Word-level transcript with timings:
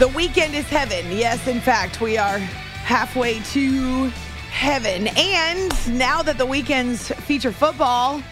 the 0.00 0.08
weekend 0.08 0.54
is 0.54 0.64
heaven. 0.64 1.14
Yes, 1.14 1.46
in 1.46 1.60
fact, 1.60 2.00
we 2.00 2.16
are 2.16 2.38
halfway 2.38 3.38
to 3.40 4.08
heaven. 4.48 5.08
And 5.08 5.98
now 5.98 6.22
that 6.22 6.38
the 6.38 6.46
weekends 6.46 7.08
feature 7.08 7.52
football, 7.52 8.22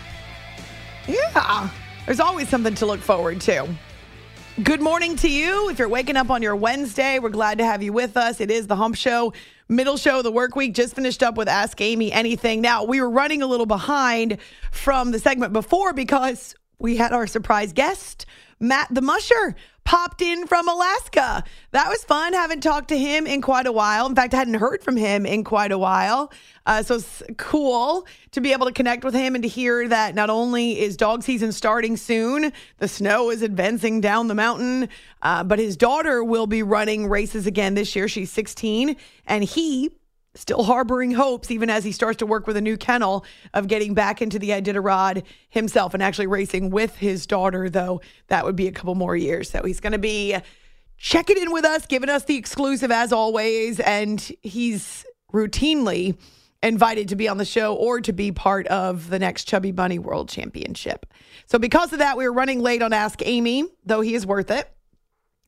yeah, 1.07 1.69
there's 2.07 2.21
always 2.21 2.49
something 2.49 2.75
to 2.77 2.87
look 2.87 3.01
forward 3.01 3.43
to. 3.43 3.69
Good 4.63 4.81
morning 4.81 5.15
to 5.17 5.31
you. 5.31 5.69
If 5.69 5.79
you're 5.79 5.91
waking 5.91 6.17
up 6.17 6.31
on 6.31 6.41
your 6.41 6.57
Wednesday, 6.57 7.19
we're 7.19 7.29
glad 7.29 7.59
to 7.59 7.67
have 7.67 7.83
you 7.83 7.93
with 7.93 8.17
us. 8.17 8.41
It 8.41 8.51
is 8.51 8.67
the 8.67 8.77
Hump 8.77 8.97
Show, 8.97 9.35
middle 9.69 9.99
show 9.99 10.19
of 10.19 10.25
the 10.25 10.33
work 10.33 10.57
week. 10.57 10.73
Just 10.73 10.95
finished 10.95 11.23
up 11.23 11.37
with 11.37 11.49
Ask 11.49 11.83
Amy 11.83 12.11
Anything. 12.11 12.63
Now, 12.63 12.85
we 12.85 12.99
were 13.03 13.11
running 13.11 13.43
a 13.43 13.47
little 13.47 13.67
behind 13.67 14.39
from 14.71 15.11
the 15.11 15.19
segment 15.19 15.53
before 15.53 15.93
because 15.93 16.55
we 16.79 16.97
had 16.97 17.13
our 17.13 17.27
surprise 17.27 17.75
guest, 17.75 18.25
Matt 18.59 18.89
the 18.91 19.03
Musher, 19.03 19.55
popped 19.89 20.21
in 20.21 20.47
from 20.47 20.69
Alaska. 20.69 21.43
That 21.71 21.89
was 21.89 22.05
fun. 22.05 22.35
Haven't 22.35 22.61
talked 22.61 22.89
to 22.89 22.99
him 22.99 23.27
in 23.27 23.41
quite 23.41 23.67
a 23.67 23.73
while. 23.73 24.05
In 24.05 24.15
fact, 24.15 24.35
I 24.35 24.37
hadn't 24.37 24.53
heard 24.53 24.83
from 24.83 24.99
him 24.99 25.25
in 25.25 25.45
quite 25.45 25.73
a 25.73 25.79
while. 25.79 26.31
Uh, 26.67 26.83
so 26.83 26.97
it's 26.97 27.23
cool 27.39 28.07
to 28.33 28.43
be 28.43 28.53
able 28.53 28.67
to 28.67 28.73
connect 28.73 29.03
with 29.03 29.15
him 29.15 29.35
and 29.35 29.43
to 29.43 29.49
hear 29.49 29.89
that 29.89 30.15
not 30.15 30.29
only 30.29 30.79
is 30.79 30.95
dog 30.95 31.23
season 31.23 31.53
starting 31.53 31.97
soon, 31.97 32.53
the 32.77 32.87
snow 32.87 33.31
is 33.31 33.41
advancing 33.41 34.03
down 34.03 34.29
the 34.29 34.35
mountain, 34.35 34.91
uh, 35.23 35.43
but 35.43 35.59
his 35.59 35.75
daughter 35.75 36.23
will 36.23 36.47
be 36.47 36.63
running 36.63 37.07
races 37.07 37.47
again 37.47 37.73
this 37.73 37.97
year. 37.97 38.09
She's 38.09 38.31
16, 38.31 38.95
and 39.27 39.43
he 39.43 39.91
still 40.35 40.63
harboring 40.63 41.13
hopes, 41.13 41.51
even 41.51 41.71
as 41.71 41.85
he 41.85 41.93
starts 41.93 42.19
to 42.19 42.27
work 42.27 42.47
with 42.47 42.57
a 42.57 42.61
new 42.61 42.77
kennel, 42.77 43.25
of 43.55 43.67
getting 43.67 43.95
back 43.95 44.23
into 44.23 44.39
the 44.39 44.51
Iditarod 44.51 45.25
himself 45.49 45.95
and 45.95 46.03
actually 46.03 46.27
racing 46.27 46.71
with 46.71 46.97
his 46.97 47.27
daughter, 47.27 47.69
though 47.69 48.01
that 48.29 48.45
would 48.45 48.57
be 48.57 48.69
a 48.69 48.73
couple 48.73 48.95
more 48.95 49.17
years. 49.17 49.51
So 49.51 49.63
he's 49.63 49.81
going 49.81 49.93
to 49.93 49.99
be 49.99 50.37
checking 50.97 51.39
in 51.39 51.53
with 51.53 51.65
us, 51.65 51.87
giving 51.87 52.09
us 52.09 52.25
the 52.25 52.37
exclusive 52.37 52.91
as 52.91 53.13
always. 53.13 53.81
And 53.81 54.21
he's 54.43 55.05
routinely 55.33 56.17
invited 56.63 57.09
to 57.09 57.17
be 57.17 57.29
on 57.29 57.39
the 57.39 57.45
show 57.45 57.75
or 57.75 58.01
to 58.01 58.13
be 58.13 58.33
part 58.33 58.67
of 58.67 59.11
the 59.11 59.19
next 59.19 59.45
Chubby 59.45 59.71
Bunny 59.71 59.99
World 59.99 60.29
Championship. 60.29 61.07
So 61.47 61.59
because 61.59 61.93
of 61.93 62.01
that, 62.01 62.17
we 62.17 62.25
were 62.25 62.33
running 62.33 62.61
late 62.61 62.83
on 62.83 62.93
Ask 62.93 63.23
Amy, 63.25 63.65
though 63.85 64.01
he 64.01 64.15
is 64.15 64.27
worth 64.27 64.51
it. 64.51 64.69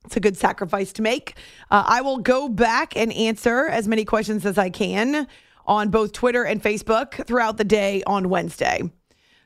It's 0.04 0.16
a 0.16 0.20
good 0.20 0.36
sacrifice 0.36 0.92
to 0.94 1.02
make. 1.02 1.34
Uh, 1.70 1.84
I 1.86 2.00
will 2.00 2.18
go 2.18 2.48
back 2.48 2.96
and 2.96 3.12
answer 3.12 3.66
as 3.66 3.86
many 3.86 4.04
questions 4.04 4.46
as 4.46 4.58
I 4.58 4.70
can 4.70 5.26
on 5.66 5.90
both 5.90 6.12
Twitter 6.12 6.42
and 6.42 6.62
Facebook 6.62 7.26
throughout 7.26 7.58
the 7.58 7.64
day 7.64 8.02
on 8.06 8.28
Wednesday. 8.28 8.82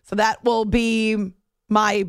So 0.04 0.16
that 0.16 0.42
will 0.44 0.64
be 0.64 1.32
my 1.68 2.06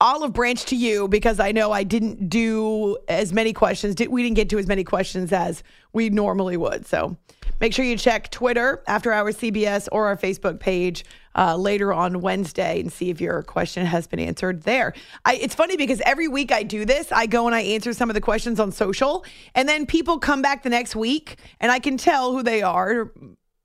olive 0.00 0.32
branch 0.32 0.66
to 0.66 0.76
you 0.76 1.08
because 1.08 1.40
I 1.40 1.52
know 1.52 1.72
I 1.72 1.82
didn't 1.82 2.28
do 2.28 2.98
as 3.08 3.32
many 3.32 3.52
questions. 3.52 3.96
We 4.08 4.22
didn't 4.22 4.36
get 4.36 4.50
to 4.50 4.58
as 4.58 4.66
many 4.66 4.84
questions 4.84 5.32
as 5.32 5.62
we 5.92 6.10
normally 6.10 6.56
would. 6.56 6.86
So 6.86 7.16
make 7.60 7.72
sure 7.72 7.84
you 7.84 7.96
check 7.96 8.30
Twitter, 8.30 8.82
After 8.86 9.10
Hours 9.10 9.38
CBS, 9.38 9.88
or 9.90 10.06
our 10.06 10.16
Facebook 10.16 10.60
page 10.60 11.04
uh, 11.36 11.56
later 11.56 11.92
on 11.92 12.20
Wednesday 12.20 12.80
and 12.80 12.92
see 12.92 13.10
if 13.10 13.20
your 13.20 13.42
question 13.42 13.86
has 13.86 14.06
been 14.06 14.18
answered 14.18 14.62
there. 14.62 14.94
I, 15.24 15.34
it's 15.36 15.54
funny 15.54 15.76
because 15.76 16.00
every 16.04 16.28
week 16.28 16.50
I 16.50 16.62
do 16.62 16.84
this, 16.84 17.12
I 17.12 17.26
go 17.26 17.46
and 17.46 17.54
I 17.54 17.60
answer 17.60 17.92
some 17.92 18.10
of 18.10 18.14
the 18.14 18.20
questions 18.20 18.58
on 18.58 18.72
social, 18.72 19.24
and 19.54 19.68
then 19.68 19.86
people 19.86 20.18
come 20.18 20.42
back 20.42 20.62
the 20.62 20.70
next 20.70 20.96
week, 20.96 21.36
and 21.60 21.70
I 21.70 21.78
can 21.78 21.96
tell 21.96 22.32
who 22.32 22.42
they 22.42 22.62
are 22.62 23.12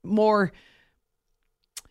more 0.04 0.52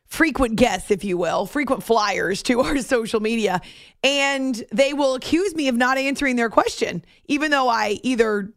frequent 0.06 0.58
guests, 0.58 0.92
if 0.92 1.06
you 1.06 1.18
will, 1.18 1.46
frequent 1.46 1.82
flyers 1.82 2.44
to 2.44 2.60
our 2.62 2.78
social 2.80 3.20
media, 3.20 3.62
and 4.04 4.64
they 4.72 4.94
will 4.94 5.16
accuse 5.16 5.56
me 5.56 5.68
of 5.68 5.76
not 5.76 5.98
answering 5.98 6.36
their 6.36 6.50
question, 6.50 7.04
even 7.26 7.50
though 7.50 7.70
I 7.70 8.00
either 8.04 8.54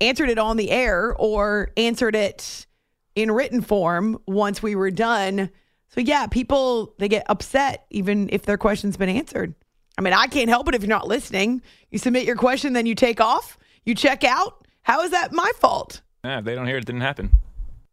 answered 0.00 0.30
it 0.30 0.38
on 0.38 0.56
the 0.56 0.70
air 0.70 1.14
or 1.18 1.70
answered 1.76 2.14
it 2.14 2.66
in 3.16 3.30
written 3.30 3.60
form 3.60 4.18
once 4.26 4.62
we 4.62 4.74
were 4.74 4.90
done. 4.90 5.50
So, 5.90 6.00
yeah, 6.00 6.26
people, 6.26 6.94
they 6.98 7.08
get 7.08 7.26
upset 7.28 7.86
even 7.90 8.28
if 8.32 8.42
their 8.42 8.56
question's 8.56 8.96
been 8.96 9.08
answered. 9.08 9.54
I 9.98 10.02
mean, 10.02 10.14
I 10.14 10.28
can't 10.28 10.48
help 10.48 10.68
it 10.68 10.74
if 10.74 10.82
you're 10.82 10.88
not 10.88 11.08
listening. 11.08 11.62
You 11.90 11.98
submit 11.98 12.24
your 12.24 12.36
question, 12.36 12.72
then 12.72 12.86
you 12.86 12.94
take 12.94 13.20
off, 13.20 13.58
you 13.84 13.94
check 13.94 14.24
out. 14.24 14.66
How 14.82 15.02
is 15.02 15.10
that 15.10 15.32
my 15.32 15.50
fault? 15.58 16.00
Yeah, 16.24 16.38
if 16.38 16.44
they 16.44 16.54
don't 16.54 16.66
hear 16.66 16.76
it, 16.76 16.84
it 16.84 16.86
didn't 16.86 17.02
happen. 17.02 17.30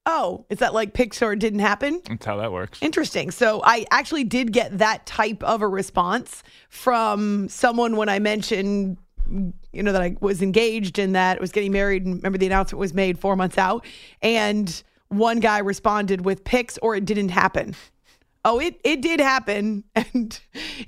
Oh, 0.05 0.45
is 0.49 0.59
that 0.59 0.73
like 0.73 0.93
Pixar 0.93 1.37
didn't 1.37 1.59
happen? 1.59 2.01
That's 2.07 2.25
how 2.25 2.37
that 2.37 2.53
works. 2.53 2.81
Interesting. 2.81 3.29
So 3.29 3.61
I 3.63 3.85
actually 3.91 4.23
did 4.23 4.53
get 4.53 4.77
that 4.77 5.05
type 5.05 5.43
of 5.43 5.61
a 5.61 5.67
response 5.67 6.43
from 6.69 7.49
someone 7.49 7.97
when 7.97 8.07
I 8.07 8.19
mentioned, 8.19 8.97
you 9.29 9.83
know, 9.83 9.91
that 9.91 10.01
I 10.01 10.15
was 10.21 10.41
engaged 10.41 10.97
and 10.97 11.13
that 11.13 11.39
I 11.39 11.41
was 11.41 11.51
getting 11.51 11.73
married. 11.73 12.05
And 12.05 12.15
remember, 12.15 12.37
the 12.37 12.45
announcement 12.45 12.79
was 12.79 12.93
made 12.93 13.19
four 13.19 13.35
months 13.35 13.57
out. 13.57 13.85
And 14.21 14.81
one 15.09 15.39
guy 15.39 15.59
responded 15.59 16.25
with 16.25 16.43
pics 16.43 16.77
or 16.81 16.95
it 16.95 17.05
didn't 17.05 17.29
happen. 17.29 17.75
Oh, 18.45 18.59
it, 18.59 18.79
it 18.83 19.01
did 19.01 19.19
happen. 19.19 19.83
And 19.95 20.39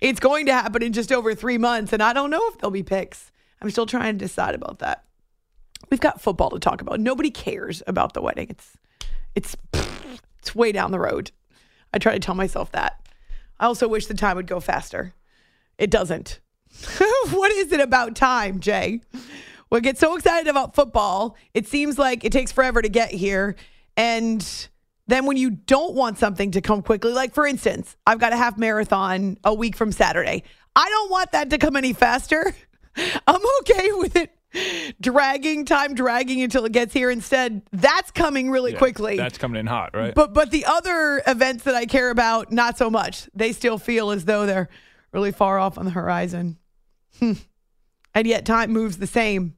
it's 0.02 0.20
going 0.20 0.46
to 0.46 0.54
happen 0.54 0.82
in 0.82 0.94
just 0.94 1.12
over 1.12 1.36
three 1.36 1.58
months. 1.58 1.94
And 1.94 2.02
I 2.02 2.14
don't 2.14 2.30
know 2.30 2.48
if 2.50 2.58
there'll 2.58 2.72
be 2.72 2.84
pics. 2.84 3.32
I'm 3.62 3.70
still 3.70 3.86
trying 3.86 4.18
to 4.18 4.26
decide 4.26 4.56
about 4.56 4.80
that. 4.80 5.04
We've 5.90 6.00
got 6.00 6.22
football 6.22 6.52
to 6.52 6.60
talk 6.60 6.82
about. 6.82 7.00
Nobody 7.00 7.32
cares 7.32 7.82
about 7.88 8.14
the 8.14 8.22
wedding. 8.22 8.48
It's 8.50 8.78
it's 9.36 9.56
it's 10.40 10.56
way 10.56 10.72
down 10.72 10.92
the 10.92 11.00
road. 11.00 11.32
I 11.94 11.98
try 11.98 12.14
to 12.14 12.20
tell 12.20 12.36
myself 12.36 12.72
that. 12.72 13.08
I 13.60 13.66
also 13.66 13.88
wish 13.88 14.06
the 14.06 14.14
time 14.14 14.38
would 14.38 14.48
go 14.48 14.60
faster. 14.60 15.14
It 15.78 15.90
doesn't. 15.90 16.40
what 17.32 17.52
is 17.52 17.72
it 17.72 17.80
about 17.80 18.16
time, 18.16 18.60
Jay? 18.60 19.02
We 19.70 19.82
get 19.82 19.98
so 19.98 20.16
excited 20.16 20.48
about 20.48 20.76
football. 20.76 21.36
It 21.54 21.68
seems 21.68 21.98
like 21.98 22.24
it 22.24 22.32
takes 22.32 22.52
forever 22.52 22.82
to 22.82 22.90
get 22.90 23.12
here. 23.12 23.56
And 24.00 24.68
then 25.08 25.26
when 25.26 25.36
you 25.36 25.50
don't 25.50 25.94
want 25.94 26.18
something 26.18 26.52
to 26.52 26.62
come 26.62 26.82
quickly, 26.82 27.12
like 27.12 27.34
for 27.34 27.46
instance, 27.46 27.98
I've 28.08 28.18
got 28.20 28.32
a 28.32 28.38
half 28.38 28.58
marathon 28.58 29.38
a 29.44 29.54
week 29.54 29.76
from 29.76 29.92
Saturday. 29.92 30.44
I 30.76 30.88
don't 30.90 31.12
want 31.12 31.34
that 31.34 31.50
to 31.50 31.58
come 31.58 31.76
any 31.76 31.92
faster. 31.94 32.56
I'm 33.28 33.42
okay 33.62 33.90
with 33.94 34.16
it 34.16 34.32
dragging 35.00 35.64
time 35.66 35.94
dragging 35.94 36.42
until 36.42 36.66
it 36.66 36.72
gets 36.72 36.92
here 36.92 37.12
instead 37.12 37.62
that's 37.72 38.10
coming 38.10 38.50
really 38.50 38.72
Yeah, 38.72 38.80
quickly 38.80 39.16
That's 39.16 39.38
coming 39.38 39.60
in 39.60 39.68
hot, 39.68 39.92
right? 39.94 40.16
but 40.16 40.34
but 40.34 40.50
the 40.50 40.66
other 40.66 41.22
events 41.28 41.66
that 41.66 41.76
i 41.76 41.86
care 41.86 42.10
about 42.10 42.52
not 42.52 42.76
so 42.76 42.90
much 42.90 43.30
they 43.36 43.54
still 43.54 43.78
feel 43.78 44.10
as 44.10 44.26
though 44.26 44.48
they're 44.48 44.68
really 45.12 45.32
far 45.32 45.60
off 45.60 45.78
on 45.78 45.86
the 45.86 45.92
horizon 45.92 46.58
Hmm. 47.20 47.34
and 48.16 48.26
yet 48.26 48.44
time 48.44 48.72
moves 48.72 48.98
the 48.98 49.06
same 49.06 49.54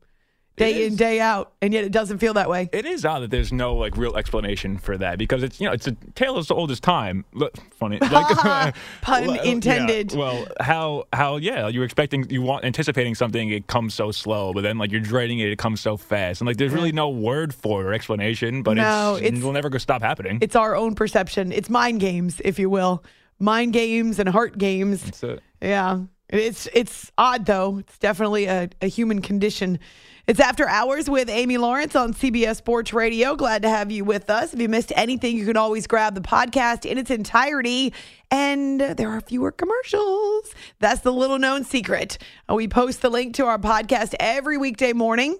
day 0.57 0.85
in 0.85 0.95
day 0.95 1.19
out 1.19 1.53
and 1.61 1.73
yet 1.73 1.83
it 1.83 1.91
doesn't 1.91 2.19
feel 2.19 2.33
that 2.35 2.47
way 2.49 2.69
it 2.71 2.85
is 2.85 3.03
odd 3.05 3.21
that 3.21 3.31
there's 3.31 3.51
no 3.51 3.73
like 3.75 3.97
real 3.97 4.15
explanation 4.15 4.77
for 4.77 4.95
that 4.97 5.17
because 5.17 5.41
it's 5.43 5.59
you 5.59 5.65
know 5.65 5.73
it's 5.73 5.87
a 5.87 5.93
tale 6.13 6.37
as 6.37 6.51
old 6.51 6.69
as 6.69 6.79
time. 6.79 7.25
Look, 7.33 7.55
funny, 7.71 7.97
like 8.01 8.75
Pun 9.01 9.27
well, 9.27 9.35
yeah, 9.37 9.43
intended. 9.43 10.13
well, 10.13 10.45
how 10.59 11.05
how 11.13 11.37
yeah, 11.37 11.67
you're 11.67 11.83
expecting 11.85 12.29
you 12.29 12.41
want 12.41 12.63
anticipating 12.65 13.15
something, 13.15 13.49
it 13.49 13.67
comes 13.67 13.93
so 13.93 14.11
slow, 14.11 14.53
but 14.53 14.61
then 14.61 14.77
like 14.77 14.91
you're 14.91 15.01
dreading 15.01 15.39
it, 15.39 15.49
it 15.49 15.57
comes 15.57 15.79
so 15.81 15.97
fast, 15.97 16.41
and 16.41 16.47
like 16.47 16.57
there's 16.57 16.73
really 16.73 16.91
no 16.91 17.09
word 17.09 17.53
for 17.55 17.83
or 17.87 17.93
explanation, 17.93 18.61
but 18.61 18.75
No, 18.75 19.15
it's, 19.15 19.27
it's- 19.27 19.41
it 19.41 19.45
will 19.45 19.53
never 19.53 19.69
go 19.69 19.77
stop 19.79 20.01
happening. 20.01 20.37
it's 20.41 20.55
our 20.55 20.75
own 20.75 20.93
perception 20.95 21.51
it's 21.51 21.69
mind 21.69 21.99
games 22.01 22.41
if 22.45 22.59
you 22.59 22.69
will 22.69 23.03
mind 23.39 23.73
games 23.73 24.19
and 24.19 24.29
heart 24.29 24.57
games 24.57 25.23
Yeah. 25.61 26.01
It's 26.29 26.67
it's 26.73 27.11
odd 27.17 27.45
though. 27.45 27.79
It's 27.79 27.97
definitely 27.97 28.45
a, 28.45 28.69
a 28.81 28.87
human 28.87 29.21
condition. 29.21 29.79
It's 30.27 30.39
After 30.39 30.69
Hours 30.69 31.09
with 31.09 31.29
Amy 31.29 31.57
Lawrence 31.57 31.95
on 31.95 32.13
CBS 32.13 32.57
Sports 32.57 32.93
Radio. 32.93 33.35
Glad 33.35 33.63
to 33.63 33.69
have 33.69 33.91
you 33.91 34.05
with 34.05 34.29
us. 34.29 34.53
If 34.53 34.61
you 34.61 34.69
missed 34.69 34.93
anything, 34.95 35.35
you 35.35 35.45
can 35.47 35.57
always 35.57 35.87
grab 35.87 36.13
the 36.13 36.21
podcast 36.21 36.85
in 36.85 36.99
its 36.99 37.09
entirety. 37.09 37.91
And 38.29 38.79
there 38.79 39.09
are 39.09 39.21
fewer 39.21 39.51
commercials. 39.51 40.53
That's 40.79 41.01
the 41.01 41.11
little 41.11 41.39
known 41.39 41.63
secret. 41.63 42.19
Uh, 42.47 42.53
we 42.53 42.67
post 42.67 43.01
the 43.01 43.09
link 43.09 43.33
to 43.35 43.47
our 43.47 43.57
podcast 43.57 44.13
every 44.19 44.57
weekday 44.57 44.93
morning. 44.93 45.39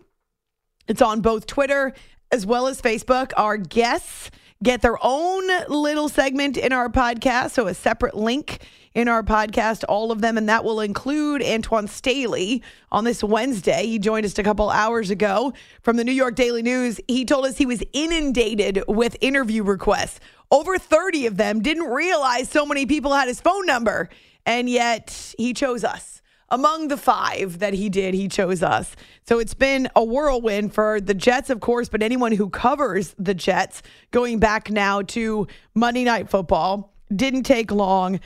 It's 0.88 1.02
on 1.02 1.22
both 1.22 1.46
Twitter 1.46 1.94
as 2.32 2.48
well 2.48 2.66
as 2.66 2.82
Facebook. 2.82 3.34
Our 3.38 3.58
guests 3.58 4.32
get 4.64 4.82
their 4.82 4.98
own 5.00 5.48
little 5.68 6.10
segment 6.10 6.58
in 6.58 6.74
our 6.74 6.90
podcast, 6.90 7.52
so 7.52 7.68
a 7.68 7.76
separate 7.76 8.16
link 8.16 8.60
in 8.94 9.08
our 9.08 9.24
podcast, 9.24 9.84
all 9.88 10.12
of 10.12 10.22
them, 10.22 10.38
and 10.38 10.50
that 10.50 10.64
will 10.64 10.82
include 10.82 11.42
Antwan 11.42 11.88
Staley 11.88 12.62
on 12.92 13.04
this 13.04 13.24
Wednesday. 13.24 13.86
He 13.86 14.00
joined 14.00 14.26
us 14.26 14.38
a 14.38 14.44
couple 14.44 14.70
hours 14.70 15.10
ago 15.10 15.54
from 15.82 15.98
the 15.98 16.04
New 16.04 16.12
York 16.12 16.36
Daily 16.36 16.62
News. 16.62 17.00
He 17.08 17.26
told 17.26 17.46
us 17.46 17.58
he 17.58 17.66
was 17.66 17.84
inundated 17.94 18.84
with 18.88 19.16
interview 19.22 19.64
requests. 19.64 20.20
Over 20.52 20.78
30 20.78 21.28
of 21.28 21.38
them 21.38 21.62
didn't 21.62 21.86
realize 21.86 22.50
so 22.50 22.66
many 22.66 22.86
people 22.86 23.14
had 23.14 23.28
his 23.28 23.40
phone 23.40 23.66
number, 23.66 24.10
and 24.46 24.70
yet 24.70 25.34
he 25.38 25.54
chose 25.54 25.84
us 25.84 26.22
among 26.52 26.90
the 26.90 26.98
five 26.98 27.60
that 27.60 27.74
he 27.74 27.90
did, 27.90 28.14
he 28.14 28.28
chose 28.28 28.62
us. 28.62 28.96
So 29.26 29.40
it's 29.40 29.54
been 29.54 29.90
a 29.96 30.04
whirlwind 30.04 30.74
for 30.74 31.00
the 31.00 31.14
Jets, 31.14 31.50
of 31.50 31.62
course, 31.62 31.88
but 31.88 32.04
anyone 32.04 32.34
who 32.34 32.50
covers 32.50 33.16
the 33.18 33.34
Jets 33.34 33.82
going 34.12 34.38
back 34.38 34.70
now 34.70 35.02
to 35.04 35.48
Monday 35.74 36.04
Night 36.04 36.30
Football 36.30 36.94
didn't 37.16 37.44
take 37.44 37.72
long 37.72 38.20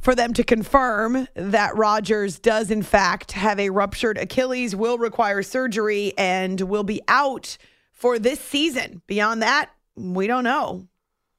for 0.00 0.14
them 0.14 0.32
to 0.34 0.42
confirm 0.42 1.28
that 1.34 1.76
Rodgers 1.76 2.38
does, 2.38 2.70
in 2.70 2.82
fact, 2.82 3.32
have 3.32 3.60
a 3.60 3.70
ruptured 3.70 4.18
Achilles, 4.18 4.74
will 4.74 4.98
require 4.98 5.42
surgery, 5.42 6.12
and 6.16 6.60
will 6.62 6.84
be 6.84 7.00
out 7.08 7.56
for 7.92 8.18
this 8.18 8.40
season. 8.40 9.02
Beyond 9.06 9.42
that, 9.42 9.70
we 9.96 10.26
don't 10.26 10.44
know. 10.44 10.86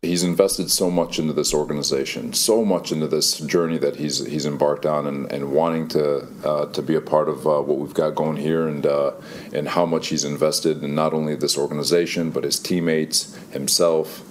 He's 0.03 0.23
invested 0.23 0.71
so 0.71 0.89
much 0.89 1.19
into 1.19 1.31
this 1.33 1.53
organization, 1.53 2.33
so 2.33 2.65
much 2.65 2.91
into 2.91 3.07
this 3.07 3.37
journey 3.37 3.77
that 3.77 3.97
he's 3.97 4.25
he's 4.25 4.47
embarked 4.47 4.87
on, 4.87 5.05
and, 5.05 5.31
and 5.31 5.51
wanting 5.51 5.87
to 5.89 6.27
uh, 6.43 6.65
to 6.71 6.81
be 6.81 6.95
a 6.95 7.01
part 7.01 7.29
of 7.29 7.45
uh, 7.45 7.61
what 7.61 7.77
we've 7.77 7.93
got 7.93 8.15
going 8.15 8.37
here, 8.37 8.67
and 8.67 8.87
uh, 8.87 9.11
and 9.53 9.67
how 9.67 9.85
much 9.85 10.07
he's 10.07 10.23
invested 10.23 10.83
in 10.83 10.95
not 10.95 11.13
only 11.13 11.35
this 11.35 11.55
organization 11.55 12.31
but 12.31 12.43
his 12.43 12.57
teammates, 12.57 13.35
himself, 13.51 14.23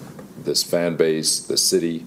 this 0.42 0.64
fan 0.64 0.96
base, 0.96 1.38
the 1.38 1.56
city. 1.56 2.04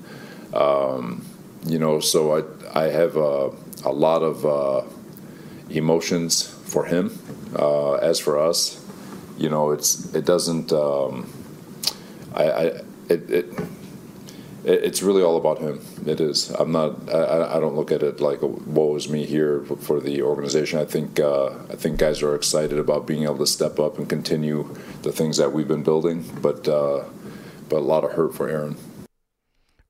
Um, 0.53 1.25
you 1.65 1.80
know, 1.80 2.00
so 2.00 2.38
I 2.38 2.44
I 2.74 2.83
have 2.89 3.15
a, 3.15 3.51
a 3.86 3.92
lot 3.92 4.21
of 4.21 4.45
uh, 4.45 4.83
emotions 5.69 6.48
for 6.65 6.86
him. 6.86 7.18
Uh, 7.57 7.94
as 7.95 8.19
for 8.19 8.39
us, 8.39 8.83
you 9.38 9.50
know, 9.50 9.71
it's 9.71 10.13
it 10.13 10.25
doesn't. 10.25 10.71
Um, 10.71 11.31
I, 12.33 12.44
I 12.44 12.63
it, 13.10 13.30
it 13.30 13.54
it's 14.65 15.04
really 15.04 15.21
all 15.21 15.36
about 15.36 15.60
him. 15.60 15.81
It 16.06 16.21
is. 16.21 16.50
I'm 16.51 16.71
not. 16.71 17.13
I, 17.13 17.57
I 17.57 17.60
don't 17.60 17.75
look 17.75 17.92
at 17.92 18.01
it 18.01 18.19
like 18.19 18.39
woe 18.42 18.95
is 18.95 19.10
me 19.10 19.25
here 19.25 19.63
for 19.63 20.00
the 20.00 20.21
organization. 20.21 20.80
I 20.80 20.86
think. 20.86 21.19
Uh, 21.19 21.50
I 21.69 21.75
think 21.75 21.98
guys 21.98 22.21
are 22.21 22.36
excited 22.36 22.80
about 22.80 23.06
being 23.06 23.24
able 23.24 23.39
to 23.39 23.48
step 23.48 23.80
up 23.80 23.98
and 23.98 24.10
continue 24.10 24.75
the 25.01 25.12
things 25.12 25.38
that 25.38 25.51
we've 25.54 25.68
been 25.68 25.83
building. 25.83 26.24
But 26.42 26.68
uh, 26.68 27.06
but 27.69 27.77
a 27.77 27.80
lot 27.80 28.04
of 28.04 28.13
hurt 28.13 28.36
for 28.36 28.50
Aaron. 28.50 28.77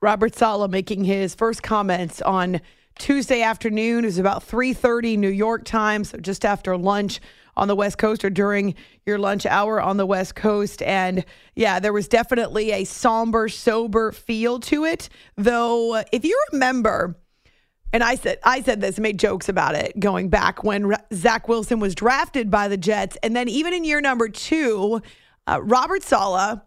Robert 0.03 0.35
Saleh 0.35 0.69
making 0.69 1.05
his 1.05 1.33
first 1.33 1.63
comments 1.63 2.21
on 2.21 2.59
Tuesday 2.99 3.41
afternoon. 3.41 4.03
It 4.03 4.07
was 4.07 4.17
about 4.17 4.43
3:30 4.43 5.15
New 5.15 5.29
York 5.29 5.63
time, 5.63 6.03
so 6.03 6.17
just 6.17 6.43
after 6.43 6.75
lunch 6.75 7.21
on 7.55 7.69
the 7.69 7.75
West 7.75 7.99
Coast 7.99 8.25
or 8.25 8.29
during 8.29 8.75
your 9.05 9.17
lunch 9.17 9.45
hour 9.45 9.81
on 9.81 9.95
the 9.95 10.05
West 10.05 10.35
Coast. 10.35 10.81
And 10.81 11.23
yeah, 11.55 11.79
there 11.79 11.93
was 11.93 12.09
definitely 12.09 12.73
a 12.73 12.83
somber, 12.83 13.47
sober 13.47 14.11
feel 14.11 14.59
to 14.59 14.83
it. 14.83 15.07
Though, 15.37 16.03
if 16.11 16.25
you 16.25 16.37
remember, 16.51 17.15
and 17.93 18.03
I 18.03 18.15
said 18.15 18.39
I 18.43 18.61
said 18.61 18.81
this, 18.81 18.99
made 18.99 19.17
jokes 19.17 19.47
about 19.47 19.75
it 19.75 19.97
going 19.97 20.27
back 20.27 20.65
when 20.65 20.93
Zach 21.13 21.47
Wilson 21.47 21.79
was 21.79 21.95
drafted 21.95 22.51
by 22.51 22.67
the 22.67 22.75
Jets, 22.75 23.17
and 23.23 23.33
then 23.33 23.47
even 23.47 23.73
in 23.73 23.85
year 23.85 24.01
number 24.01 24.27
two, 24.27 25.01
uh, 25.47 25.61
Robert 25.63 26.03
Saleh 26.03 26.59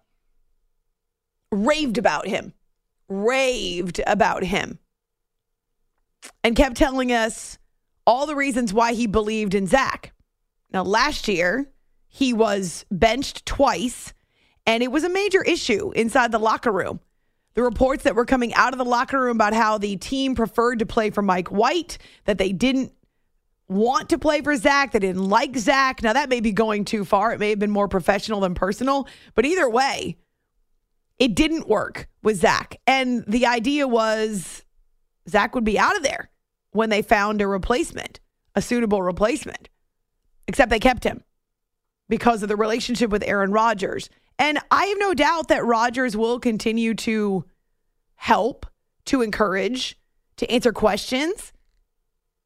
raved 1.52 1.98
about 1.98 2.26
him 2.26 2.54
raved 3.08 4.00
about 4.06 4.44
him 4.44 4.78
and 6.42 6.56
kept 6.56 6.76
telling 6.76 7.12
us 7.12 7.58
all 8.06 8.26
the 8.26 8.36
reasons 8.36 8.72
why 8.72 8.92
he 8.92 9.06
believed 9.06 9.54
in 9.54 9.66
Zach. 9.66 10.12
Now, 10.72 10.82
last 10.82 11.28
year, 11.28 11.70
he 12.08 12.32
was 12.32 12.84
benched 12.90 13.46
twice, 13.46 14.14
and 14.66 14.82
it 14.82 14.90
was 14.90 15.04
a 15.04 15.08
major 15.08 15.42
issue 15.42 15.92
inside 15.92 16.32
the 16.32 16.38
locker 16.38 16.72
room. 16.72 17.00
The 17.54 17.62
reports 17.62 18.04
that 18.04 18.14
were 18.14 18.26
coming 18.26 18.52
out 18.54 18.72
of 18.72 18.78
the 18.78 18.84
locker 18.84 19.20
room 19.20 19.36
about 19.36 19.54
how 19.54 19.78
the 19.78 19.96
team 19.96 20.34
preferred 20.34 20.80
to 20.80 20.86
play 20.86 21.10
for 21.10 21.22
Mike 21.22 21.48
White, 21.48 21.98
that 22.24 22.38
they 22.38 22.52
didn't 22.52 22.92
want 23.68 24.10
to 24.10 24.18
play 24.18 24.42
for 24.42 24.56
Zach, 24.56 24.92
they 24.92 24.98
didn't 24.98 25.24
like 25.28 25.56
Zach. 25.56 26.02
Now, 26.02 26.12
that 26.12 26.28
may 26.28 26.40
be 26.40 26.52
going 26.52 26.84
too 26.84 27.04
far. 27.04 27.32
It 27.32 27.40
may 27.40 27.50
have 27.50 27.58
been 27.58 27.70
more 27.70 27.88
professional 27.88 28.40
than 28.40 28.54
personal, 28.54 29.08
but 29.34 29.44
either 29.44 29.68
way, 29.68 30.16
it 31.18 31.34
didn't 31.34 31.68
work 31.68 32.08
with 32.22 32.36
Zach. 32.36 32.76
And 32.86 33.24
the 33.26 33.46
idea 33.46 33.88
was 33.88 34.64
Zach 35.28 35.54
would 35.54 35.64
be 35.64 35.78
out 35.78 35.96
of 35.96 36.02
there 36.02 36.30
when 36.72 36.90
they 36.90 37.02
found 37.02 37.40
a 37.40 37.46
replacement, 37.46 38.20
a 38.54 38.62
suitable 38.62 39.02
replacement. 39.02 39.68
Except 40.48 40.70
they 40.70 40.78
kept 40.78 41.04
him 41.04 41.24
because 42.08 42.42
of 42.42 42.48
the 42.48 42.56
relationship 42.56 43.10
with 43.10 43.24
Aaron 43.24 43.50
Rodgers. 43.50 44.08
And 44.38 44.58
I 44.70 44.86
have 44.86 44.98
no 44.98 45.14
doubt 45.14 45.48
that 45.48 45.64
Rodgers 45.64 46.16
will 46.16 46.38
continue 46.38 46.94
to 46.94 47.44
help, 48.14 48.66
to 49.06 49.22
encourage, 49.22 49.98
to 50.36 50.50
answer 50.50 50.72
questions, 50.72 51.52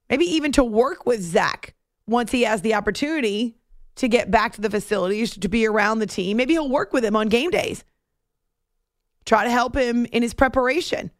maybe 0.08 0.24
even 0.24 0.52
to 0.52 0.64
work 0.64 1.04
with 1.04 1.20
Zach 1.20 1.74
once 2.06 2.30
he 2.30 2.42
has 2.42 2.62
the 2.62 2.74
opportunity 2.74 3.56
to 3.96 4.08
get 4.08 4.30
back 4.30 4.54
to 4.54 4.60
the 4.60 4.70
facilities, 4.70 5.36
to 5.36 5.48
be 5.48 5.66
around 5.66 5.98
the 5.98 6.06
team. 6.06 6.36
Maybe 6.36 6.54
he'll 6.54 6.70
work 6.70 6.92
with 6.92 7.04
him 7.04 7.16
on 7.16 7.28
game 7.28 7.50
days 7.50 7.84
try 9.24 9.44
to 9.44 9.50
help 9.50 9.76
him 9.76 10.06
in 10.06 10.22
his 10.22 10.34
preparation. 10.34 11.10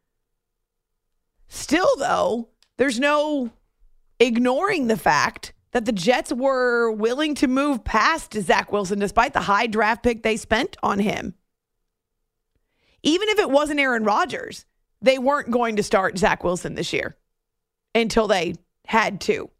Still, 1.48 1.88
though, 1.98 2.48
there's 2.76 3.00
no 3.00 3.50
ignoring 4.18 4.86
the 4.86 4.96
fact 4.96 5.52
that 5.72 5.84
the 5.84 5.92
Jets 5.92 6.32
were 6.32 6.90
willing 6.90 7.34
to 7.36 7.46
move 7.46 7.84
past 7.84 8.34
Zach 8.34 8.72
Wilson 8.72 8.98
despite 8.98 9.32
the 9.32 9.40
high 9.40 9.66
draft 9.66 10.02
pick 10.02 10.22
they 10.22 10.36
spent 10.36 10.76
on 10.82 10.98
him. 10.98 11.34
Even 13.02 13.28
if 13.28 13.38
it 13.38 13.50
wasn't 13.50 13.80
Aaron 13.80 14.04
Rodgers, 14.04 14.66
they 15.00 15.18
weren't 15.18 15.50
going 15.50 15.76
to 15.76 15.82
start 15.82 16.18
Zach 16.18 16.44
Wilson 16.44 16.74
this 16.74 16.92
year 16.92 17.16
until 17.94 18.28
they 18.28 18.54
had 18.86 19.20
to. 19.22 19.50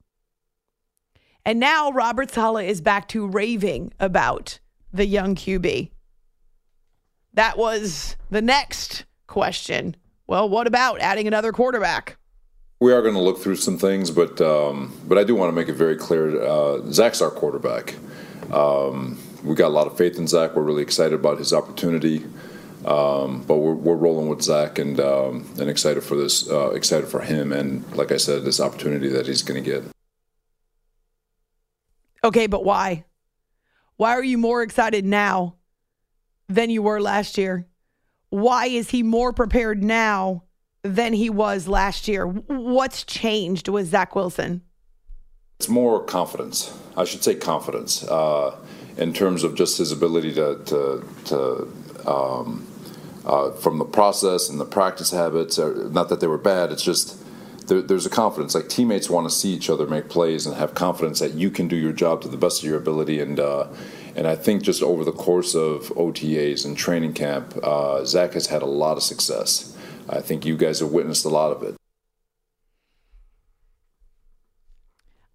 And 1.45 1.59
now 1.59 1.91
Robert 1.91 2.31
Saleh 2.31 2.67
is 2.67 2.81
back 2.81 3.09
to 3.09 3.27
raving 3.27 3.93
about 3.99 4.59
the 4.93 5.07
young 5.07 5.35
QB. 5.35 5.91
That 7.35 7.57
was 7.57 8.17
the 8.31 8.43
next 8.43 9.05
question. 9.27 9.97
Well, 10.27 10.49
what 10.49 10.67
about 10.67 11.01
adding 11.01 11.27
another 11.27 11.53
quarterback? 11.53 12.17
We 12.81 12.93
are 12.93 13.03
going 13.03 13.15
to 13.15 13.21
look 13.21 13.39
through 13.39 13.57
some 13.57 13.79
things, 13.79 14.11
but 14.11 14.41
um, 14.41 14.97
but 15.07 15.19
I 15.19 15.25
do 15.25 15.35
want 15.35 15.51
to 15.51 15.53
make 15.53 15.69
it 15.69 15.75
very 15.75 15.97
clear. 15.97 16.43
Uh, 16.43 16.81
Zach's 16.91 17.21
our 17.21 17.31
quarterback. 17.31 17.95
Um, 18.53 19.19
we 19.45 19.55
got 19.55 19.69
a 19.69 19.75
lot 19.75 19.87
of 19.87 19.97
faith 19.97 20.19
in 20.19 20.27
Zach. 20.27 20.57
We're 20.57 20.63
really 20.63 20.83
excited 20.83 21.13
about 21.13 21.39
his 21.39 21.53
opportunity. 21.53 22.25
Um, 22.85 23.43
but 23.43 23.57
we're, 23.57 23.75
we're 23.75 23.95
rolling 23.97 24.29
with 24.29 24.41
Zach 24.41 24.79
and 24.79 24.99
um, 24.99 25.47
and 25.59 25.69
excited 25.69 26.03
for 26.03 26.17
this, 26.17 26.49
uh, 26.49 26.71
excited 26.71 27.09
for 27.09 27.21
him, 27.21 27.53
and 27.53 27.85
like 27.95 28.11
I 28.11 28.17
said, 28.17 28.45
this 28.45 28.59
opportunity 28.59 29.09
that 29.09 29.27
he's 29.27 29.43
going 29.43 29.63
to 29.63 29.71
get. 29.71 29.83
Okay, 32.25 32.47
but 32.47 32.65
why? 32.65 33.05
Why 33.97 34.13
are 34.13 34.25
you 34.25 34.39
more 34.39 34.63
excited 34.63 35.05
now 35.05 35.57
than 36.51 36.69
you 36.69 36.83
were 36.83 37.01
last 37.01 37.39
year? 37.39 37.67
Why 38.29 38.67
is 38.67 38.91
he 38.91 39.03
more 39.03 39.33
prepared 39.33 39.83
now 39.83 40.45
than 40.83 41.13
he 41.13 41.31
was 41.31 41.69
last 41.69 42.09
year? 42.09 42.27
What's 42.27 43.05
changed 43.05 43.69
with 43.69 43.89
Zach 43.89 44.15
Wilson? 44.15 44.63
It's 45.59 45.69
more 45.69 46.03
confidence. 46.03 46.77
I 46.97 47.05
should 47.05 47.23
say 47.23 47.35
confidence 47.35 48.05
uh, 48.05 48.57
in 48.97 49.13
terms 49.13 49.45
of 49.45 49.55
just 49.55 49.79
his 49.79 49.93
ability 49.93 50.35
to, 50.35 50.59
to, 50.67 51.09
to 51.27 52.11
um, 52.11 52.67
uh, 53.25 53.51
from 53.53 53.79
the 53.79 53.85
process 53.85 54.49
and 54.49 54.59
the 54.59 54.65
practice 54.65 55.11
habits. 55.11 55.59
Uh, 55.59 55.89
not 55.93 56.09
that 56.09 56.21
they 56.21 56.27
were 56.27 56.39
bad. 56.39 56.73
It's 56.73 56.83
just 56.83 57.23
there, 57.67 57.83
there's 57.83 58.07
a 58.07 58.11
confidence. 58.11 58.55
Like 58.55 58.69
teammates 58.69 59.11
want 59.11 59.29
to 59.29 59.35
see 59.35 59.51
each 59.51 59.69
other 59.69 59.87
make 59.87 60.09
plays 60.09 60.47
and 60.47 60.57
have 60.57 60.75
confidence 60.75 61.21
that 61.21 61.35
you 61.35 61.51
can 61.51 61.69
do 61.69 61.77
your 61.77 61.93
job 61.93 62.23
to 62.23 62.29
the 62.29 62.37
best 62.37 62.63
of 62.63 62.69
your 62.69 62.79
ability. 62.79 63.21
And 63.21 63.39
uh, 63.39 63.69
and 64.17 64.27
I 64.27 64.37
think 64.37 64.63
just 64.63 64.83
over 64.83 65.05
the 65.05 65.13
course 65.13 65.55
of 65.55 65.89
OTAs 65.91 66.65
and 66.65 66.77
training 66.77 67.15
camp, 67.15 67.57
uh, 67.63 68.05
Zach 68.05 68.35
has 68.35 68.47
had 68.47 68.63
a 68.63 68.67
lot 68.67 68.97
of 68.97 69.03
success. 69.03 69.77
I 70.09 70.21
think 70.21 70.45
you 70.45 70.57
guys 70.57 70.81
have 70.81 70.91
witnessed 70.91 71.25
a 71.25 71.29
lot 71.29 71.53
of 71.53 71.63
it. 71.63 71.77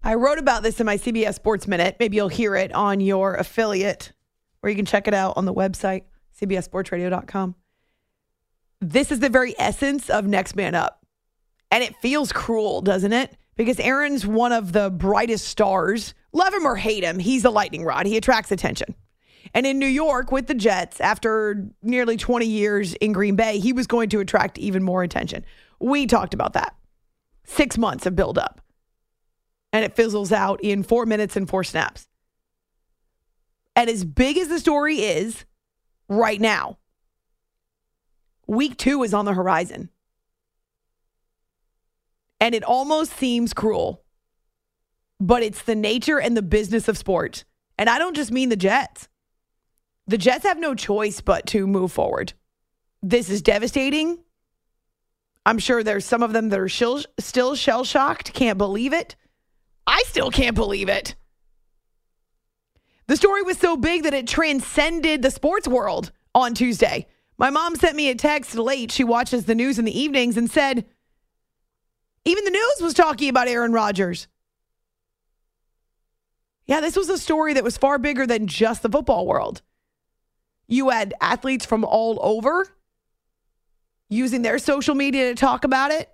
I 0.02 0.14
wrote 0.14 0.38
about 0.38 0.62
this 0.62 0.78
in 0.78 0.86
my 0.86 0.96
CBS 0.96 1.34
Sports 1.34 1.66
Minute. 1.66 1.96
Maybe 1.98 2.16
you'll 2.16 2.28
hear 2.28 2.54
it 2.54 2.72
on 2.72 3.00
your 3.00 3.34
affiliate, 3.34 4.12
or 4.62 4.70
you 4.70 4.76
can 4.76 4.86
check 4.86 5.08
it 5.08 5.14
out 5.14 5.36
on 5.36 5.46
the 5.46 5.54
website, 5.54 6.04
cbssportsradio.com. 6.40 7.56
This 8.80 9.10
is 9.10 9.20
the 9.20 9.28
very 9.28 9.54
essence 9.58 10.08
of 10.08 10.26
Next 10.26 10.54
Man 10.54 10.74
Up. 10.74 11.04
And 11.72 11.82
it 11.82 11.96
feels 11.96 12.30
cruel, 12.30 12.82
doesn't 12.82 13.12
it? 13.12 13.36
Because 13.56 13.80
Aaron's 13.80 14.26
one 14.26 14.52
of 14.52 14.72
the 14.72 14.90
brightest 14.90 15.48
stars. 15.48 16.14
Love 16.32 16.52
him 16.52 16.66
or 16.66 16.76
hate 16.76 17.02
him, 17.02 17.18
he's 17.18 17.44
a 17.44 17.50
lightning 17.50 17.84
rod. 17.84 18.06
He 18.06 18.16
attracts 18.16 18.52
attention. 18.52 18.94
And 19.54 19.66
in 19.66 19.78
New 19.78 19.86
York 19.86 20.32
with 20.32 20.46
the 20.46 20.54
Jets, 20.54 21.00
after 21.00 21.66
nearly 21.82 22.16
20 22.16 22.46
years 22.46 22.94
in 22.94 23.12
Green 23.12 23.36
Bay, 23.36 23.58
he 23.58 23.72
was 23.72 23.86
going 23.86 24.08
to 24.10 24.20
attract 24.20 24.58
even 24.58 24.82
more 24.82 25.02
attention. 25.02 25.44
We 25.80 26.06
talked 26.06 26.34
about 26.34 26.52
that. 26.54 26.74
Six 27.44 27.78
months 27.78 28.06
of 28.06 28.16
buildup. 28.16 28.60
And 29.72 29.84
it 29.84 29.94
fizzles 29.94 30.32
out 30.32 30.60
in 30.62 30.82
four 30.82 31.06
minutes 31.06 31.36
and 31.36 31.48
four 31.48 31.64
snaps. 31.64 32.08
And 33.74 33.90
as 33.90 34.04
big 34.04 34.38
as 34.38 34.48
the 34.48 34.58
story 34.58 34.96
is 34.96 35.44
right 36.08 36.40
now, 36.40 36.78
week 38.46 38.76
two 38.78 39.02
is 39.02 39.12
on 39.12 39.26
the 39.26 39.34
horizon. 39.34 39.90
And 42.40 42.54
it 42.54 42.64
almost 42.64 43.16
seems 43.16 43.54
cruel, 43.54 44.04
but 45.18 45.42
it's 45.42 45.62
the 45.62 45.74
nature 45.74 46.20
and 46.20 46.36
the 46.36 46.42
business 46.42 46.88
of 46.88 46.98
sport. 46.98 47.44
And 47.78 47.88
I 47.88 47.98
don't 47.98 48.16
just 48.16 48.30
mean 48.30 48.48
the 48.48 48.56
Jets. 48.56 49.08
The 50.06 50.18
Jets 50.18 50.44
have 50.44 50.58
no 50.58 50.74
choice 50.74 51.20
but 51.20 51.46
to 51.48 51.66
move 51.66 51.92
forward. 51.92 52.32
This 53.02 53.30
is 53.30 53.42
devastating. 53.42 54.18
I'm 55.44 55.58
sure 55.58 55.82
there's 55.82 56.04
some 56.04 56.22
of 56.22 56.32
them 56.32 56.48
that 56.48 56.58
are 56.58 56.68
still, 56.68 57.02
still 57.18 57.54
shell 57.54 57.84
shocked, 57.84 58.32
can't 58.32 58.58
believe 58.58 58.92
it. 58.92 59.16
I 59.86 60.02
still 60.06 60.30
can't 60.30 60.56
believe 60.56 60.88
it. 60.88 61.14
The 63.06 63.16
story 63.16 63.42
was 63.42 63.56
so 63.58 63.76
big 63.76 64.02
that 64.02 64.14
it 64.14 64.26
transcended 64.26 65.22
the 65.22 65.30
sports 65.30 65.68
world 65.68 66.10
on 66.34 66.54
Tuesday. 66.54 67.06
My 67.38 67.50
mom 67.50 67.76
sent 67.76 67.94
me 67.94 68.10
a 68.10 68.16
text 68.16 68.56
late. 68.56 68.90
She 68.90 69.04
watches 69.04 69.44
the 69.44 69.54
news 69.54 69.78
in 69.78 69.84
the 69.84 69.98
evenings 69.98 70.36
and 70.36 70.50
said, 70.50 70.84
even 72.26 72.44
the 72.44 72.50
news 72.50 72.76
was 72.80 72.94
talking 72.94 73.28
about 73.28 73.48
Aaron 73.48 73.72
Rodgers. 73.72 74.28
Yeah, 76.66 76.80
this 76.80 76.96
was 76.96 77.08
a 77.08 77.18
story 77.18 77.54
that 77.54 77.64
was 77.64 77.76
far 77.76 77.98
bigger 77.98 78.26
than 78.26 78.48
just 78.48 78.82
the 78.82 78.88
football 78.88 79.26
world. 79.26 79.62
You 80.66 80.90
had 80.90 81.14
athletes 81.20 81.64
from 81.64 81.84
all 81.84 82.18
over 82.20 82.66
using 84.08 84.42
their 84.42 84.58
social 84.58 84.94
media 84.94 85.28
to 85.28 85.34
talk 85.36 85.64
about 85.64 85.92
it. 85.92 86.10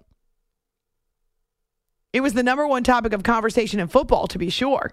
It 2.12 2.20
was 2.20 2.34
the 2.34 2.42
number 2.42 2.66
one 2.66 2.84
topic 2.84 3.14
of 3.14 3.22
conversation 3.22 3.80
in 3.80 3.88
football, 3.88 4.26
to 4.28 4.38
be 4.38 4.50
sure. 4.50 4.92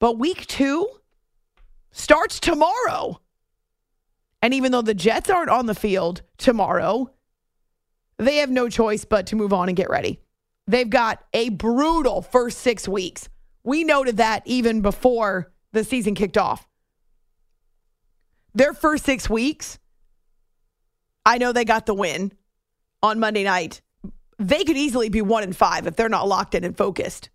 But 0.00 0.18
week 0.18 0.46
two 0.46 0.88
starts 1.92 2.40
tomorrow. 2.40 3.20
And 4.42 4.52
even 4.52 4.72
though 4.72 4.82
the 4.82 4.94
Jets 4.94 5.30
aren't 5.30 5.50
on 5.50 5.66
the 5.66 5.74
field 5.74 6.22
tomorrow, 6.36 7.10
they 8.18 8.36
have 8.36 8.50
no 8.50 8.68
choice 8.68 9.04
but 9.04 9.26
to 9.28 9.36
move 9.36 9.52
on 9.52 9.68
and 9.68 9.76
get 9.76 9.90
ready. 9.90 10.20
They've 10.66 10.88
got 10.88 11.24
a 11.32 11.50
brutal 11.50 12.22
first 12.22 12.58
six 12.58 12.88
weeks. 12.88 13.28
We 13.62 13.84
noted 13.84 14.18
that 14.18 14.42
even 14.46 14.80
before 14.80 15.52
the 15.72 15.84
season 15.84 16.14
kicked 16.14 16.38
off. 16.38 16.66
Their 18.54 18.72
first 18.72 19.04
six 19.04 19.28
weeks, 19.28 19.78
I 21.24 21.38
know 21.38 21.52
they 21.52 21.64
got 21.64 21.86
the 21.86 21.94
win 21.94 22.32
on 23.02 23.20
Monday 23.20 23.44
night. 23.44 23.82
They 24.38 24.64
could 24.64 24.76
easily 24.76 25.08
be 25.08 25.22
one 25.22 25.42
in 25.42 25.52
five 25.52 25.86
if 25.86 25.96
they're 25.96 26.08
not 26.08 26.28
locked 26.28 26.54
in 26.54 26.64
and 26.64 26.76
focused. 26.76 27.30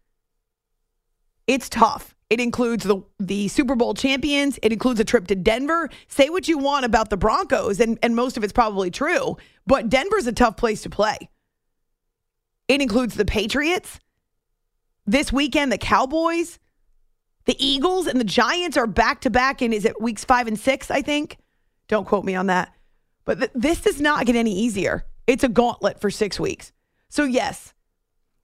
It's 1.47 1.69
tough. 1.69 2.15
It 2.31 2.39
includes 2.39 2.85
the 2.85 3.03
the 3.19 3.49
Super 3.49 3.75
Bowl 3.75 3.93
champions. 3.93 4.57
It 4.63 4.71
includes 4.71 5.01
a 5.01 5.03
trip 5.03 5.27
to 5.27 5.35
Denver. 5.35 5.89
Say 6.07 6.29
what 6.29 6.47
you 6.47 6.57
want 6.57 6.85
about 6.85 7.09
the 7.09 7.17
Broncos, 7.17 7.81
and, 7.81 7.99
and 8.01 8.15
most 8.15 8.37
of 8.37 8.43
it's 8.45 8.53
probably 8.53 8.89
true, 8.89 9.35
but 9.67 9.89
Denver's 9.89 10.27
a 10.27 10.31
tough 10.31 10.55
place 10.55 10.81
to 10.83 10.89
play. 10.89 11.29
It 12.69 12.81
includes 12.81 13.15
the 13.15 13.25
Patriots. 13.25 13.99
This 15.05 15.33
weekend, 15.33 15.73
the 15.73 15.77
Cowboys, 15.77 16.57
the 17.43 17.57
Eagles, 17.59 18.07
and 18.07 18.17
the 18.17 18.23
Giants 18.23 18.77
are 18.77 18.87
back 18.87 19.19
to 19.21 19.29
back. 19.29 19.61
And 19.61 19.73
is 19.73 19.83
it 19.83 19.99
weeks 19.99 20.23
five 20.23 20.47
and 20.47 20.57
six, 20.57 20.89
I 20.89 21.01
think? 21.01 21.37
Don't 21.89 22.07
quote 22.07 22.23
me 22.23 22.35
on 22.35 22.45
that. 22.45 22.73
But 23.25 23.39
th- 23.39 23.51
this 23.53 23.81
does 23.81 23.99
not 23.99 24.25
get 24.25 24.37
any 24.37 24.57
easier. 24.57 25.05
It's 25.27 25.43
a 25.43 25.49
gauntlet 25.49 25.99
for 25.99 26.09
six 26.09 26.39
weeks. 26.39 26.71
So, 27.09 27.25
yes, 27.25 27.73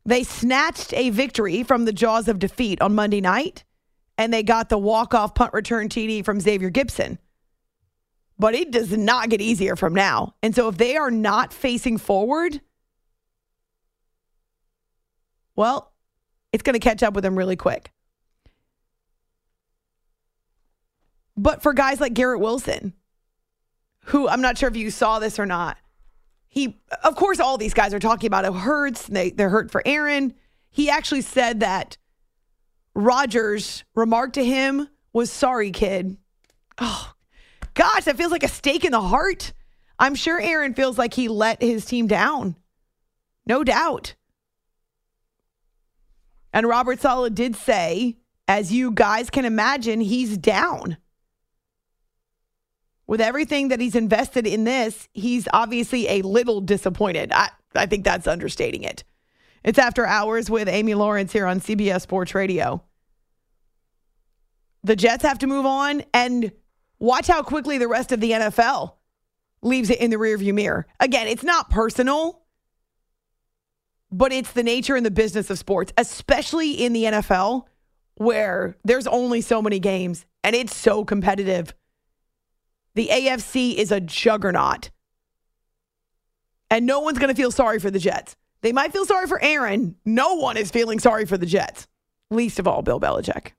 they 0.06 0.25
snatched 0.25 0.94
a 0.94 1.10
victory 1.10 1.63
from 1.63 1.86
the 1.86 1.94
jaws 1.94 2.27
of 2.27 2.39
defeat 2.39 2.82
on 2.82 2.94
Monday 2.94 3.22
night, 3.22 3.63
and 4.18 4.34
they 4.34 4.44
got 4.44 4.70
the 4.70 4.78
walk-off 4.78 5.36
punt 5.36 5.54
return 5.54 5.90
TD 5.90 6.26
from 6.26 6.40
Xavier 6.40 6.72
Gipson. 6.72 7.18
But 8.40 8.56
it 8.56 8.72
does 8.72 8.96
not 8.96 9.30
get 9.30 9.42
easier 9.42 9.76
from 9.76 9.94
now. 9.94 10.36
And 10.44 10.56
so 10.56 10.68
if 10.68 10.78
they 10.78 10.96
are 10.96 11.12
not 11.12 11.54
facing 11.54 11.98
forward, 11.98 12.62
well, 15.56 15.92
it's 16.54 16.64
going 16.64 16.74
to 16.74 16.80
catch 16.80 17.04
up 17.04 17.14
with 17.14 17.24
them 17.24 17.36
really 17.36 17.56
quick. 17.56 17.92
But 21.36 21.62
for 21.62 21.74
guys 21.74 22.00
like 22.00 22.14
Garrett 22.14 22.40
Wilson, 22.40 22.94
who 24.06 24.28
I'm 24.28 24.42
not 24.42 24.58
sure 24.58 24.70
if 24.70 24.78
you 24.78 24.90
saw 24.90 25.20
this 25.20 25.40
or 25.40 25.46
not, 25.46 25.78
he, 26.48 26.80
of 27.04 27.16
course, 27.16 27.40
all 27.40 27.58
these 27.58 27.74
guys 27.74 27.94
are 27.94 28.00
talking 28.00 28.28
about 28.28 28.46
it 28.46 28.54
hurts. 28.54 29.06
They, 29.06 29.32
they're 29.32 29.50
hurt 29.50 29.70
for 29.70 29.84
Aaron. 29.86 30.34
He 30.70 30.90
actually 30.90 31.22
said 31.22 31.60
that 31.60 31.98
Rodgers' 32.98 33.84
remark 33.94 34.34
to 34.34 34.44
him 34.44 34.89
was 35.13 35.32
sorry, 35.32 35.70
kid. 35.70 36.18
Oh, 36.80 37.13
gosh, 37.75 38.06
that 38.06 38.18
feels 38.18 38.32
like 38.32 38.42
a 38.42 38.48
stake 38.48 38.84
in 38.84 38.92
the 38.92 39.00
heart. 39.00 39.54
I'm 40.00 40.16
sure 40.16 40.42
Aaron 40.42 40.74
feels 40.74 40.98
like 40.98 41.13
he 41.13 41.27
let 41.27 41.62
his 41.62 41.86
team 41.86 42.08
down. 42.08 42.56
No 43.46 43.63
doubt. 43.63 44.16
And 46.51 46.68
Robert 46.68 47.00
Saleh 47.00 47.36
did 47.36 47.56
say, 47.56 48.18
as 48.48 48.72
you 48.72 48.89
guys 48.89 49.30
can 49.30 49.46
imagine, 49.46 50.01
he's 50.01 50.36
down. 50.36 50.98
With 53.06 53.22
everything 53.22 53.68
that 53.68 53.80
he's 53.80 53.96
invested 53.96 54.48
in 54.48 54.63
this, 54.63 55.08
he's 55.13 55.48
obviously 55.54 56.10
a 56.10 56.24
little 56.24 56.62
disappointed. 56.62 57.32
I, 57.32 57.50
I 57.75 57.86
think 57.86 58.06
that's 58.06 58.25
understating 58.25 58.82
it. 58.82 59.04
It's 59.68 59.78
after 59.78 60.08
hours 60.08 60.50
with 60.50 60.70
Amy 60.70 60.94
Lawrence 60.94 61.34
here 61.34 61.46
on 61.46 61.60
CBS 61.60 62.00
Sports 62.00 62.34
Radio. 62.34 62.82
The 64.86 64.96
Jets 64.96 65.24
have 65.24 65.40
to 65.40 65.48
move 65.48 65.66
on 65.66 66.04
and 66.14 66.54
watch 67.00 67.28
how 67.28 67.44
quickly 67.44 67.78
the 67.78 67.90
rest 67.90 68.14
of 68.14 68.22
the 68.22 68.32
NFL 68.32 68.94
leaves 69.62 69.90
it 69.90 70.00
in 70.00 70.10
the 70.10 70.16
rearview 70.16 70.54
mirror. 70.54 70.88
Again, 71.02 71.28
it's 71.28 71.44
not 71.44 71.70
personal, 71.70 72.44
but 74.10 74.32
it's 74.32 74.54
the 74.54 74.64
nature 74.64 74.96
and 74.96 75.06
the 75.06 75.12
business 75.12 75.50
of 75.50 75.60
sports, 75.60 75.92
especially 75.98 76.72
in 76.72 76.94
the 76.94 77.04
NFL 77.04 77.66
where 78.16 78.78
there's 78.86 79.06
only 79.06 79.42
so 79.42 79.62
many 79.62 79.80
games 79.80 80.26
and 80.46 80.56
it's 80.56 80.74
so 80.74 81.04
competitive. 81.04 81.74
The 82.96 83.10
AFC 83.12 83.76
is 83.76 83.92
a 83.92 84.00
juggernaut. 84.00 84.92
And 86.72 86.86
no 86.86 87.02
one's 87.02 87.20
going 87.20 87.36
to 87.36 87.36
feel 87.36 87.52
sorry 87.52 87.80
for 87.80 87.92
the 87.92 88.00
Jets. 88.00 88.38
They 88.62 88.72
might 88.72 88.92
feel 88.92 89.06
sorry 89.06 89.28
for 89.28 89.42
Aaron. 89.42 89.96
No 90.06 90.36
one 90.36 90.58
is 90.58 90.72
feeling 90.72 91.00
sorry 91.00 91.26
for 91.26 91.38
the 91.38 91.46
Jets, 91.46 91.88
least 92.32 92.60
of 92.60 92.68
all 92.68 92.82
Bill 92.82 93.00
Belichick. 93.00 93.52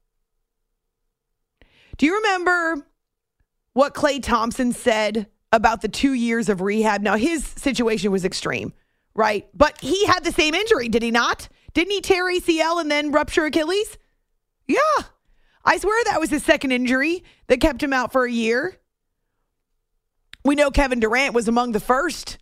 Do 1.97 2.07
you 2.07 2.17
remember 2.17 2.87
what 3.73 3.95
Klay 3.95 4.23
Thompson 4.23 4.73
said 4.73 5.28
about 5.52 5.83
the 5.83 5.88
two 5.88 6.12
years 6.12 6.49
of 6.49 6.61
rehab? 6.61 7.02
Now, 7.02 7.17
his 7.17 7.45
situation 7.45 8.11
was 8.12 8.25
extreme, 8.25 8.73
right? 9.14 9.49
But 9.55 9.81
he 9.81 10.07
had 10.07 10.25
the 10.25 10.33
same 10.33 10.55
injury, 10.55 10.88
did 10.88 11.02
he 11.02 11.11
not? 11.11 11.49
Didn't 11.75 11.93
he 11.93 12.00
tear 12.00 12.25
ACL 12.25 12.81
and 12.81 12.90
then 12.90 13.12
rupture 13.12 13.45
Achilles? 13.45 13.99
Yeah. 14.67 14.78
I 15.64 15.78
swear 15.78 16.02
that 16.05 16.21
was 16.21 16.31
his 16.31 16.45
second 16.45 16.73
injury 16.73 17.25
that 17.49 17.61
kept 17.61 17.83
him 17.83 17.93
out 17.93 18.12
for 18.12 18.25
a 18.25 18.31
year. 18.31 18.78
We 20.45 20.55
know 20.55 20.71
Kevin 20.71 21.00
Durant 21.00 21.35
was 21.35 21.49
among 21.49 21.73
the 21.73 21.81
first 21.81 22.38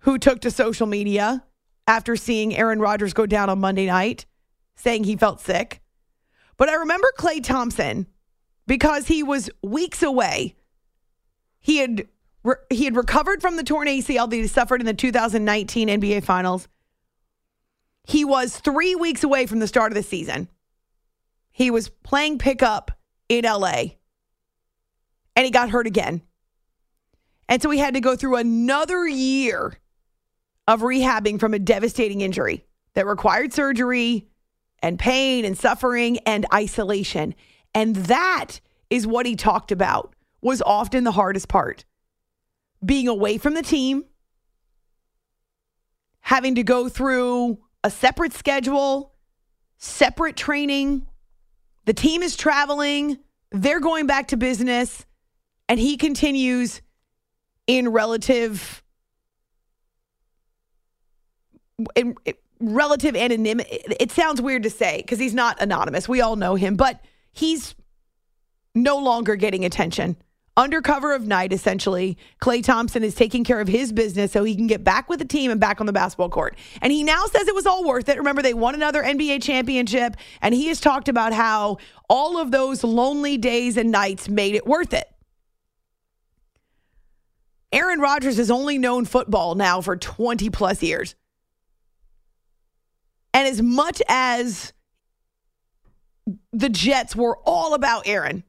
who 0.00 0.18
took 0.18 0.40
to 0.40 0.50
social 0.50 0.86
media 0.86 1.44
after 1.86 2.16
seeing 2.16 2.56
Aaron 2.56 2.80
Rodgers 2.80 3.12
go 3.12 3.26
down 3.26 3.50
on 3.50 3.60
Monday 3.60 3.86
night, 3.86 4.26
saying 4.76 5.04
he 5.04 5.16
felt 5.16 5.40
sick. 5.40 5.80
But 6.56 6.68
I 6.68 6.74
remember 6.74 7.08
Klay 7.18 7.42
Thompson 7.42 8.06
because 8.66 9.08
he 9.08 9.22
was 9.22 9.50
weeks 9.62 10.02
away. 10.02 10.54
He 11.60 11.78
had 11.78 12.06
re- 12.44 12.56
he 12.70 12.84
had 12.84 12.96
recovered 12.96 13.40
from 13.40 13.56
the 13.56 13.64
torn 13.64 13.88
ACL 13.88 14.28
that 14.28 14.36
he 14.36 14.46
suffered 14.46 14.80
in 14.80 14.86
the 14.86 14.94
2019 14.94 15.88
NBA 15.88 16.24
Finals. 16.24 16.68
He 18.04 18.24
was 18.24 18.58
three 18.58 18.94
weeks 18.94 19.22
away 19.22 19.46
from 19.46 19.60
the 19.60 19.68
start 19.68 19.92
of 19.92 19.96
the 19.96 20.02
season. 20.02 20.48
He 21.50 21.70
was 21.70 21.88
playing 21.88 22.38
pickup 22.38 22.90
in 23.28 23.44
LA, 23.44 23.84
and 25.36 25.44
he 25.44 25.50
got 25.50 25.70
hurt 25.70 25.86
again. 25.86 26.22
And 27.48 27.60
so 27.60 27.70
he 27.70 27.78
had 27.78 27.94
to 27.94 28.00
go 28.00 28.16
through 28.16 28.36
another 28.36 29.06
year 29.06 29.78
of 30.68 30.80
rehabbing 30.80 31.40
from 31.40 31.54
a 31.54 31.58
devastating 31.58 32.20
injury 32.20 32.64
that 32.94 33.06
required 33.06 33.52
surgery 33.52 34.28
and 34.82 34.98
pain 34.98 35.44
and 35.44 35.56
suffering 35.56 36.18
and 36.20 36.46
isolation. 36.52 37.34
And 37.74 37.96
that 37.96 38.60
is 38.90 39.06
what 39.06 39.26
he 39.26 39.36
talked 39.36 39.72
about 39.72 40.14
was 40.40 40.60
often 40.62 41.04
the 41.04 41.12
hardest 41.12 41.48
part. 41.48 41.84
Being 42.84 43.08
away 43.08 43.38
from 43.38 43.54
the 43.54 43.62
team, 43.62 44.04
having 46.20 46.56
to 46.56 46.62
go 46.62 46.88
through 46.88 47.58
a 47.84 47.90
separate 47.90 48.32
schedule, 48.32 49.14
separate 49.78 50.36
training. 50.36 51.06
The 51.84 51.94
team 51.94 52.22
is 52.22 52.36
traveling, 52.36 53.18
they're 53.50 53.80
going 53.80 54.06
back 54.06 54.28
to 54.28 54.36
business, 54.36 55.04
and 55.68 55.78
he 55.78 55.96
continues 55.96 56.80
in 57.66 57.88
relative 57.88 58.81
in, 61.94 62.14
relative 62.60 63.16
anonymity. 63.16 63.80
It 63.98 64.10
sounds 64.12 64.40
weird 64.40 64.62
to 64.64 64.70
say 64.70 64.98
because 64.98 65.18
he's 65.18 65.34
not 65.34 65.60
anonymous. 65.60 66.08
We 66.08 66.20
all 66.20 66.36
know 66.36 66.54
him, 66.54 66.76
but 66.76 67.00
he's 67.32 67.74
no 68.74 68.98
longer 68.98 69.36
getting 69.36 69.64
attention 69.64 70.16
under 70.56 70.82
cover 70.82 71.14
of 71.14 71.26
night, 71.26 71.52
essentially, 71.52 72.18
Klay 72.40 72.62
Thompson 72.62 73.02
is 73.02 73.14
taking 73.14 73.42
care 73.42 73.60
of 73.60 73.68
his 73.68 73.92
business 73.92 74.32
so 74.32 74.44
he 74.44 74.54
can 74.54 74.66
get 74.66 74.84
back 74.84 75.08
with 75.08 75.18
the 75.18 75.24
team 75.24 75.50
and 75.50 75.58
back 75.58 75.80
on 75.80 75.86
the 75.86 75.92
basketball 75.92 76.28
court. 76.28 76.56
And 76.82 76.92
he 76.92 77.02
now 77.02 77.24
says 77.26 77.48
it 77.48 77.54
was 77.54 77.66
all 77.66 77.84
worth 77.84 78.08
it. 78.08 78.18
Remember, 78.18 78.42
they 78.42 78.52
won 78.52 78.74
another 78.74 79.02
NBA 79.02 79.42
championship, 79.42 80.14
and 80.42 80.54
he 80.54 80.66
has 80.68 80.80
talked 80.80 81.08
about 81.08 81.32
how 81.32 81.78
all 82.08 82.38
of 82.38 82.50
those 82.50 82.84
lonely 82.84 83.38
days 83.38 83.78
and 83.78 83.90
nights 83.90 84.28
made 84.28 84.54
it 84.54 84.66
worth 84.66 84.92
it. 84.92 85.08
Aaron 87.72 88.00
Rodgers 88.00 88.36
has 88.36 88.50
only 88.50 88.76
known 88.76 89.06
football 89.06 89.54
now 89.54 89.80
for 89.80 89.96
20 89.96 90.50
plus 90.50 90.82
years. 90.82 91.14
And 93.34 93.48
as 93.48 93.62
much 93.62 94.02
as 94.08 94.72
the 96.52 96.68
Jets 96.68 97.16
were 97.16 97.38
all 97.44 97.74
about 97.74 98.06
Aaron, 98.06 98.44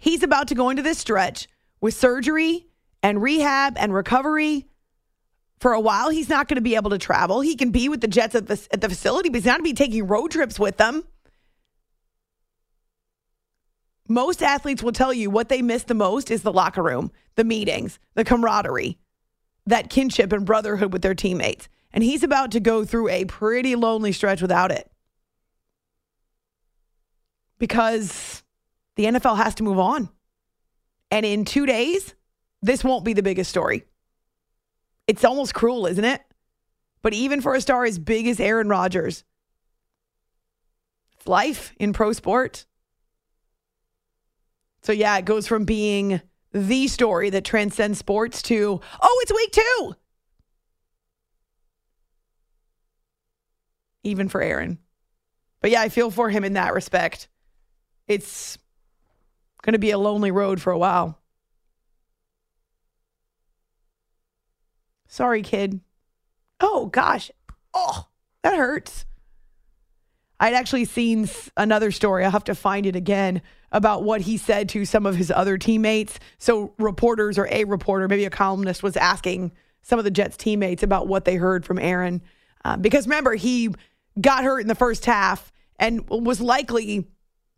He's 0.00 0.22
about 0.22 0.48
to 0.48 0.54
go 0.54 0.70
into 0.70 0.82
this 0.82 0.98
stretch 0.98 1.46
with 1.82 1.92
surgery 1.92 2.66
and 3.02 3.22
rehab 3.22 3.76
and 3.76 3.92
recovery. 3.92 4.66
For 5.58 5.74
a 5.74 5.80
while, 5.80 6.08
he's 6.08 6.30
not 6.30 6.48
going 6.48 6.56
to 6.56 6.62
be 6.62 6.74
able 6.74 6.88
to 6.90 6.98
travel. 6.98 7.42
He 7.42 7.54
can 7.54 7.70
be 7.70 7.90
with 7.90 8.00
the 8.00 8.08
Jets 8.08 8.34
at 8.34 8.46
the, 8.46 8.66
at 8.72 8.80
the 8.80 8.88
facility, 8.88 9.28
but 9.28 9.36
he's 9.36 9.44
not 9.44 9.58
going 9.58 9.74
to 9.74 9.82
be 9.82 9.84
taking 9.84 10.06
road 10.06 10.30
trips 10.30 10.58
with 10.58 10.78
them. 10.78 11.04
Most 14.08 14.42
athletes 14.42 14.82
will 14.82 14.92
tell 14.92 15.12
you 15.12 15.28
what 15.28 15.50
they 15.50 15.60
miss 15.60 15.82
the 15.82 15.94
most 15.94 16.30
is 16.30 16.40
the 16.40 16.52
locker 16.52 16.82
room, 16.82 17.12
the 17.36 17.44
meetings, 17.44 17.98
the 18.14 18.24
camaraderie, 18.24 18.98
that 19.66 19.90
kinship 19.90 20.32
and 20.32 20.46
brotherhood 20.46 20.94
with 20.94 21.02
their 21.02 21.14
teammates. 21.14 21.68
And 21.92 22.04
he's 22.04 22.22
about 22.22 22.52
to 22.52 22.60
go 22.60 22.84
through 22.84 23.08
a 23.08 23.24
pretty 23.24 23.74
lonely 23.74 24.12
stretch 24.12 24.40
without 24.40 24.70
it. 24.70 24.90
Because 27.58 28.42
the 28.96 29.04
NFL 29.04 29.36
has 29.36 29.54
to 29.56 29.62
move 29.62 29.78
on. 29.78 30.08
And 31.10 31.26
in 31.26 31.44
two 31.44 31.66
days, 31.66 32.14
this 32.62 32.84
won't 32.84 33.04
be 33.04 33.12
the 33.12 33.22
biggest 33.22 33.50
story. 33.50 33.84
It's 35.06 35.24
almost 35.24 35.54
cruel, 35.54 35.86
isn't 35.86 36.04
it? 36.04 36.22
But 37.02 37.14
even 37.14 37.40
for 37.40 37.54
a 37.54 37.60
star 37.60 37.84
as 37.84 37.98
big 37.98 38.26
as 38.26 38.38
Aaron 38.38 38.68
Rodgers, 38.68 39.24
it's 41.16 41.26
life 41.26 41.72
in 41.78 41.92
pro 41.92 42.12
sport. 42.12 42.66
So, 44.82 44.92
yeah, 44.92 45.16
it 45.18 45.24
goes 45.24 45.46
from 45.46 45.64
being 45.64 46.20
the 46.52 46.88
story 46.88 47.30
that 47.30 47.44
transcends 47.44 47.98
sports 47.98 48.42
to, 48.42 48.80
oh, 49.02 49.20
it's 49.22 49.32
week 49.32 49.52
two. 49.52 49.94
Even 54.02 54.28
for 54.28 54.42
Aaron. 54.42 54.78
But 55.60 55.70
yeah, 55.70 55.82
I 55.82 55.88
feel 55.88 56.10
for 56.10 56.30
him 56.30 56.44
in 56.44 56.54
that 56.54 56.74
respect. 56.74 57.28
It's 58.08 58.58
Going 59.62 59.74
to 59.74 59.78
be 59.78 59.90
a 59.90 59.98
lonely 59.98 60.30
road 60.30 60.60
for 60.60 60.72
a 60.72 60.78
while. 60.78 61.18
Sorry, 65.06 65.42
kid. 65.42 65.80
Oh, 66.60 66.86
gosh. 66.86 67.30
Oh, 67.74 68.08
that 68.42 68.56
hurts. 68.56 69.04
I'd 70.38 70.54
actually 70.54 70.86
seen 70.86 71.28
another 71.56 71.90
story. 71.90 72.24
I'll 72.24 72.30
have 72.30 72.44
to 72.44 72.54
find 72.54 72.86
it 72.86 72.96
again 72.96 73.42
about 73.72 74.02
what 74.02 74.22
he 74.22 74.38
said 74.38 74.70
to 74.70 74.84
some 74.86 75.04
of 75.04 75.16
his 75.16 75.30
other 75.30 75.58
teammates. 75.58 76.18
So, 76.38 76.72
reporters 76.78 77.38
or 77.38 77.46
a 77.50 77.64
reporter, 77.64 78.08
maybe 78.08 78.24
a 78.24 78.30
columnist, 78.30 78.82
was 78.82 78.96
asking 78.96 79.52
some 79.82 79.98
of 79.98 80.04
the 80.04 80.10
Jets 80.10 80.36
teammates 80.38 80.82
about 80.82 81.06
what 81.06 81.26
they 81.26 81.36
heard 81.36 81.66
from 81.66 81.78
Aaron. 81.78 82.22
Uh, 82.64 82.76
because 82.76 83.06
remember, 83.06 83.34
he 83.34 83.70
got 84.18 84.44
hurt 84.44 84.60
in 84.60 84.68
the 84.68 84.74
first 84.74 85.04
half 85.04 85.52
and 85.78 86.08
was 86.08 86.40
likely 86.40 87.06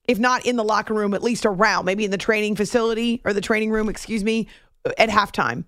if 0.08 0.18
not 0.18 0.46
in 0.46 0.56
the 0.56 0.64
locker 0.64 0.94
room, 0.94 1.14
at 1.14 1.22
least 1.22 1.46
around, 1.46 1.84
maybe 1.84 2.04
in 2.04 2.10
the 2.10 2.18
training 2.18 2.56
facility 2.56 3.20
or 3.24 3.32
the 3.32 3.40
training 3.40 3.70
room, 3.70 3.88
excuse 3.88 4.24
me, 4.24 4.48
at 4.98 5.08
halftime. 5.08 5.64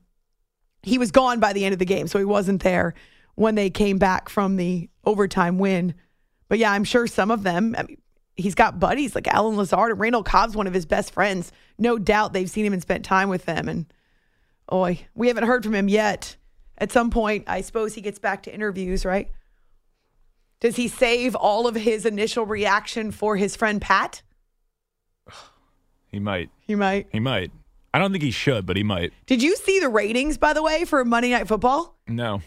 He 0.83 0.99
was 0.99 1.11
gone 1.11 1.41
by 1.41 1.53
the 1.53 1.65
end 1.65 1.73
of 1.73 1.79
the 1.79 1.85
game, 1.85 2.09
so 2.09 2.19
he 2.19 2.25
wasn't 2.25 2.63
there 2.63 2.95
when 3.37 3.55
they 3.55 3.71
came 3.71 3.99
back 3.99 4.29
from 4.29 4.57
the 4.57 4.91
overtime 5.05 5.59
win. 5.59 5.95
But 6.49 6.59
yeah, 6.59 6.73
I'm 6.73 6.85
sure 6.85 7.07
some 7.07 7.31
of 7.31 7.43
them, 7.43 7.75
I 7.79 7.85
mean, 7.85 7.99
he's 8.37 8.55
got 8.55 8.81
buddies 8.81 9.15
like 9.15 9.29
Allen 9.29 9.57
Lazard 9.57 9.93
and 9.93 10.01
Randall 10.01 10.25
Cobb's 10.25 10.57
one 10.57 10.67
of 10.67 10.75
his 10.75 10.85
best 10.85 11.13
friends. 11.13 11.53
No 11.79 11.99
doubt 11.99 12.33
they've 12.33 12.51
seen 12.51 12.67
him 12.67 12.73
and 12.73 12.83
spent 12.83 13.05
time 13.05 13.29
with 13.29 13.45
them. 13.45 13.69
And 13.69 13.87
oi, 14.73 15.07
we 15.15 15.29
haven't 15.29 15.47
heard 15.47 15.65
from 15.65 15.75
him 15.75 15.89
yet. 15.89 16.37
At 16.77 16.91
some 16.91 17.11
point, 17.11 17.45
I 17.47 17.61
suppose 17.61 17.95
he 17.95 18.01
gets 18.01 18.19
back 18.19 18.43
to 18.43 18.55
interviews, 18.55 19.05
right? 19.05 19.31
Does 20.65 20.77
he 20.77 20.89
save 20.89 21.35
all 21.35 21.67
of 21.67 21.75
his 21.75 22.07
initial 22.07 22.47
reaction 22.47 23.11
for 23.11 23.37
his 23.37 23.55
friend 23.55 23.83
Pat? 23.83 24.23
He 26.07 26.19
might. 26.19 26.49
He 26.59 26.75
might. 26.75 27.07
He 27.13 27.21
might. 27.21 27.53
I 27.93 27.99
don't 27.99 28.13
think 28.13 28.25
he 28.25 28.31
should, 28.31 28.65
but 28.65 28.75
he 28.75 28.83
might. 28.83 29.13
Did 29.27 29.43
you 29.43 29.57
see 29.57 29.79
the 29.79 29.91
ratings, 29.91 30.39
by 30.39 30.55
the 30.55 30.63
way, 30.63 30.87
for 30.87 31.05
Monday 31.05 31.33
Night 31.33 31.49
Football? 31.49 31.99
No. 32.09 32.41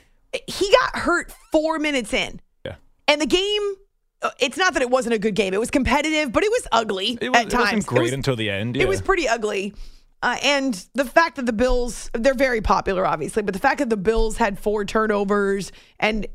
He 0.47 0.71
got 0.71 0.95
hurt 0.95 1.32
four 1.51 1.77
minutes 1.77 2.12
in. 2.12 2.41
Yeah. 2.65 2.77
And 3.08 3.21
the 3.21 3.27
game, 3.27 3.75
uh, 4.23 4.32
it's 4.39 4.58
not 4.58 4.73
that 4.73 4.82
it 4.82 4.89
wasn't 4.89 5.13
a 5.13 5.19
good 5.19 5.36
game. 5.36 5.53
It 5.53 5.60
was 5.60 5.69
competitive, 5.69 6.32
but 6.32 6.43
it 6.43 6.49
was 6.49 6.67
ugly 6.71 7.19
it 7.21 7.30
was, 7.30 7.39
at 7.39 7.51
times. 7.51 7.53
It 7.53 7.75
wasn't 7.75 7.86
great 7.86 7.99
it 7.99 8.01
was, 8.01 8.13
until 8.13 8.36
the 8.36 8.49
end. 8.49 8.77
Yeah. 8.77 8.82
It 8.82 8.89
was 8.89 8.99
pretty 8.99 9.27
ugly. 9.27 9.75
Uh, 10.23 10.38
and 10.43 10.88
the 10.95 11.06
fact 11.06 11.36
that 11.36 11.45
the 11.45 11.53
Bills, 11.53 12.10
they're 12.13 12.34
very 12.34 12.62
popular, 12.62 13.06
obviously, 13.06 13.43
but 13.43 13.53
the 13.53 13.60
fact 13.60 13.77
that 13.77 13.91
the 13.91 13.97
Bills 13.97 14.38
had 14.38 14.58
four 14.58 14.86
turnovers 14.86 15.71
and 15.99 16.25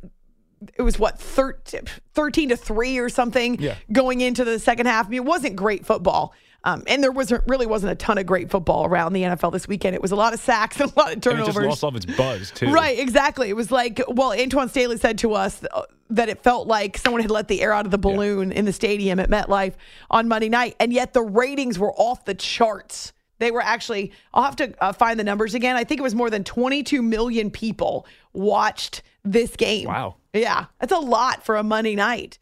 it 0.76 0.82
was 0.82 0.98
what 0.98 1.18
13, 1.18 1.82
13 2.14 2.48
to 2.50 2.56
3 2.56 2.98
or 2.98 3.08
something 3.08 3.60
yeah. 3.60 3.76
going 3.92 4.20
into 4.20 4.44
the 4.44 4.58
second 4.58 4.86
half. 4.86 5.06
I 5.06 5.08
mean, 5.08 5.22
it 5.22 5.24
wasn't 5.24 5.56
great 5.56 5.86
football. 5.86 6.34
Um, 6.64 6.84
and 6.86 7.02
there 7.02 7.10
wasn't 7.10 7.42
really 7.48 7.66
wasn't 7.66 7.92
a 7.92 7.96
ton 7.96 8.18
of 8.18 8.26
great 8.26 8.50
football 8.50 8.86
around 8.86 9.14
the 9.14 9.22
NFL 9.22 9.52
this 9.52 9.66
weekend. 9.66 9.96
It 9.96 10.02
was 10.02 10.12
a 10.12 10.16
lot 10.16 10.32
of 10.32 10.40
sacks 10.40 10.80
and 10.80 10.92
a 10.96 10.98
lot 10.98 11.12
of 11.12 11.20
turnovers. 11.20 11.48
And 11.48 11.64
it 11.64 11.68
just 11.68 11.82
lost 11.82 11.84
all 11.84 11.88
of 11.88 11.96
its 11.96 12.06
buzz 12.06 12.52
too. 12.52 12.70
Right, 12.70 12.98
exactly. 12.98 13.48
It 13.48 13.56
was 13.56 13.72
like 13.72 14.00
well, 14.08 14.30
Antwan 14.30 14.70
Staley 14.70 14.96
said 14.96 15.18
to 15.18 15.32
us 15.32 15.64
uh, 15.72 15.82
that 16.10 16.28
it 16.28 16.42
felt 16.42 16.68
like 16.68 16.98
someone 16.98 17.20
had 17.20 17.30
let 17.30 17.48
the 17.48 17.62
air 17.62 17.72
out 17.72 17.84
of 17.84 17.90
the 17.90 17.98
balloon 17.98 18.50
yeah. 18.50 18.58
in 18.58 18.64
the 18.64 18.72
stadium 18.72 19.18
at 19.18 19.28
MetLife 19.28 19.74
on 20.10 20.28
Monday 20.28 20.48
night, 20.48 20.76
and 20.78 20.92
yet 20.92 21.14
the 21.14 21.22
ratings 21.22 21.78
were 21.78 21.92
off 21.94 22.24
the 22.24 22.34
charts. 22.34 23.12
They 23.38 23.50
were 23.50 23.62
actually, 23.62 24.12
I'll 24.32 24.44
have 24.44 24.54
to 24.56 24.72
uh, 24.80 24.92
find 24.92 25.18
the 25.18 25.24
numbers 25.24 25.54
again. 25.54 25.74
I 25.74 25.82
think 25.82 25.98
it 25.98 26.02
was 26.02 26.14
more 26.14 26.30
than 26.30 26.44
22 26.44 27.02
million 27.02 27.50
people 27.50 28.06
watched 28.32 29.02
this 29.24 29.56
game. 29.56 29.88
Wow. 29.88 30.16
Yeah, 30.32 30.66
that's 30.80 30.92
a 30.92 30.98
lot 30.98 31.44
for 31.44 31.56
a 31.56 31.62
Monday 31.62 31.94
night. 31.94 32.38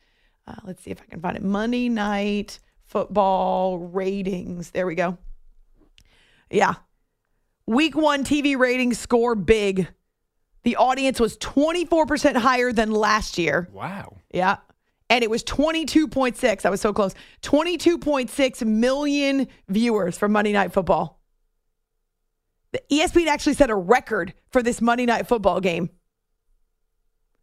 Uh, 0.46 0.54
let's 0.64 0.82
see 0.82 0.90
if 0.90 1.00
I 1.00 1.04
can 1.06 1.20
find 1.20 1.36
it. 1.36 1.42
Monday 1.42 1.88
night 1.88 2.58
football 2.84 3.78
ratings. 3.78 4.70
There 4.70 4.86
we 4.86 4.94
go. 4.94 5.18
Yeah. 6.50 6.74
Week 7.66 7.96
one 7.96 8.24
TV 8.24 8.58
ratings 8.58 8.98
score 8.98 9.34
big. 9.34 9.88
The 10.64 10.76
audience 10.76 11.20
was 11.20 11.38
24% 11.38 12.36
higher 12.36 12.72
than 12.72 12.90
last 12.90 13.38
year. 13.38 13.68
Wow. 13.72 14.16
Yeah. 14.32 14.56
And 15.08 15.24
it 15.24 15.30
was 15.30 15.42
22.6. 15.44 16.66
I 16.66 16.70
was 16.70 16.80
so 16.80 16.92
close. 16.92 17.14
22.6 17.42 18.66
million 18.66 19.48
viewers 19.68 20.18
for 20.18 20.28
Monday 20.28 20.52
Night 20.52 20.72
Football. 20.72 21.20
The 22.72 22.82
ESPN 22.90 23.26
actually 23.26 23.54
set 23.54 23.70
a 23.70 23.74
record 23.74 24.34
for 24.50 24.62
this 24.62 24.80
Monday 24.80 25.06
Night 25.06 25.26
Football 25.26 25.60
game 25.60 25.90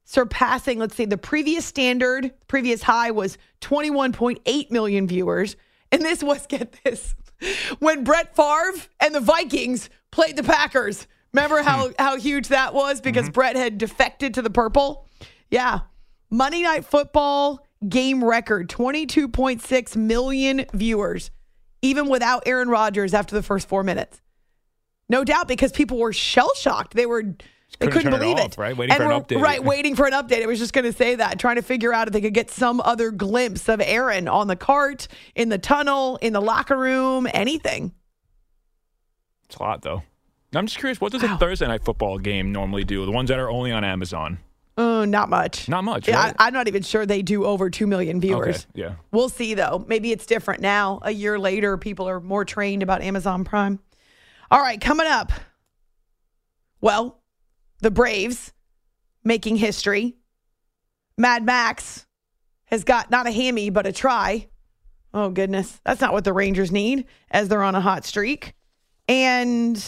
surpassing, 0.07 0.79
let's 0.79 0.95
say, 0.95 1.03
the 1.03 1.17
previous 1.17 1.65
standard, 1.65 2.31
previous 2.47 2.81
high 2.81 3.11
was 3.11 3.37
21.8 3.59 4.71
million 4.71 5.05
viewers. 5.05 5.57
And 5.91 6.01
this 6.01 6.23
was, 6.23 6.47
get 6.47 6.79
this, 6.83 7.13
when 7.79 8.05
Brett 8.05 8.35
Favre 8.35 8.81
and 9.01 9.13
the 9.13 9.19
Vikings 9.19 9.89
played 10.11 10.37
the 10.37 10.43
Packers. 10.43 11.07
Remember 11.33 11.61
how, 11.61 11.87
hmm. 11.87 11.93
how 11.99 12.17
huge 12.17 12.47
that 12.47 12.73
was 12.73 13.01
because 13.01 13.25
mm-hmm. 13.25 13.33
Brett 13.33 13.55
had 13.57 13.77
defected 13.77 14.33
to 14.35 14.41
the 14.41 14.49
purple? 14.49 15.07
Yeah. 15.51 15.81
Monday 16.29 16.61
Night 16.61 16.85
Football 16.85 17.65
game 17.87 18.23
record 18.23 18.69
22.6 18.69 19.95
million 19.97 20.65
viewers, 20.73 21.31
even 21.81 22.07
without 22.07 22.43
Aaron 22.45 22.69
Rodgers 22.69 23.13
after 23.13 23.35
the 23.35 23.43
first 23.43 23.67
four 23.67 23.83
minutes. 23.83 24.21
No 25.09 25.25
doubt 25.25 25.49
because 25.49 25.73
people 25.73 25.99
were 25.99 26.13
shell 26.13 26.53
shocked. 26.55 26.93
They 26.93 27.05
were 27.05 27.35
They 27.79 27.87
Couldn't 27.87 28.03
turn 28.03 28.13
it 28.13 28.19
believe 28.19 28.37
off, 28.37 28.53
it. 28.53 28.57
right? 28.57 28.75
Waiting 28.75 28.95
and 28.95 29.03
for 29.03 29.11
an 29.11 29.21
update. 29.21 29.41
Right, 29.41 29.63
waiting 29.63 29.95
for 29.95 30.07
an 30.07 30.13
update. 30.13 30.39
It 30.39 30.47
was 30.47 30.57
just 30.57 30.73
going 30.73 30.85
to 30.85 30.93
say 30.93 31.15
that, 31.15 31.37
trying 31.37 31.57
to 31.57 31.61
figure 31.61 31.93
out 31.93 32.07
if 32.07 32.13
they 32.13 32.21
could 32.21 32.33
get 32.33 32.49
some 32.49 32.81
other 32.81 33.11
glimpse 33.11 33.69
of 33.69 33.81
Aaron 33.81 34.27
on 34.27 34.47
the 34.47 34.55
cart, 34.55 35.07
in 35.35 35.49
the 35.49 35.57
tunnel, 35.59 36.17
in 36.21 36.33
the 36.33 36.41
locker 36.41 36.77
room, 36.77 37.27
anything. 37.33 37.93
It's 39.45 39.57
a 39.57 39.63
lot 39.63 39.81
though. 39.81 40.01
I'm 40.55 40.65
just 40.65 40.79
curious, 40.79 40.99
what 40.99 41.11
does 41.11 41.21
Wow. 41.23 41.35
a 41.35 41.37
Thursday 41.37 41.67
night 41.67 41.83
football 41.83 42.17
game 42.17 42.51
normally 42.51 42.83
do? 42.83 43.05
The 43.05 43.11
ones 43.11 43.29
that 43.29 43.37
are 43.37 43.49
only 43.49 43.71
on 43.71 43.83
Amazon. 43.83 44.39
Uh, 44.77 45.05
not 45.05 45.27
much. 45.29 45.67
Not 45.67 45.83
much, 45.83 46.07
Yeah, 46.07 46.15
right? 46.23 46.35
I, 46.39 46.47
I'm 46.47 46.53
not 46.53 46.67
even 46.67 46.83
sure 46.83 47.05
they 47.05 47.21
do 47.21 47.45
over 47.45 47.69
2 47.69 47.85
million 47.87 48.21
viewers. 48.21 48.67
Okay, 48.71 48.81
yeah. 48.83 48.95
We'll 49.11 49.29
see, 49.29 49.55
though. 49.55 49.83
Maybe 49.87 50.11
it's 50.11 50.25
different 50.25 50.61
now. 50.61 50.99
A 51.01 51.11
year 51.11 51.37
later, 51.39 51.77
people 51.77 52.07
are 52.07 52.19
more 52.19 52.45
trained 52.45 52.81
about 52.83 53.01
Amazon 53.01 53.43
Prime. 53.43 53.79
All 54.51 54.61
right, 54.61 54.79
coming 54.79 55.07
up. 55.07 55.31
Well, 56.79 57.16
the 57.79 57.91
Braves 57.91 58.53
making 59.23 59.57
history. 59.57 60.15
Mad 61.17 61.45
Max 61.45 62.05
has 62.65 62.83
got 62.83 63.09
not 63.11 63.27
a 63.27 63.31
hammy, 63.31 63.69
but 63.69 63.87
a 63.87 63.91
try. 63.91 64.47
Oh, 65.13 65.29
goodness. 65.29 65.79
That's 65.85 66.01
not 66.01 66.13
what 66.13 66.23
the 66.23 66.33
Rangers 66.33 66.71
need 66.71 67.05
as 67.31 67.47
they're 67.47 67.63
on 67.63 67.75
a 67.75 67.81
hot 67.81 68.05
streak. 68.05 68.53
And 69.07 69.83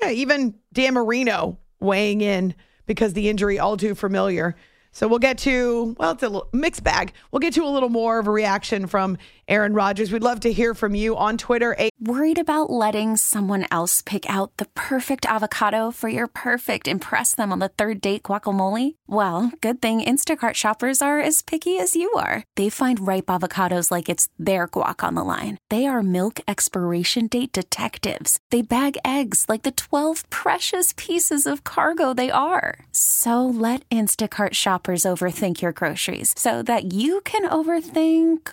yeah, 0.00 0.10
even 0.10 0.54
Dan 0.72 0.94
Marino 0.94 1.58
weighing 1.80 2.20
in 2.20 2.54
because 2.86 3.12
the 3.12 3.28
injury 3.28 3.58
all 3.58 3.76
too 3.76 3.94
familiar. 3.94 4.56
So 4.90 5.06
we'll 5.06 5.18
get 5.18 5.38
to, 5.38 5.94
well, 5.98 6.12
it's 6.12 6.22
a 6.22 6.40
mixed 6.52 6.82
bag. 6.82 7.12
We'll 7.30 7.40
get 7.40 7.54
to 7.54 7.64
a 7.64 7.68
little 7.68 7.90
more 7.90 8.18
of 8.18 8.26
a 8.26 8.30
reaction 8.30 8.86
from 8.86 9.18
Aaron 9.48 9.72
Rodgers. 9.72 10.12
We'd 10.12 10.22
love 10.22 10.40
to 10.40 10.52
hear 10.52 10.74
from 10.74 10.94
you 10.94 11.16
on 11.16 11.38
Twitter. 11.38 11.74
Worried 11.98 12.38
about 12.38 12.70
letting 12.70 13.16
someone 13.16 13.66
else 13.72 14.02
pick 14.02 14.28
out 14.30 14.56
the 14.58 14.66
perfect 14.76 15.26
avocado 15.26 15.90
for 15.90 16.08
your 16.08 16.28
perfect 16.28 16.86
impress 16.86 17.34
them 17.34 17.50
on 17.50 17.58
the 17.58 17.68
third 17.68 18.00
date 18.00 18.22
guacamole? 18.22 18.94
Well, 19.08 19.50
good 19.60 19.82
thing 19.82 20.00
Instacart 20.00 20.54
shoppers 20.54 21.02
are 21.02 21.18
as 21.18 21.42
picky 21.42 21.78
as 21.78 21.96
you 21.96 22.12
are. 22.12 22.44
They 22.54 22.68
find 22.68 23.04
ripe 23.04 23.26
avocados 23.26 23.90
like 23.90 24.08
it's 24.08 24.28
their 24.38 24.68
guac 24.68 25.02
on 25.02 25.16
the 25.16 25.24
line. 25.24 25.58
They 25.70 25.86
are 25.86 26.04
milk 26.04 26.38
expiration 26.46 27.26
date 27.26 27.52
detectives. 27.52 28.38
They 28.50 28.62
bag 28.62 28.96
eggs 29.04 29.46
like 29.48 29.62
the 29.62 29.72
12 29.72 30.30
precious 30.30 30.94
pieces 30.96 31.46
of 31.46 31.64
cargo 31.64 32.14
they 32.14 32.30
are. 32.30 32.78
So 32.92 33.44
let 33.44 33.88
Instacart 33.90 34.54
shoppers 34.54 35.02
overthink 35.02 35.62
your 35.62 35.72
groceries 35.72 36.32
so 36.36 36.62
that 36.62 36.92
you 36.92 37.22
can 37.22 37.48
overthink 37.48 38.52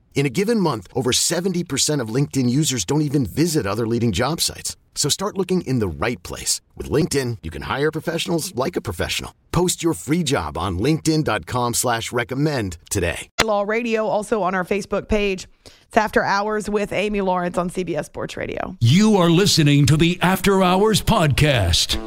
In 0.13 0.27
a 0.27 0.29
given 0.29 0.59
month, 0.59 0.87
over 0.93 1.11
70% 1.11 1.99
of 1.99 2.09
LinkedIn 2.09 2.47
users 2.49 2.85
don't 2.85 3.01
even 3.01 3.25
visit 3.25 3.65
other 3.65 3.87
leading 3.87 4.11
job 4.11 4.39
sites. 4.39 4.77
So 4.93 5.09
start 5.09 5.37
looking 5.37 5.61
in 5.61 5.79
the 5.79 5.87
right 5.87 6.21
place. 6.21 6.61
With 6.77 6.91
LinkedIn, 6.91 7.39
you 7.41 7.49
can 7.49 7.63
hire 7.63 7.91
professionals 7.91 8.53
like 8.53 8.75
a 8.75 8.81
professional. 8.81 9.33
Post 9.51 9.81
your 9.81 9.93
free 9.93 10.21
job 10.21 10.57
on 10.57 10.77
linkedin.com 10.77 11.73
slash 11.73 12.11
recommend 12.11 12.77
today. 12.91 13.29
Law 13.43 13.63
Radio, 13.63 14.05
also 14.05 14.43
on 14.43 14.53
our 14.53 14.63
Facebook 14.63 15.07
page. 15.07 15.47
It's 15.87 15.97
After 15.97 16.23
Hours 16.23 16.69
with 16.69 16.93
Amy 16.93 17.21
Lawrence 17.21 17.57
on 17.57 17.69
CBS 17.69 18.05
Sports 18.05 18.37
Radio. 18.37 18.75
You 18.79 19.15
are 19.15 19.29
listening 19.29 19.85
to 19.87 19.97
the 19.97 20.19
After 20.21 20.61
Hours 20.61 21.01
Podcast. 21.01 21.97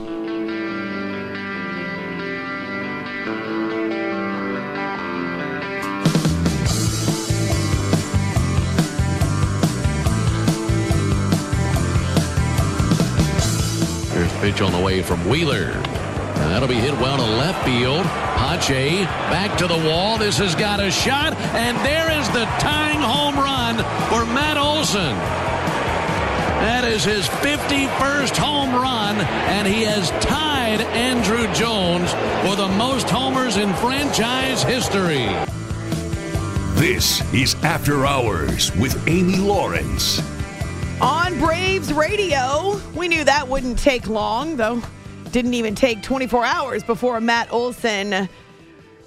Pitch 14.54 14.62
on 14.62 14.72
the 14.72 14.78
way 14.78 15.02
from 15.02 15.28
Wheeler. 15.28 15.72
And 15.72 16.50
that'll 16.52 16.68
be 16.68 16.74
hit 16.74 16.92
well 16.94 17.16
to 17.16 17.22
left 17.22 17.64
field. 17.64 18.04
Pache 18.36 19.02
back 19.30 19.58
to 19.58 19.66
the 19.66 19.76
wall. 19.88 20.16
This 20.16 20.38
has 20.38 20.54
got 20.54 20.78
a 20.78 20.92
shot. 20.92 21.34
And 21.54 21.76
there 21.78 22.12
is 22.20 22.28
the 22.28 22.44
tying 22.60 23.00
home 23.00 23.34
run 23.34 23.76
for 24.10 24.24
Matt 24.32 24.56
Olson. 24.56 25.16
That 26.62 26.84
is 26.84 27.02
his 27.04 27.26
51st 27.26 28.36
home 28.36 28.72
run, 28.74 29.16
and 29.50 29.66
he 29.66 29.82
has 29.82 30.10
tied 30.24 30.78
Andruw 30.80 31.52
Jones 31.52 32.12
for 32.46 32.54
the 32.54 32.68
most 32.78 33.10
homers 33.10 33.56
in 33.56 33.74
franchise 33.74 34.62
history. 34.62 35.26
This 36.78 37.22
is 37.34 37.56
After 37.64 38.06
Hours 38.06 38.74
with 38.76 39.08
Amy 39.08 39.36
Lawrence. 39.36 40.22
On 41.00 41.38
Braves 41.38 41.92
Radio, 41.92 42.80
we 42.94 43.08
knew 43.08 43.24
that 43.24 43.48
wouldn't 43.48 43.78
take 43.78 44.06
long, 44.06 44.56
though. 44.56 44.80
Didn't 45.32 45.54
even 45.54 45.74
take 45.74 46.02
24 46.02 46.44
hours 46.44 46.84
before 46.84 47.20
Matt 47.20 47.52
Olson 47.52 48.28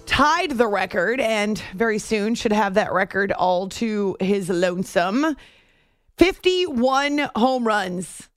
tied 0.06 0.52
the 0.52 0.68
record, 0.68 1.20
and 1.20 1.58
very 1.76 1.98
soon 1.98 2.36
should 2.36 2.52
have 2.52 2.74
that 2.74 2.92
record 2.92 3.32
all 3.32 3.70
to 3.70 4.18
his 4.20 4.50
lonesome. 4.50 5.36
51 6.18 7.30
home 7.36 7.66
runs. 7.66 8.30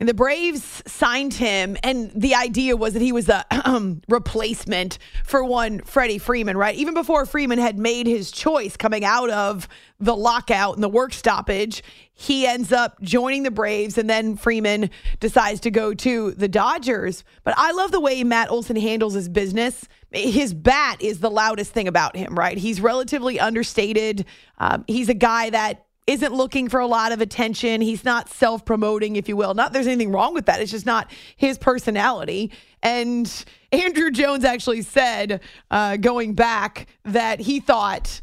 And 0.00 0.08
the 0.08 0.14
Braves 0.14 0.82
signed 0.86 1.34
him, 1.34 1.76
and 1.82 2.10
the 2.12 2.34
idea 2.34 2.74
was 2.74 2.94
that 2.94 3.02
he 3.02 3.12
was 3.12 3.28
a 3.28 3.44
replacement 4.08 4.98
for 5.24 5.44
one 5.44 5.82
Freddie 5.82 6.16
Freeman, 6.16 6.56
right? 6.56 6.74
Even 6.74 6.94
before 6.94 7.26
Freeman 7.26 7.58
had 7.58 7.78
made 7.78 8.06
his 8.06 8.30
choice 8.30 8.78
coming 8.78 9.04
out 9.04 9.28
of 9.28 9.68
the 9.98 10.16
lockout 10.16 10.74
and 10.74 10.82
the 10.82 10.88
work 10.88 11.12
stoppage, 11.12 11.82
he 12.14 12.46
ends 12.46 12.72
up 12.72 12.98
joining 13.02 13.42
the 13.42 13.50
Braves, 13.50 13.98
and 13.98 14.08
then 14.08 14.38
Freeman 14.38 14.88
decides 15.20 15.60
to 15.60 15.70
go 15.70 15.92
to 15.92 16.30
the 16.30 16.48
Dodgers. 16.48 17.22
But 17.44 17.52
I 17.58 17.72
love 17.72 17.92
the 17.92 18.00
way 18.00 18.24
Matt 18.24 18.50
Olson 18.50 18.76
handles 18.76 19.12
his 19.12 19.28
business. 19.28 19.86
His 20.12 20.54
bat 20.54 21.02
is 21.02 21.20
the 21.20 21.30
loudest 21.30 21.72
thing 21.72 21.88
about 21.88 22.16
him, 22.16 22.38
right? 22.38 22.56
He's 22.56 22.80
relatively 22.80 23.38
understated. 23.38 24.24
Um, 24.56 24.84
he's 24.88 25.10
a 25.10 25.14
guy 25.14 25.50
that 25.50 25.84
isn't 26.10 26.34
looking 26.34 26.68
for 26.68 26.80
a 26.80 26.86
lot 26.86 27.12
of 27.12 27.20
attention. 27.20 27.80
He's 27.80 28.04
not 28.04 28.28
self 28.28 28.64
promoting, 28.64 29.14
if 29.14 29.28
you 29.28 29.36
will. 29.36 29.54
Not 29.54 29.72
there's 29.72 29.86
anything 29.86 30.10
wrong 30.10 30.34
with 30.34 30.46
that. 30.46 30.60
It's 30.60 30.72
just 30.72 30.86
not 30.86 31.10
his 31.36 31.56
personality. 31.56 32.50
And 32.82 33.26
Andruw 33.72 34.12
Jones 34.12 34.44
actually 34.44 34.82
said, 34.82 35.40
uh, 35.70 35.96
going 35.98 36.34
back, 36.34 36.88
that 37.04 37.38
he 37.38 37.60
thought 37.60 38.22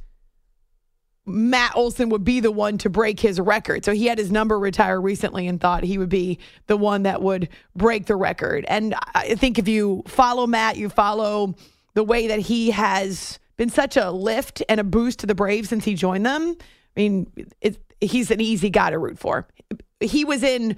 Matt 1.26 1.76
Olson 1.76 2.10
would 2.10 2.26
be 2.26 2.42
the 2.42 2.52
one 2.52 2.78
to 2.80 2.90
break 2.90 3.22
his 3.22 3.40
record. 3.40 3.86
So 3.86 3.94
he 3.94 4.08
had 4.08 4.18
his 4.18 4.32
number 4.32 4.60
retire 4.60 5.00
recently 5.00 5.48
and 5.48 5.60
thought 5.60 5.84
he 5.84 5.98
would 5.98 6.10
be 6.10 6.40
the 6.68 6.78
one 6.78 7.04
that 7.04 7.22
would 7.22 7.48
break 7.76 8.06
the 8.06 8.16
record. 8.18 8.66
And 8.68 8.96
I 9.14 9.36
think 9.36 9.60
if 9.60 9.68
you 9.68 10.04
follow 10.08 10.46
Matt, 10.46 10.76
you 10.76 10.90
follow 10.90 11.56
the 11.94 12.04
way 12.04 12.28
that 12.28 12.40
he 12.40 12.72
has 12.72 13.40
been 13.56 13.70
such 13.70 13.98
a 13.98 14.12
lift 14.12 14.62
and 14.68 14.80
a 14.80 14.84
boost 14.84 15.20
to 15.20 15.26
the 15.26 15.36
Braves 15.36 15.70
since 15.70 15.86
he 15.86 15.96
joined 15.96 16.26
them. 16.26 16.58
I 16.98 17.00
mean, 17.00 17.32
it, 17.62 17.78
he's 18.02 18.32
an 18.32 18.42
easy 18.42 18.70
guy 18.72 18.90
to 18.90 18.98
root 18.98 19.20
for. 19.20 19.48
He 20.00 20.26
was 20.26 20.42
in, 20.44 20.76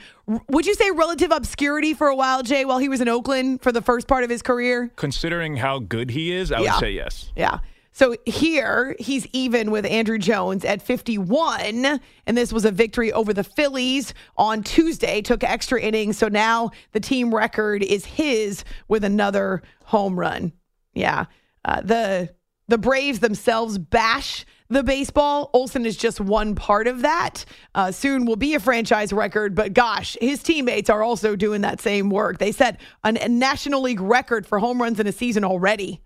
would 0.50 0.66
you 0.66 0.74
say, 0.76 0.92
relative 0.92 1.32
obscurity 1.32 1.94
for 1.94 2.08
a 2.08 2.16
while, 2.16 2.44
Jay, 2.44 2.66
while 2.66 2.78
he 2.78 2.90
was 2.90 3.00
in 3.02 3.08
Oakland 3.08 3.62
for 3.62 3.72
the 3.72 3.82
first 3.82 4.08
part 4.08 4.24
of 4.24 4.30
his 4.30 4.42
career? 4.42 4.92
Considering 4.98 5.58
how 5.58 5.80
good 5.80 6.12
he 6.12 6.32
is, 6.34 6.52
I 6.52 6.60
Yeah. 6.62 6.74
would 6.76 6.80
say 6.80 6.92
yes. 6.92 7.32
Yeah. 7.36 7.60
So 7.92 8.16
here 8.26 8.96
he's 9.00 9.28
even 9.34 9.72
with 9.72 9.84
Andruw 9.86 10.20
Jones 10.20 10.64
at 10.64 10.82
51, 10.82 12.00
and 12.26 12.38
this 12.38 12.54
was 12.54 12.64
a 12.64 12.72
victory 12.72 13.12
over 13.12 13.34
the 13.34 13.44
Phillies 13.44 14.14
on 14.38 14.64
Tuesday. 14.64 15.22
Took 15.22 15.44
extra 15.44 15.82
innings, 15.82 16.18
so 16.18 16.28
now 16.30 16.72
the 16.94 17.00
team 17.02 17.34
record 17.34 17.82
is 17.84 18.06
his 18.06 18.64
with 18.88 19.04
another 19.04 19.62
home 19.86 20.18
run. 20.20 20.54
Yeah, 20.94 21.26
uh, 21.66 21.82
the 21.82 22.30
the 22.70 22.78
Braves 22.78 23.20
themselves 23.20 23.78
bash 23.78 24.46
the 24.70 24.84
baseball. 24.84 25.50
Olson 25.54 25.86
is 25.86 25.98
just 25.98 26.20
one 26.22 26.56
part 26.56 26.88
of 26.88 27.02
that. 27.02 27.44
Uh, 27.74 27.92
soon 27.92 28.26
will 28.26 28.36
be 28.36 28.54
a 28.54 28.60
franchise 28.60 29.12
record, 29.12 29.56
but 29.56 29.74
gosh, 29.74 30.16
his 30.22 30.44
teammates 30.44 30.90
are 30.90 31.02
also 31.04 31.36
doing 31.36 31.62
that 31.62 31.82
same 31.82 32.10
work. 32.10 32.38
They 32.38 32.52
set 32.52 32.80
an- 33.04 33.18
a 33.18 33.28
National 33.28 33.82
League 33.82 34.00
record 34.02 34.46
for 34.46 34.60
home 34.60 34.82
runs 34.82 35.00
in 35.00 35.08
a 35.08 35.12
season 35.12 35.44
already. 35.44 36.02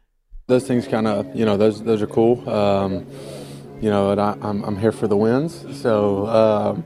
those 0.48 0.66
things 0.68 0.88
kind 0.88 1.08
of 1.08 1.34
you 1.36 1.46
know 1.46 1.56
those 1.58 1.82
those 1.84 2.02
are 2.02 2.08
cool 2.08 2.48
um, 2.50 3.06
you 3.82 3.90
know 3.90 4.12
and 4.12 4.20
I, 4.20 4.36
I'm, 4.42 4.62
I'm 4.66 4.78
here 4.78 4.92
for 4.92 5.08
the 5.08 5.16
wins 5.16 5.66
so 5.82 6.28
um, 6.28 6.84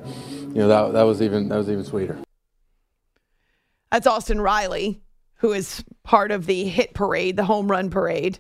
you 0.54 0.60
know 0.62 0.68
that, 0.68 0.94
that 0.94 1.04
was 1.04 1.22
even 1.24 1.50
that 1.50 1.58
was 1.58 1.68
even 1.70 1.84
sweeter 1.84 2.18
That's 3.92 4.06
Austin 4.06 4.40
Riley, 4.42 5.02
who 5.38 5.54
is 5.54 5.84
part 6.04 6.32
of 6.32 6.46
the 6.46 6.66
hit 6.66 6.94
parade, 6.94 7.36
the 7.36 7.46
home 7.46 7.70
run 7.72 7.90
parade. 7.90 8.38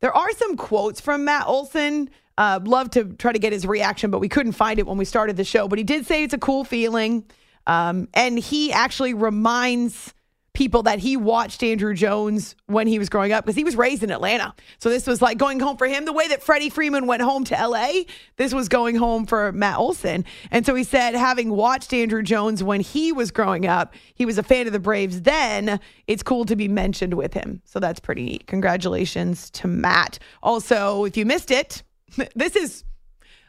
There 0.00 0.14
are 0.16 0.32
some 0.32 0.56
quotes 0.56 1.00
from 1.00 1.24
Matt 1.24 1.46
Olson. 1.46 2.10
Uh, 2.38 2.60
love 2.64 2.90
to 2.90 3.04
try 3.04 3.32
to 3.32 3.38
get 3.38 3.52
his 3.52 3.66
reaction, 3.66 4.10
but 4.10 4.18
we 4.18 4.28
couldn't 4.28 4.52
find 4.52 4.78
it 4.78 4.86
when 4.86 4.96
we 4.96 5.04
started 5.04 5.36
the 5.36 5.44
show. 5.44 5.68
But 5.68 5.78
he 5.78 5.84
did 5.84 6.06
say 6.06 6.24
it's 6.24 6.34
a 6.34 6.38
cool 6.38 6.64
feeling. 6.64 7.24
Um, 7.66 8.08
and 8.14 8.38
he 8.38 8.72
actually 8.72 9.14
reminds 9.14 10.14
people 10.54 10.82
that 10.82 10.98
he 10.98 11.16
watched 11.16 11.62
Andruw 11.62 11.94
Jones 11.94 12.56
when 12.66 12.86
he 12.86 12.98
was 12.98 13.08
growing 13.08 13.32
up 13.32 13.44
because 13.44 13.56
he 13.56 13.64
was 13.64 13.74
raised 13.74 14.02
in 14.02 14.10
Atlanta. 14.10 14.54
So 14.78 14.90
this 14.90 15.06
was 15.06 15.22
like 15.22 15.38
going 15.38 15.60
home 15.60 15.76
for 15.76 15.86
him 15.86 16.04
the 16.04 16.12
way 16.12 16.28
that 16.28 16.42
Freddie 16.42 16.68
Freeman 16.68 17.06
went 17.06 17.22
home 17.22 17.44
to 17.44 17.54
LA. 17.54 18.02
This 18.36 18.52
was 18.52 18.68
going 18.68 18.96
home 18.96 19.24
for 19.24 19.52
Matt 19.52 19.78
Olson. 19.78 20.24
And 20.50 20.66
so 20.66 20.74
he 20.74 20.84
said, 20.84 21.14
having 21.14 21.50
watched 21.50 21.90
Andruw 21.92 22.22
Jones 22.22 22.62
when 22.62 22.80
he 22.80 23.12
was 23.12 23.30
growing 23.30 23.66
up, 23.66 23.94
he 24.14 24.26
was 24.26 24.36
a 24.36 24.42
fan 24.42 24.66
of 24.66 24.74
the 24.74 24.80
Braves 24.80 25.22
then. 25.22 25.80
It's 26.06 26.22
cool 26.22 26.44
to 26.44 26.56
be 26.56 26.68
mentioned 26.68 27.14
with 27.14 27.32
him. 27.32 27.62
So 27.64 27.80
that's 27.80 28.00
pretty 28.00 28.24
neat. 28.24 28.46
Congratulations 28.46 29.48
to 29.52 29.68
Matt. 29.68 30.18
Also, 30.42 31.04
if 31.04 31.16
you 31.16 31.24
missed 31.24 31.50
it, 31.50 31.82
this 32.34 32.56
is 32.56 32.84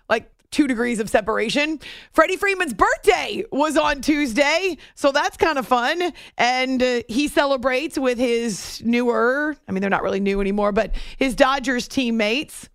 like 0.09 0.31
two 0.51 0.67
degrees 0.67 0.99
of 0.99 1.09
separation. 1.09 1.79
Freddie 2.11 2.37
Freeman's 2.37 2.73
birthday 2.73 3.43
was 3.51 3.75
on 3.75 4.01
Tuesday, 4.01 4.77
so 4.95 5.11
that's 5.11 5.35
kind 5.35 5.57
of 5.57 5.67
fun. 5.67 6.13
And 6.37 6.81
uh, 6.81 7.01
he 7.09 7.27
celebrates 7.27 7.97
with 7.97 8.17
his 8.17 8.81
newer, 8.85 9.57
I 9.67 9.71
mean, 9.71 9.81
they're 9.81 9.89
not 9.89 10.03
really 10.03 10.19
new 10.19 10.39
anymore, 10.39 10.71
but 10.71 10.93
his 11.17 11.35
Dodgers 11.35 11.87
teammates. 11.87 12.69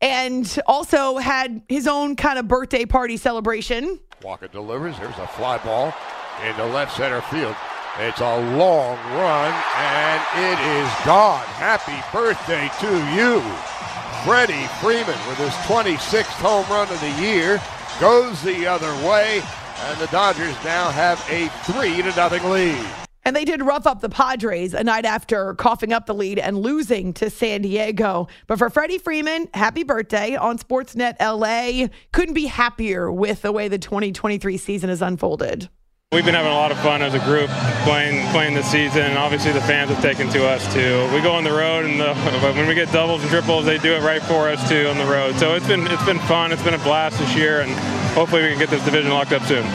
And 0.00 0.60
also 0.66 1.18
had 1.18 1.60
his 1.68 1.88
own 1.88 2.14
kind 2.14 2.38
of 2.38 2.46
birthday 2.46 2.86
party 2.86 3.16
celebration. 3.16 3.98
Walker 4.22 4.46
delivers. 4.46 4.96
There's 4.96 5.18
a 5.18 5.26
fly 5.26 5.58
ball 5.58 5.92
into 6.46 6.64
left 6.66 6.96
center 6.96 7.20
field. 7.22 7.56
It's 7.98 8.20
a 8.20 8.38
long 8.56 8.96
run, 9.16 9.52
and 9.76 10.22
it 10.38 10.58
is 10.78 11.04
gone. 11.04 11.44
Happy 11.58 12.00
birthday 12.16 12.70
to 12.78 12.90
you. 13.16 13.77
Freddie 14.28 14.66
Freeman 14.82 15.18
with 15.26 15.38
his 15.38 15.54
26th 15.64 16.24
home 16.24 16.66
run 16.68 16.86
of 16.92 17.00
the 17.00 17.10
year 17.12 17.58
goes 17.98 18.42
the 18.42 18.66
other 18.66 18.92
way, 19.08 19.40
and 19.86 19.98
the 19.98 20.06
Dodgers 20.08 20.54
now 20.62 20.90
have 20.90 21.18
a 21.30 21.48
3 21.72 22.02
to 22.02 22.14
nothing 22.14 22.50
lead. 22.50 22.86
And 23.24 23.34
they 23.34 23.46
did 23.46 23.62
rough 23.62 23.86
up 23.86 24.02
the 24.02 24.10
Padres 24.10 24.74
a 24.74 24.84
night 24.84 25.06
after 25.06 25.54
coughing 25.54 25.94
up 25.94 26.04
the 26.04 26.12
lead 26.12 26.38
and 26.38 26.58
losing 26.58 27.14
to 27.14 27.30
San 27.30 27.62
Diego. 27.62 28.28
But 28.46 28.58
for 28.58 28.68
Freddie 28.68 28.98
Freeman, 28.98 29.48
happy 29.54 29.82
birthday 29.82 30.36
on 30.36 30.58
Sportsnet 30.58 31.16
LA. 31.20 31.88
Couldn't 32.12 32.34
be 32.34 32.48
happier 32.48 33.10
with 33.10 33.40
the 33.40 33.50
way 33.50 33.68
the 33.68 33.78
2023 33.78 34.58
season 34.58 34.90
has 34.90 35.00
unfolded. 35.00 35.70
We've 36.10 36.24
been 36.24 36.34
having 36.34 36.52
a 36.52 36.54
lot 36.54 36.72
of 36.72 36.78
fun 36.78 37.02
as 37.02 37.12
a 37.12 37.18
group 37.18 37.50
playing 37.84 38.26
playing 38.32 38.54
this 38.54 38.70
season, 38.70 39.02
and 39.02 39.18
obviously 39.18 39.52
the 39.52 39.60
fans 39.60 39.90
have 39.90 40.00
taken 40.00 40.30
to 40.30 40.48
us 40.48 40.64
too. 40.72 41.06
We 41.12 41.20
go 41.20 41.32
on 41.32 41.44
the 41.44 41.52
road, 41.52 41.84
and 41.84 42.00
the, 42.00 42.14
when 42.54 42.66
we 42.66 42.74
get 42.74 42.90
doubles 42.90 43.20
and 43.20 43.30
triples, 43.30 43.66
they 43.66 43.76
do 43.76 43.92
it 43.92 44.00
right 44.00 44.22
for 44.22 44.48
us 44.48 44.66
too 44.70 44.86
on 44.88 44.96
the 44.96 45.04
road. 45.04 45.36
So 45.36 45.52
it's 45.52 45.66
been 45.66 45.86
it's 45.86 46.04
been 46.06 46.18
fun. 46.20 46.50
It's 46.50 46.62
been 46.62 46.72
a 46.72 46.78
blast 46.78 47.18
this 47.18 47.36
year, 47.36 47.60
and 47.60 47.70
hopefully 48.14 48.40
we 48.40 48.48
can 48.48 48.58
get 48.58 48.70
this 48.70 48.82
division 48.86 49.10
locked 49.12 49.32
up 49.32 49.42
soon. 49.42 49.70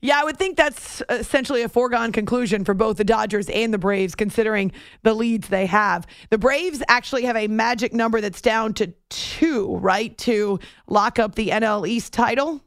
Yeah, 0.00 0.20
I 0.20 0.24
would 0.24 0.38
think 0.38 0.56
that's 0.56 1.04
essentially 1.08 1.62
a 1.62 1.68
foregone 1.68 2.10
conclusion 2.10 2.64
for 2.64 2.74
both 2.74 2.96
the 2.96 3.04
Dodgers 3.04 3.48
and 3.50 3.72
the 3.72 3.78
Braves, 3.78 4.16
considering 4.16 4.72
the 5.04 5.14
leads 5.14 5.46
they 5.46 5.66
have. 5.66 6.04
The 6.30 6.38
Braves 6.38 6.82
actually 6.88 7.22
have 7.26 7.36
a 7.36 7.46
magic 7.46 7.92
number 7.92 8.20
that's 8.20 8.40
down 8.40 8.74
to 8.74 8.92
two, 9.08 9.76
right, 9.76 10.18
to 10.18 10.58
lock 10.88 11.20
up 11.20 11.36
the 11.36 11.50
NL 11.50 11.86
East 11.86 12.12
title. 12.12 12.60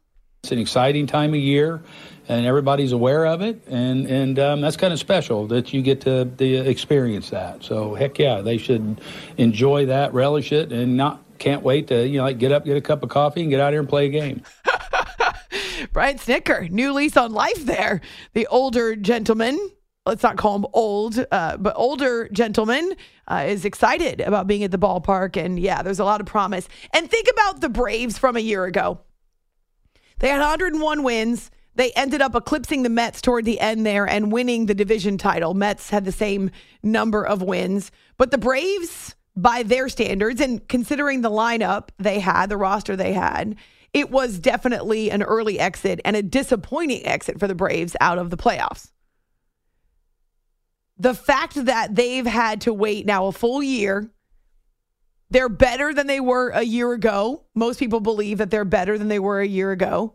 It's 0.45 0.51
an 0.51 0.59
exciting 0.59 1.07
time 1.07 1.33
of 1.33 1.39
year, 1.39 1.81
and 2.27 2.45
everybody's 2.45 2.91
aware 2.91 3.25
of 3.25 3.41
it, 3.41 3.63
and 3.65 4.05
and 4.05 4.37
um, 4.37 4.61
that's 4.61 4.77
kind 4.77 4.93
of 4.93 4.99
special 4.99 5.47
that 5.47 5.73
you 5.73 5.81
get 5.81 6.01
to, 6.01 6.25
to 6.25 6.45
experience 6.69 7.31
that. 7.31 7.63
So 7.63 7.95
heck 7.95 8.19
yeah, 8.19 8.41
they 8.41 8.59
should 8.59 9.01
enjoy 9.37 9.87
that, 9.87 10.13
relish 10.13 10.51
it, 10.51 10.71
and 10.71 10.95
not 10.95 11.23
can't 11.39 11.63
wait 11.63 11.87
to 11.87 12.07
you 12.07 12.19
know 12.19 12.25
like 12.25 12.37
get 12.37 12.51
up, 12.51 12.63
get 12.63 12.77
a 12.77 12.81
cup 12.81 13.01
of 13.01 13.09
coffee, 13.09 13.41
and 13.41 13.49
get 13.49 13.59
out 13.59 13.73
here 13.73 13.79
and 13.79 13.89
play 13.89 14.05
a 14.05 14.09
game. 14.09 14.43
Brian 15.93 16.19
Snitker, 16.19 16.69
new 16.69 16.93
lease 16.93 17.17
on 17.17 17.33
life 17.33 17.65
there. 17.65 18.01
The 18.33 18.45
older 18.45 18.95
gentleman, 18.95 19.57
let's 20.05 20.21
not 20.21 20.37
call 20.37 20.57
him 20.57 20.67
old, 20.73 21.25
uh, 21.31 21.57
but 21.57 21.73
older 21.75 22.29
gentleman 22.31 22.93
uh, 23.27 23.45
is 23.47 23.65
excited 23.65 24.21
about 24.21 24.45
being 24.45 24.63
at 24.63 24.69
the 24.69 24.77
ballpark. 24.77 25.43
And 25.43 25.59
yeah, 25.59 25.81
there's 25.81 25.99
a 25.99 26.05
lot 26.05 26.21
of 26.21 26.27
promise. 26.27 26.69
And 26.93 27.09
think 27.09 27.29
about 27.31 27.61
the 27.61 27.69
Braves 27.69 28.19
from 28.19 28.37
a 28.37 28.41
year 28.41 28.65
ago. 28.65 28.99
They 30.19 30.29
had 30.29 30.39
101 30.39 31.03
wins. 31.03 31.51
They 31.75 31.91
ended 31.91 32.21
up 32.21 32.35
eclipsing 32.35 32.83
the 32.83 32.89
Mets 32.89 33.21
toward 33.21 33.45
the 33.45 33.59
end 33.59 33.85
there 33.85 34.05
and 34.05 34.31
winning 34.31 34.65
the 34.65 34.73
division 34.73 35.17
title. 35.17 35.53
Mets 35.53 35.89
had 35.89 36.05
the 36.05 36.11
same 36.11 36.51
number 36.81 37.25
of 37.25 37.41
wins. 37.41 37.91
But 38.17 38.31
the 38.31 38.37
Braves, 38.37 39.15
by 39.35 39.63
their 39.63 39.89
standards 39.89 40.39
and 40.39 40.65
considering 40.67 41.21
the 41.21 41.29
lineup 41.29 41.89
they 41.99 42.19
had, 42.19 42.47
the 42.47 42.57
roster 42.57 42.95
they 42.95 43.11
had, 43.11 43.57
it 43.93 44.09
was 44.09 44.39
definitely 44.39 45.09
an 45.11 45.23
early 45.23 45.59
exit 45.59 45.99
and 46.05 46.15
a 46.15 46.23
disappointing 46.23 47.05
exit 47.05 47.39
for 47.39 47.47
the 47.47 47.55
Braves 47.55 47.95
out 47.99 48.17
of 48.17 48.29
the 48.29 48.37
playoffs. 48.37 48.91
The 50.97 51.13
fact 51.13 51.65
that 51.65 51.95
they've 51.95 52.25
had 52.25 52.61
to 52.61 52.73
wait 52.73 53.05
now 53.05 53.27
a 53.27 53.33
full 53.33 53.61
year, 53.61 54.09
they're 55.29 55.49
better 55.49 55.93
than 55.93 56.07
they 56.07 56.19
were 56.19 56.49
a 56.49 56.61
year 56.61 56.91
ago. 56.93 57.43
Most 57.55 57.79
people 57.79 57.99
believe 57.99 58.37
that 58.37 58.51
they're 58.51 58.65
better 58.65 58.97
than 58.97 59.07
they 59.07 59.19
were 59.19 59.39
a 59.39 59.47
year 59.47 59.71
ago. 59.71 60.13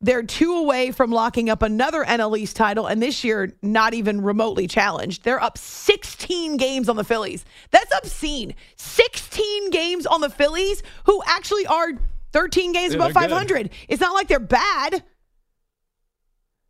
They're 0.00 0.22
two 0.22 0.54
away 0.54 0.92
from 0.92 1.10
locking 1.10 1.50
up 1.50 1.60
another 1.60 2.04
NL 2.04 2.38
East 2.38 2.54
title, 2.54 2.86
and 2.86 3.02
this 3.02 3.24
year, 3.24 3.52
not 3.62 3.94
even 3.94 4.20
remotely 4.20 4.68
challenged. 4.68 5.24
They're 5.24 5.42
up 5.42 5.58
16 5.58 6.56
games 6.56 6.88
on 6.88 6.94
the 6.94 7.02
Phillies. 7.02 7.44
That's 7.72 7.92
obscene. 7.96 8.54
16 8.76 9.70
games 9.70 10.06
on 10.06 10.20
the 10.20 10.30
Phillies, 10.30 10.84
who 11.06 11.20
actually 11.26 11.66
are 11.66 11.94
13 12.32 12.72
games 12.72 12.94
Yeah, 12.94 13.00
above 13.00 13.14
they're 13.14 13.24
good. 13.24 13.30
500. 13.30 13.70
It's 13.88 14.00
not 14.00 14.14
like 14.14 14.28
they're 14.28 14.38
bad. 14.38 15.02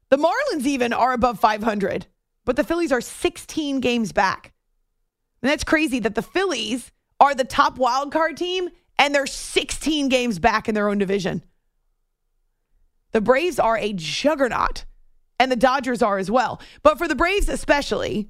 The 0.09 0.17
Marlins 0.17 0.65
even 0.65 0.95
are 0.95 1.13
above 1.13 1.39
500, 1.39 2.07
but 2.47 2.57
the 2.57 2.65
Phillies 2.65 2.93
are 2.93 3.03
16 3.03 3.81
games 3.81 4.13
back. 4.13 4.55
And 5.43 5.51
that's 5.51 5.65
crazy 5.65 6.01
that 6.01 6.15
the 6.15 6.23
Phillies 6.23 6.93
are 7.21 7.35
the 7.35 7.45
top 7.45 7.79
wild 7.79 8.13
card 8.13 8.37
team 8.37 8.69
and 8.99 9.15
they're 9.15 9.27
16 9.27 10.09
games 10.09 10.39
back 10.39 10.69
in 10.69 10.75
their 10.75 10.89
own 10.89 10.99
division. 10.99 11.45
The 13.13 13.21
Braves 13.21 13.59
are 13.59 13.79
a 13.79 13.93
juggernaut, 13.95 14.85
and 15.39 15.51
the 15.51 15.57
Dodgers 15.57 16.03
are 16.03 16.19
as 16.19 16.31
well. 16.31 16.61
But 16.83 16.99
for 16.99 17.09
the 17.09 17.15
Braves, 17.15 17.49
especially, 17.49 18.29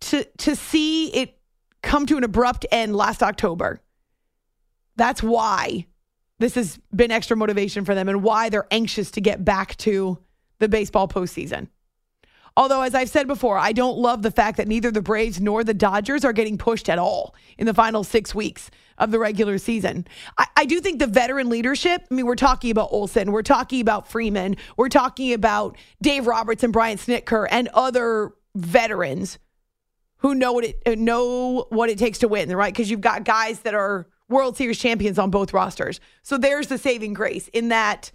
to 0.00 0.24
to 0.38 0.56
see 0.56 1.08
it 1.08 1.38
come 1.82 2.06
to 2.06 2.16
an 2.16 2.24
abrupt 2.24 2.66
end 2.70 2.94
last 2.94 3.22
October, 3.22 3.80
that's 4.96 5.22
why 5.22 5.86
this 6.38 6.54
has 6.54 6.78
been 6.94 7.10
extra 7.10 7.36
motivation 7.36 7.84
for 7.84 7.94
them 7.94 8.08
and 8.08 8.22
why 8.22 8.48
they're 8.48 8.66
anxious 8.70 9.10
to 9.12 9.20
get 9.20 9.44
back 9.44 9.76
to 9.78 10.18
the 10.58 10.68
baseball 10.68 11.08
postseason. 11.08 11.68
Although, 12.60 12.82
as 12.82 12.94
I've 12.94 13.08
said 13.08 13.26
before, 13.26 13.56
I 13.56 13.72
don't 13.72 13.96
love 13.96 14.20
the 14.20 14.30
fact 14.30 14.58
that 14.58 14.68
neither 14.68 14.90
the 14.90 15.00
Braves 15.00 15.40
nor 15.40 15.64
the 15.64 15.72
Dodgers 15.72 16.26
are 16.26 16.34
getting 16.34 16.58
pushed 16.58 16.90
at 16.90 16.98
all 16.98 17.34
in 17.56 17.64
the 17.64 17.72
final 17.72 18.04
six 18.04 18.34
weeks 18.34 18.70
of 18.98 19.10
the 19.10 19.18
regular 19.18 19.56
season. 19.56 20.06
I, 20.36 20.46
I 20.58 20.64
do 20.66 20.78
think 20.78 20.98
the 20.98 21.06
veteran 21.06 21.48
leadership, 21.48 22.06
I 22.10 22.14
mean, 22.14 22.26
we're 22.26 22.34
talking 22.34 22.70
about 22.70 22.90
Olson, 22.92 23.32
we're 23.32 23.40
talking 23.40 23.80
about 23.80 24.10
Freeman, 24.10 24.58
we're 24.76 24.90
talking 24.90 25.32
about 25.32 25.78
Dave 26.02 26.26
Roberts 26.26 26.62
and 26.62 26.70
Brian 26.70 26.98
Snitker 26.98 27.46
and 27.50 27.68
other 27.68 28.32
veterans 28.54 29.38
who 30.18 30.34
know 30.34 30.52
what 30.52 30.66
it 30.66 30.82
uh, 30.84 30.96
know 30.98 31.64
what 31.70 31.88
it 31.88 31.96
takes 31.96 32.18
to 32.18 32.28
win, 32.28 32.54
right? 32.54 32.74
Because 32.74 32.90
you've 32.90 33.00
got 33.00 33.24
guys 33.24 33.60
that 33.60 33.72
are 33.72 34.06
World 34.28 34.58
Series 34.58 34.78
champions 34.78 35.18
on 35.18 35.30
both 35.30 35.54
rosters. 35.54 35.98
So 36.22 36.36
there's 36.36 36.66
the 36.66 36.76
saving 36.76 37.14
grace 37.14 37.48
in 37.54 37.70
that 37.70 38.12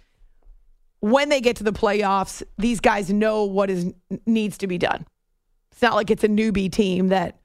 when 1.06 1.28
they 1.28 1.40
get 1.40 1.54
to 1.54 1.62
the 1.62 1.72
playoffs, 1.72 2.42
these 2.58 2.80
guys 2.80 3.12
know 3.12 3.44
what 3.44 3.70
is 3.70 3.94
needs 4.26 4.58
to 4.58 4.66
be 4.66 4.76
done. 4.76 5.06
It's 5.70 5.80
not 5.80 5.94
like 5.94 6.10
it's 6.10 6.24
a 6.24 6.28
newbie 6.28 6.70
team 6.70 7.08
that 7.08 7.38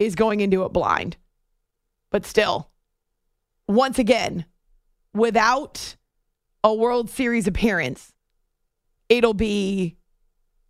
is 0.00 0.16
going 0.16 0.40
into 0.40 0.64
it 0.64 0.72
blind. 0.72 1.16
But 2.10 2.26
still, 2.26 2.70
once 3.68 4.00
again, 4.00 4.46
without 5.14 5.94
a 6.64 6.74
World 6.74 7.08
Series 7.08 7.46
appearance, 7.46 8.12
it'll 9.08 9.32
be 9.32 9.96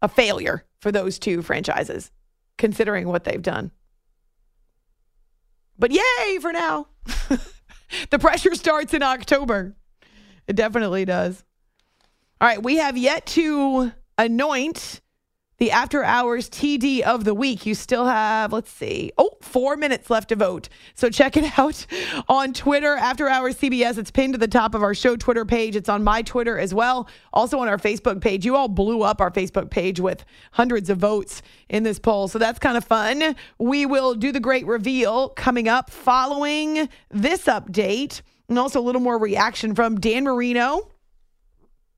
a 0.03 0.09
failure 0.09 0.67
for 0.81 0.93
those 0.93 1.19
two 1.19 1.41
franchises, 1.41 2.11
considering 2.59 3.09
what 3.09 3.25
they've 3.25 3.41
done. 3.41 3.71
But 5.79 5.93
yay 5.93 6.39
for 6.43 6.53
now. 6.53 6.89
the 8.11 8.19
pressure 8.19 8.55
starts 8.55 8.93
in 8.93 9.03
October. 9.03 9.75
It 10.47 10.57
definitely 10.57 11.07
does. 11.07 11.43
All 12.39 12.47
right, 12.47 12.63
we 12.63 12.77
have 12.77 12.99
yet 12.99 13.25
to 13.29 13.93
anoint 14.19 15.01
the 15.57 15.71
after 15.71 16.05
hours 16.05 16.51
TD 16.51 17.01
of 17.01 17.25
the 17.25 17.33
week. 17.33 17.65
You 17.65 17.75
still 17.75 18.05
have, 18.05 18.53
let's 18.53 18.71
see, 18.71 19.11
oh, 19.17 19.31
four 19.41 19.75
minutes 19.79 20.11
left 20.11 20.29
to 20.29 20.37
vote. 20.37 20.69
So 20.95 21.09
check 21.09 21.39
it 21.39 21.51
out 21.59 21.87
on 22.29 22.53
Twitter, 22.53 22.95
After 22.95 23.27
Hours 23.27 23.57
CBS. 23.57 23.97
It's 23.97 24.11
pinned 24.11 24.35
to 24.35 24.39
the 24.39 24.49
top 24.49 24.75
of 24.75 24.83
our 24.83 24.95
show 24.95 25.17
Twitter 25.17 25.47
page. 25.47 25.77
It's 25.77 25.89
on 25.89 26.05
my 26.05 26.21
Twitter 26.21 26.59
as 26.59 26.75
well. 26.75 27.09
Also 27.33 27.59
on 27.59 27.69
our 27.69 27.79
Facebook 27.79 28.21
page. 28.21 28.45
You 28.45 28.55
all 28.55 28.69
blew 28.69 29.01
up 29.01 29.23
our 29.23 29.31
Facebook 29.31 29.71
page 29.71 29.99
with 29.99 30.23
hundreds 30.53 30.91
of 30.91 30.99
votes 30.99 31.41
in 31.71 31.85
this 31.85 31.99
poll. 31.99 32.29
So 32.29 32.39
that's 32.39 32.59
kind 32.59 32.77
of 32.77 32.85
fun. 32.85 33.35
We 33.59 33.87
will 33.87 34.15
do 34.15 34.31
the 34.31 34.41
great 34.41 34.67
reveal 34.67 35.31
coming 35.31 35.69
up 35.69 35.89
following 35.89 36.91
this 37.11 37.45
update 37.45 38.21
and 38.51 38.59
also 38.59 38.79
a 38.79 38.83
little 38.83 39.01
more 39.01 39.17
reaction 39.17 39.75
from 39.75 39.99
Dan 39.99 40.25
Marino. 40.25 40.91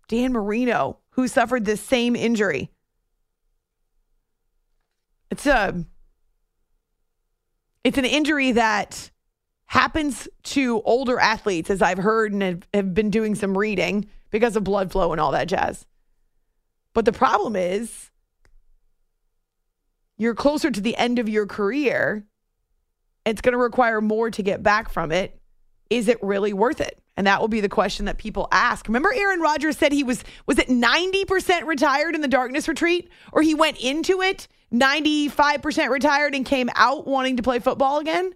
Dan 0.08 0.32
Marino, 0.32 0.98
who 1.10 1.28
suffered 1.28 1.64
the 1.64 1.76
same 1.76 2.16
injury. 2.16 2.70
It's 5.30 5.46
a 5.46 5.84
it's 7.84 7.98
an 7.98 8.04
injury 8.04 8.52
that 8.52 9.10
happens 9.66 10.28
to 10.42 10.82
older 10.82 11.20
athletes, 11.20 11.70
as 11.70 11.82
I've 11.82 11.98
heard 11.98 12.32
and 12.32 12.42
have, 12.42 12.68
have 12.74 12.94
been 12.94 13.10
doing 13.10 13.34
some 13.34 13.56
reading 13.56 14.08
because 14.30 14.56
of 14.56 14.64
blood 14.64 14.90
flow 14.90 15.12
and 15.12 15.20
all 15.20 15.32
that 15.32 15.48
jazz. 15.48 15.86
But 16.94 17.04
the 17.04 17.12
problem 17.12 17.54
is 17.54 18.10
you're 20.16 20.34
closer 20.34 20.70
to 20.70 20.80
the 20.80 20.96
end 20.96 21.18
of 21.18 21.28
your 21.28 21.46
career. 21.46 22.26
It's 23.24 23.42
going 23.42 23.52
to 23.52 23.58
require 23.58 24.00
more 24.00 24.30
to 24.30 24.42
get 24.42 24.62
back 24.62 24.90
from 24.90 25.12
it. 25.12 25.40
Is 25.90 26.08
it 26.08 26.18
really 26.22 26.52
worth 26.52 26.80
it? 26.80 26.98
And 27.18 27.26
that 27.26 27.40
will 27.40 27.48
be 27.48 27.60
the 27.60 27.68
question 27.68 28.04
that 28.04 28.16
people 28.16 28.46
ask. 28.52 28.86
Remember 28.86 29.12
Aaron 29.12 29.40
Rodgers 29.40 29.76
said 29.76 29.90
he 29.90 30.04
was 30.04 30.22
was 30.46 30.56
it 30.56 30.68
90% 30.68 31.66
retired 31.66 32.14
in 32.14 32.20
the 32.20 32.28
darkness 32.28 32.68
retreat 32.68 33.10
or 33.32 33.42
he 33.42 33.56
went 33.56 33.76
into 33.78 34.22
it 34.22 34.46
95% 34.72 35.88
retired 35.88 36.36
and 36.36 36.46
came 36.46 36.70
out 36.76 37.08
wanting 37.08 37.36
to 37.36 37.42
play 37.42 37.58
football 37.58 37.98
again? 37.98 38.32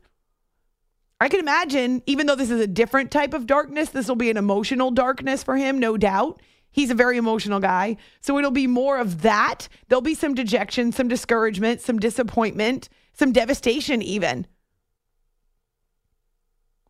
I 1.20 1.28
can 1.28 1.38
imagine 1.38 2.02
even 2.06 2.26
though 2.26 2.34
this 2.34 2.50
is 2.50 2.60
a 2.60 2.66
different 2.66 3.12
type 3.12 3.34
of 3.34 3.46
darkness, 3.46 3.90
this 3.90 4.08
will 4.08 4.16
be 4.16 4.30
an 4.30 4.36
emotional 4.36 4.90
darkness 4.90 5.44
for 5.44 5.56
him, 5.56 5.78
no 5.78 5.96
doubt. 5.96 6.42
He's 6.72 6.90
a 6.90 6.96
very 6.96 7.18
emotional 7.18 7.60
guy. 7.60 7.98
So 8.20 8.36
it'll 8.36 8.50
be 8.50 8.66
more 8.66 8.98
of 8.98 9.22
that. 9.22 9.68
There'll 9.86 10.02
be 10.02 10.16
some 10.16 10.34
dejection, 10.34 10.90
some 10.90 11.06
discouragement, 11.06 11.82
some 11.82 12.00
disappointment, 12.00 12.88
some 13.12 13.30
devastation 13.30 14.02
even. 14.02 14.48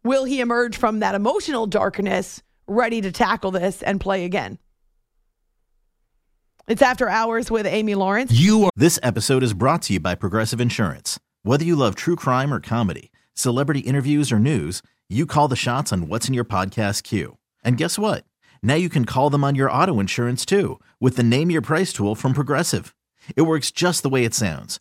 Will 0.04 0.24
he 0.24 0.40
emerge 0.40 0.76
from 0.76 1.00
that 1.00 1.14
emotional 1.14 1.66
darkness 1.66 2.42
ready 2.66 3.00
to 3.00 3.12
tackle 3.12 3.50
this 3.50 3.82
and 3.82 4.00
play 4.00 4.24
again? 4.24 4.58
It's 6.68 6.82
After 6.82 7.08
Hours 7.08 7.50
with 7.50 7.66
Amy 7.66 7.94
Lawrence. 7.94 8.32
You 8.32 8.64
are- 8.64 8.70
This 8.76 8.98
episode 9.02 9.42
is 9.42 9.52
brought 9.54 9.82
to 9.82 9.94
you 9.94 10.00
by 10.00 10.14
Progressive 10.14 10.60
Insurance. 10.60 11.18
Whether 11.42 11.64
you 11.64 11.76
love 11.76 11.94
true 11.94 12.16
crime 12.16 12.52
or 12.52 12.60
comedy, 12.60 13.10
celebrity 13.34 13.80
interviews 13.80 14.30
or 14.32 14.38
news, 14.38 14.80
you 15.08 15.26
call 15.26 15.48
the 15.48 15.56
shots 15.56 15.92
on 15.92 16.08
what's 16.08 16.28
in 16.28 16.34
your 16.34 16.44
podcast 16.44 17.02
queue. 17.02 17.36
And 17.64 17.76
guess 17.76 17.98
what? 17.98 18.24
Now 18.62 18.74
you 18.74 18.88
can 18.88 19.04
call 19.04 19.28
them 19.28 19.42
on 19.44 19.54
your 19.56 19.70
auto 19.70 19.98
insurance 20.00 20.44
too 20.46 20.78
with 21.00 21.16
the 21.16 21.22
Name 21.24 21.50
Your 21.50 21.62
Price 21.62 21.92
tool 21.92 22.14
from 22.14 22.32
Progressive. 22.32 22.94
It 23.36 23.42
works 23.42 23.70
just 23.70 24.02
the 24.02 24.08
way 24.08 24.24
it 24.24 24.34
sounds. 24.34 24.80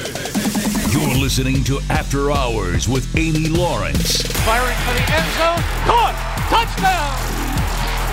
You're 0.91 1.15
listening 1.15 1.63
to 1.71 1.79
After 1.87 2.35
Hours 2.35 2.83
with 2.83 3.07
Amy 3.15 3.47
Lawrence. 3.47 4.27
Firing 4.43 4.75
for 4.83 4.91
the 4.91 5.05
end 5.07 5.29
zone. 5.39 5.63
Caught! 5.87 6.19
Touchdown! 6.51 7.15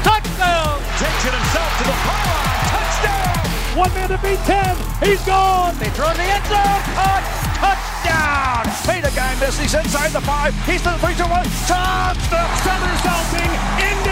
Touchdown! 0.07 0.79
Takes 0.95 1.27
it 1.27 1.35
himself 1.35 1.71
to 1.75 1.85
the 1.91 1.99
pylon. 2.07 2.55
Touchdown! 2.71 3.43
One 3.75 3.91
man 3.99 4.15
to 4.15 4.19
beat 4.23 4.39
ten. 4.47 4.79
He's 5.03 5.19
gone. 5.27 5.75
They 5.83 5.91
throw 5.91 6.07
in 6.15 6.23
the 6.23 6.31
end 6.31 6.47
zone. 6.47 6.81
Caught! 6.95 7.27
Touchdown! 7.59 8.63
Hey, 8.87 9.03
the 9.03 9.11
guy 9.11 9.35
misses. 9.43 9.59
He's 9.59 9.75
inside 9.75 10.15
the 10.15 10.23
five. 10.23 10.55
He's 10.63 10.79
to 10.87 10.95
the 10.95 11.03
three, 11.03 11.19
two, 11.19 11.27
one. 11.27 11.51
Touchdown! 11.67 12.47
Somersaulting 12.63 13.51
into 13.91 14.08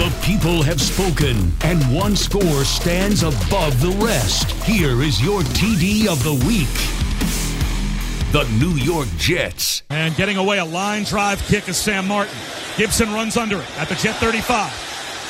The 0.00 0.08
people 0.24 0.62
have 0.62 0.80
spoken, 0.80 1.52
and 1.60 1.76
one 1.92 2.16
score 2.16 2.64
stands 2.64 3.22
above 3.22 3.84
the 3.84 3.92
rest. 4.00 4.48
Here 4.64 5.02
is 5.02 5.20
your 5.20 5.42
TD 5.52 6.08
of 6.08 6.24
the 6.24 6.32
week. 6.48 6.72
The 8.32 8.48
New 8.56 8.80
York 8.80 9.08
Jets. 9.18 9.82
And 9.90 10.16
getting 10.16 10.38
away 10.38 10.56
a 10.56 10.64
line 10.64 11.04
drive 11.04 11.44
kick 11.52 11.68
is 11.68 11.76
Sam 11.76 12.08
Martin. 12.08 12.32
Gipson 12.80 13.12
runs 13.12 13.36
under 13.36 13.60
it 13.60 13.68
at 13.76 13.90
the 13.90 13.94
Jet 13.94 14.16
35. 14.16 14.72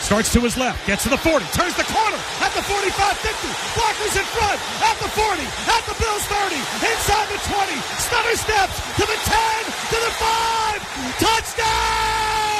Starts 0.06 0.32
to 0.34 0.40
his 0.40 0.56
left, 0.56 0.86
gets 0.86 1.02
to 1.02 1.08
the 1.08 1.18
40, 1.18 1.44
turns 1.50 1.74
the 1.74 1.82
corner 1.90 2.22
at 2.38 2.54
the 2.54 2.62
45 2.62 2.94
50. 2.94 3.50
Blockers 3.74 4.14
in 4.14 4.26
front 4.30 4.54
at 4.86 4.94
the 5.02 5.10
40, 5.18 5.50
at 5.66 5.82
the 5.82 5.98
Bills 5.98 6.22
30, 6.30 6.54
inside 6.86 7.26
the 7.26 7.42
20. 7.42 7.74
Stutter 7.98 8.36
steps 8.38 8.78
to 8.94 9.02
the 9.02 9.18
10, 9.18 9.66
to 9.66 9.98
the 9.98 10.12
5. 10.14 11.18
Touchdown! 11.18 12.59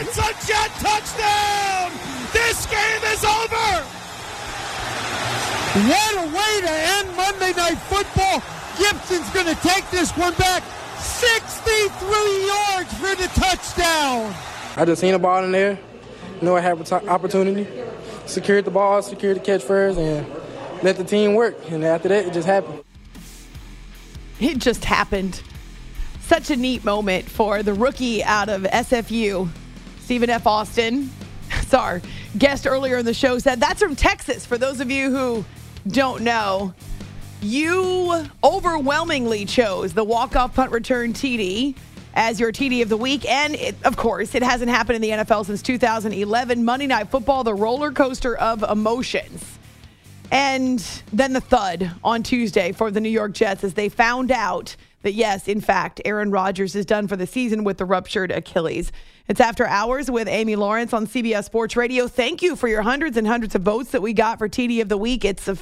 It's 0.00 0.18
a 0.18 0.46
Jet 0.46 0.70
touchdown! 0.80 1.90
This 2.32 2.66
game 2.66 3.02
is 3.12 3.24
over! 3.24 3.84
What 5.88 6.14
a 6.14 6.26
way 6.28 6.60
to 6.60 6.70
end 6.70 7.16
Monday 7.16 7.52
Night 7.52 7.78
Football. 7.88 8.42
Gipson's 8.78 9.28
going 9.30 9.46
to 9.46 9.60
take 9.62 9.90
this 9.90 10.10
one 10.16 10.34
back 10.34 10.62
63 10.98 12.46
yards 12.46 12.92
for 12.94 13.14
the 13.14 13.28
touchdown. 13.34 14.34
I 14.76 14.84
just 14.84 15.00
seen 15.00 15.12
the 15.12 15.18
ball 15.18 15.44
in 15.44 15.52
there, 15.52 15.78
know 16.42 16.56
I 16.56 16.60
had 16.60 16.78
an 16.78 17.08
opportunity, 17.08 17.66
secured 18.26 18.64
the 18.64 18.70
ball, 18.70 19.02
secured 19.02 19.36
the 19.36 19.40
catch 19.40 19.62
first, 19.62 19.98
and 19.98 20.26
let 20.82 20.96
the 20.96 21.04
team 21.04 21.34
work. 21.34 21.56
And 21.70 21.84
after 21.84 22.08
that, 22.08 22.26
it 22.26 22.32
just 22.32 22.46
happened. 22.46 22.84
It 24.40 24.58
just 24.58 24.84
happened. 24.84 25.42
Such 26.26 26.50
a 26.50 26.56
neat 26.56 26.84
moment 26.84 27.28
for 27.28 27.62
the 27.62 27.74
rookie 27.74 28.24
out 28.24 28.48
of 28.48 28.62
SFU, 28.62 29.46
Stephen 30.00 30.30
F. 30.30 30.46
Austin. 30.46 31.10
Sorry, 31.66 32.00
guest 32.38 32.66
earlier 32.66 32.96
in 32.96 33.04
the 33.04 33.12
show 33.12 33.38
said 33.38 33.60
that's 33.60 33.82
from 33.82 33.94
Texas. 33.94 34.46
For 34.46 34.56
those 34.56 34.80
of 34.80 34.90
you 34.90 35.10
who 35.10 35.44
don't 35.86 36.22
know, 36.22 36.72
you 37.42 38.26
overwhelmingly 38.42 39.44
chose 39.44 39.92
the 39.92 40.02
walk-off 40.02 40.54
punt 40.54 40.72
return 40.72 41.12
TD 41.12 41.76
as 42.14 42.40
your 42.40 42.52
TD 42.52 42.80
of 42.80 42.88
the 42.88 42.96
week. 42.96 43.30
And 43.30 43.54
it, 43.54 43.74
of 43.84 43.98
course, 43.98 44.34
it 44.34 44.42
hasn't 44.42 44.70
happened 44.70 44.96
in 44.96 45.02
the 45.02 45.24
NFL 45.24 45.44
since 45.44 45.60
2011. 45.60 46.64
Monday 46.64 46.86
Night 46.86 47.10
Football, 47.10 47.44
the 47.44 47.54
roller 47.54 47.92
coaster 47.92 48.34
of 48.34 48.62
emotions. 48.62 49.58
And 50.30 50.80
then 51.12 51.34
the 51.34 51.42
thud 51.42 51.90
on 52.02 52.22
Tuesday 52.22 52.72
for 52.72 52.90
the 52.90 53.00
New 53.00 53.10
York 53.10 53.32
Jets 53.34 53.62
as 53.62 53.74
they 53.74 53.90
found 53.90 54.32
out 54.32 54.74
that, 55.04 55.12
yes, 55.12 55.48
in 55.48 55.60
fact, 55.60 56.00
Aaron 56.04 56.30
Rodgers 56.30 56.74
is 56.74 56.84
done 56.84 57.06
for 57.06 57.16
the 57.16 57.26
season 57.26 57.62
with 57.62 57.78
the 57.78 57.84
ruptured 57.84 58.32
Achilles. 58.32 58.90
It's 59.28 59.40
After 59.40 59.66
Hours 59.66 60.10
with 60.10 60.26
Amy 60.28 60.56
Lawrence 60.56 60.92
on 60.92 61.06
CBS 61.06 61.44
Sports 61.44 61.76
Radio. 61.76 62.08
Thank 62.08 62.42
you 62.42 62.56
for 62.56 62.68
your 62.68 62.82
hundreds 62.82 63.16
and 63.16 63.26
hundreds 63.26 63.54
of 63.54 63.62
votes 63.62 63.90
that 63.92 64.02
we 64.02 64.14
got 64.14 64.38
for 64.38 64.48
TD 64.48 64.80
of 64.80 64.88
the 64.88 64.96
Week. 64.96 65.24
It's 65.24 65.46
a 65.46 65.56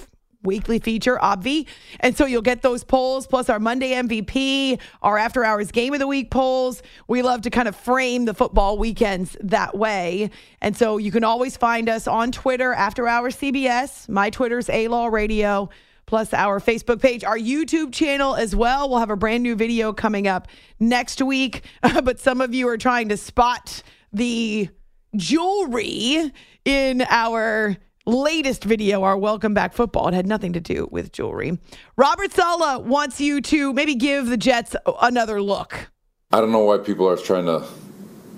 weekly 0.45 0.78
feature, 0.78 1.16
Obvi. 1.18 1.66
And 2.01 2.16
so 2.16 2.24
you'll 2.24 2.43
get 2.43 2.62
those 2.62 2.84
polls 2.84 3.26
plus 3.26 3.49
our 3.49 3.59
Monday 3.59 3.93
MVP, 3.93 4.78
our 5.03 5.18
after 5.18 5.45
hours 5.45 5.72
game 5.72 5.93
of 5.93 6.01
the 6.01 6.07
week 6.07 6.30
polls. 6.30 6.82
We 7.09 7.22
love 7.22 7.43
to 7.43 7.51
kind 7.51 7.68
of 7.68 7.76
frame 7.76 8.24
the 8.24 8.34
football 8.34 8.78
weekends 8.78 9.36
that 9.40 9.76
way. 9.76 10.30
And 10.61 10.76
so 10.76 10.99
you 10.99 11.11
can 11.11 11.24
always 11.24 11.57
find 11.57 11.88
us 11.88 12.07
on 12.07 12.32
Twitter, 12.32 12.72
after 12.72 13.09
hours 13.09 13.36
CBS. 13.36 14.09
My 14.09 14.30
Twitter's 14.30 14.68
A 14.70 14.88
Law 14.88 15.07
Radio. 15.07 15.68
Plus, 16.12 16.34
our 16.34 16.60
Facebook 16.60 17.00
page, 17.00 17.24
our 17.24 17.38
YouTube 17.38 17.90
channel 17.90 18.34
as 18.34 18.54
well. 18.54 18.86
We'll 18.90 18.98
have 18.98 19.08
a 19.08 19.16
brand 19.16 19.42
new 19.42 19.54
video 19.54 19.94
coming 19.94 20.28
up 20.28 20.46
next 20.78 21.22
week. 21.22 21.64
but 22.04 22.20
some 22.20 22.42
of 22.42 22.52
you 22.52 22.68
are 22.68 22.76
trying 22.76 23.08
to 23.08 23.16
spot 23.16 23.82
the 24.12 24.68
jewelry 25.16 26.30
in 26.66 27.00
our 27.08 27.78
latest 28.04 28.64
video, 28.64 29.04
our 29.04 29.16
Welcome 29.16 29.54
Back 29.54 29.72
Football. 29.72 30.08
It 30.08 30.12
had 30.12 30.26
nothing 30.26 30.52
to 30.52 30.60
do 30.60 30.86
with 30.90 31.12
jewelry. 31.12 31.58
Robert 31.96 32.30
Saleh 32.30 32.82
wants 32.82 33.18
you 33.18 33.40
to 33.40 33.72
maybe 33.72 33.94
give 33.94 34.26
the 34.26 34.36
Jets 34.36 34.76
another 35.00 35.40
look. 35.40 35.90
I 36.30 36.42
don't 36.42 36.52
know 36.52 36.64
why 36.64 36.76
people 36.76 37.08
are 37.08 37.16
trying 37.16 37.46
to 37.46 37.66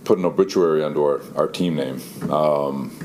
put 0.05 0.19
an 0.19 0.25
obituary 0.25 0.85
under 0.85 1.03
our, 1.03 1.23
our 1.35 1.49
team 1.49 1.75
name. 1.75 2.01
Um, 2.31 2.97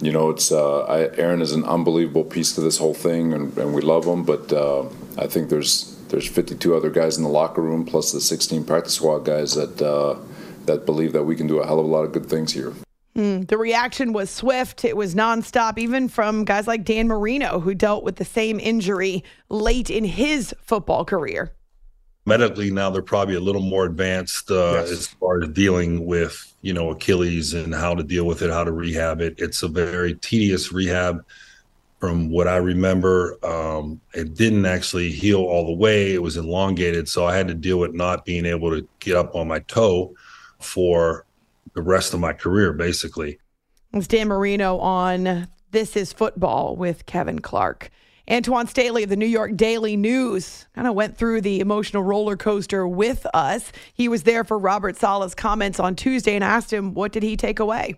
you 0.00 0.12
know, 0.12 0.30
it's 0.30 0.50
uh, 0.50 0.80
I, 0.80 1.14
Aaron 1.16 1.42
is 1.42 1.52
an 1.52 1.64
unbelievable 1.64 2.24
piece 2.24 2.54
to 2.54 2.60
this 2.60 2.78
whole 2.78 2.94
thing, 2.94 3.32
and, 3.32 3.56
and 3.58 3.74
we 3.74 3.82
love 3.82 4.06
him. 4.06 4.24
But 4.24 4.52
uh, 4.52 4.86
I 5.18 5.26
think 5.26 5.50
there's 5.50 5.96
there's 6.08 6.26
52 6.26 6.74
other 6.74 6.90
guys 6.90 7.18
in 7.18 7.22
the 7.22 7.30
locker 7.30 7.60
room, 7.60 7.84
plus 7.84 8.12
the 8.12 8.20
16 8.20 8.64
practice 8.64 8.94
squad 8.94 9.20
guys 9.20 9.54
that 9.54 9.80
uh, 9.82 10.16
that 10.66 10.86
believe 10.86 11.12
that 11.12 11.24
we 11.24 11.36
can 11.36 11.46
do 11.46 11.58
a 11.60 11.66
hell 11.66 11.78
of 11.78 11.84
a 11.84 11.88
lot 11.88 12.04
of 12.04 12.12
good 12.12 12.26
things 12.26 12.52
here. 12.52 12.72
Mm, 13.16 13.48
the 13.48 13.58
reaction 13.58 14.12
was 14.12 14.30
swift. 14.30 14.84
It 14.84 14.96
was 14.96 15.14
nonstop, 15.14 15.78
even 15.78 16.08
from 16.08 16.44
guys 16.44 16.66
like 16.66 16.84
Dan 16.84 17.08
Marino, 17.08 17.60
who 17.60 17.74
dealt 17.74 18.04
with 18.04 18.16
the 18.16 18.24
same 18.24 18.60
injury 18.60 19.24
late 19.48 19.90
in 19.90 20.04
his 20.04 20.54
football 20.62 21.04
career. 21.04 21.52
Medically, 22.26 22.70
now 22.70 22.90
they're 22.90 23.02
probably 23.02 23.34
a 23.34 23.40
little 23.40 23.62
more 23.62 23.86
advanced 23.86 24.50
uh, 24.50 24.72
yes. 24.74 24.90
as 24.90 25.06
far 25.06 25.42
as 25.42 25.48
dealing 25.50 26.06
with, 26.06 26.54
you 26.60 26.72
know, 26.72 26.90
Achilles 26.90 27.54
and 27.54 27.74
how 27.74 27.94
to 27.94 28.02
deal 28.02 28.26
with 28.26 28.42
it, 28.42 28.50
how 28.50 28.62
to 28.62 28.72
rehab 28.72 29.20
it. 29.20 29.34
It's 29.38 29.62
a 29.62 29.68
very 29.68 30.14
tedious 30.14 30.70
rehab. 30.72 31.24
From 31.98 32.30
what 32.30 32.48
I 32.48 32.56
remember, 32.56 33.36
um, 33.44 34.00
it 34.14 34.34
didn't 34.34 34.64
actually 34.64 35.10
heal 35.10 35.40
all 35.40 35.66
the 35.66 35.74
way. 35.74 36.14
It 36.14 36.22
was 36.22 36.38
elongated, 36.38 37.08
so 37.08 37.26
I 37.26 37.36
had 37.36 37.46
to 37.48 37.54
deal 37.54 37.78
with 37.78 37.92
not 37.92 38.24
being 38.24 38.46
able 38.46 38.70
to 38.70 38.86
get 39.00 39.16
up 39.16 39.34
on 39.34 39.48
my 39.48 39.58
toe 39.60 40.14
for 40.60 41.26
the 41.74 41.82
rest 41.82 42.14
of 42.14 42.20
my 42.20 42.32
career, 42.32 42.72
basically. 42.72 43.38
It's 43.92 44.06
Dan 44.06 44.28
Marino 44.28 44.78
on 44.78 45.48
This 45.72 45.94
is 45.94 46.12
Football 46.12 46.74
with 46.76 47.04
Kevin 47.06 47.40
Clark. 47.40 47.90
Antwan 48.28 48.68
Staley 48.68 49.02
of 49.02 49.08
the 49.08 49.16
New 49.16 49.26
York 49.26 49.56
Daily 49.56 49.96
News 49.96 50.66
kind 50.74 50.86
of 50.86 50.94
went 50.94 51.16
through 51.16 51.40
the 51.40 51.60
emotional 51.60 52.02
roller 52.02 52.36
coaster 52.36 52.86
with 52.86 53.26
us. 53.34 53.72
He 53.92 54.08
was 54.08 54.22
there 54.24 54.44
for 54.44 54.58
Robert 54.58 54.96
Saleh's 54.96 55.34
comments 55.34 55.80
on 55.80 55.96
Tuesday 55.96 56.34
and 56.34 56.44
asked 56.44 56.72
him, 56.72 56.94
what 56.94 57.12
did 57.12 57.22
he 57.22 57.36
take 57.36 57.58
away? 57.58 57.94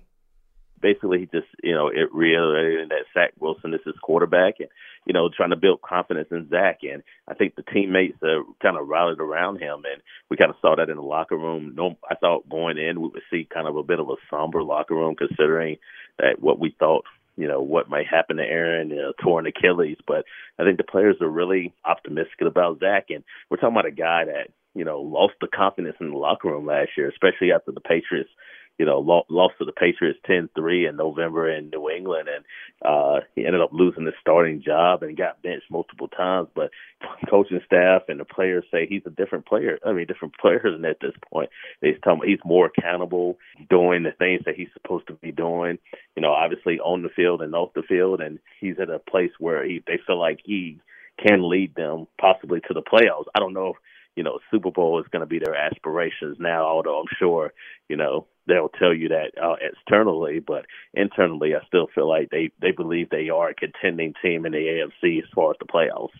Basically, 0.81 1.21
he 1.21 1.27
just, 1.27 1.47
you 1.63 1.75
know, 1.75 1.89
it 1.89 2.13
reiterated 2.13 2.89
that 2.89 3.05
Zach 3.15 3.33
Wilson 3.39 3.73
is 3.73 3.81
his 3.85 3.95
quarterback. 4.03 4.55
And 4.59 4.69
you 5.07 5.13
know, 5.13 5.29
trying 5.29 5.51
to 5.51 5.57
build 5.57 5.83
confidence 5.83 6.29
in 6.31 6.49
Zach. 6.49 6.79
And 6.83 7.03
I 7.27 7.35
think 7.35 7.55
the 7.55 7.63
teammates 7.63 8.19
uh, 8.23 8.43
kind 8.63 8.77
of 8.77 8.89
rallied 8.89 9.19
around 9.19 9.61
him, 9.61 9.83
and 9.91 10.03
we 10.31 10.37
kind 10.37 10.51
of 10.51 10.57
saw 10.61 10.77
that 10.77 10.91
in 10.91 10.97
the 10.97 11.03
locker 11.03 11.37
room. 11.37 11.75
No, 11.77 11.97
I 12.09 12.15
thought 12.15 12.49
going 12.49 12.79
in 12.79 13.01
we 13.01 13.09
would 13.09 13.23
see 13.31 13.49
kind 13.53 13.67
of 13.67 13.77
a 13.77 13.83
bit 13.83 14.01
of 14.01 14.09
a 14.09 14.15
somber 14.31 14.63
locker 14.63 14.95
room, 14.95 15.17
considering 15.17 15.79
that 16.19 16.41
what 16.41 16.59
we 16.59 16.75
thought 16.79 17.05
you 17.43 17.49
know 17.49 17.61
what 17.61 17.91
might 17.91 18.07
happen 18.07 18.37
to 18.37 18.45
Aaron, 18.45 18.91
you 18.91 18.97
know, 18.97 19.13
torn 19.21 19.49
Achilles. 19.49 19.99
But 20.07 20.25
I 20.61 20.65
think 20.65 20.77
the 20.77 20.85
players 20.85 21.17
are 21.21 21.29
really 21.29 21.75
optimistic 21.85 22.41
about 22.41 22.79
Zach, 22.79 23.07
and 23.11 23.25
we're 23.51 23.57
talking 23.57 23.75
about 23.75 23.87
a 23.87 23.91
guy 23.91 24.27
that 24.27 24.51
you 24.77 24.85
know 24.85 25.01
lost 25.01 25.35
the 25.41 25.49
confidence 25.49 25.97
in 26.01 26.11
the 26.11 26.17
locker 26.17 26.49
room 26.49 26.67
last 26.67 26.91
year, 26.97 27.09
especially 27.09 27.51
after 27.51 27.73
the 27.73 27.81
Patriots 27.81 28.31
you 28.79 28.87
know, 28.87 28.99
lost 29.29 29.55
to 29.59 29.65
the 29.65 29.73
Patriots 29.73 30.19
10-3 30.29 30.89
in 30.89 30.97
November 30.97 31.51
in 31.51 31.71
New 31.71 31.91
England, 31.91 32.29
and 32.29 32.45
uh, 32.85 33.21
he 33.35 33.47
ended 33.47 33.61
up 33.61 33.71
losing 33.73 34.07
his 34.07 34.15
starting 34.21 34.63
job 34.63 35.03
and 35.03 35.17
got 35.17 35.43
benched 35.43 35.71
multiple 35.71 36.09
times. 36.09 36.49
But 36.55 36.71
coaching 37.31 37.61
staff 37.67 38.03
and 38.09 38.19
the 38.19 38.25
players 38.25 38.65
say 38.71 38.87
he's 38.87 39.03
a 39.07 39.11
different 39.11 39.47
player. 39.47 39.79
I 39.85 39.93
mean, 39.93 40.07
different 40.07 40.35
players 40.41 40.81
at 40.85 41.01
this 41.01 41.15
point. 41.31 41.51
They 41.81 41.93
tell 42.03 42.15
him 42.15 42.21
he's 42.25 42.39
more 42.45 42.67
accountable, 42.67 43.39
doing 43.71 44.03
the 44.03 44.13
things 44.13 44.43
that 44.47 44.57
he's 44.57 44.73
supposed 44.73 45.07
to 45.09 45.15
be 45.15 45.33
doing. 45.33 45.79
You 46.17 46.23
know, 46.23 46.33
obviously 46.33 46.81
on 46.81 47.03
the 47.03 47.11
field 47.11 47.43
and 47.43 47.55
off 47.55 47.75
the 47.75 47.83
field, 47.83 48.21
and 48.21 48.39
he's 48.61 48.79
at 48.81 48.91
a 48.91 48.99
place 48.99 49.33
where 49.39 49.65
he 49.65 49.83
they 49.87 49.99
feel 50.07 50.19
like 50.19 50.41
he 50.45 50.81
can 51.19 51.49
lead 51.49 51.75
them 51.75 52.07
possibly 52.21 52.61
to 52.61 52.75
the 52.75 52.83
playoffs. 52.83 53.27
I 53.35 53.39
don't 53.39 53.55
know. 53.55 53.71
If, 53.71 53.77
you 54.17 54.23
know, 54.23 54.39
Super 54.51 54.71
Bowl 54.71 55.01
is 55.01 55.07
going 55.11 55.21
to 55.21 55.27
be 55.27 55.39
their 55.39 55.55
aspirations 55.55 56.37
now, 56.39 56.65
although 56.65 56.99
I'm 57.01 57.07
sure, 57.19 57.53
you 57.89 57.97
know, 57.97 58.27
they'll 58.47 58.69
tell 58.69 58.95
you 58.95 59.09
that 59.09 59.33
uh, 59.43 59.57
externally, 59.61 60.41
but 60.41 60.67
internally, 60.95 61.55
I 61.55 61.65
still 61.67 61.89
feel 61.95 62.09
like 62.09 62.31
they 62.31 62.51
they 62.61 62.73
believe 62.73 63.11
they 63.11 63.29
are 63.29 63.51
a 63.51 63.55
contending 63.55 64.15
team 64.23 64.47
in 64.47 64.53
the 64.53 64.59
AFC 65.05 65.19
as 65.19 65.29
far 65.35 65.53
as 65.53 65.57
the 65.59 65.67
playoffs. 65.67 66.11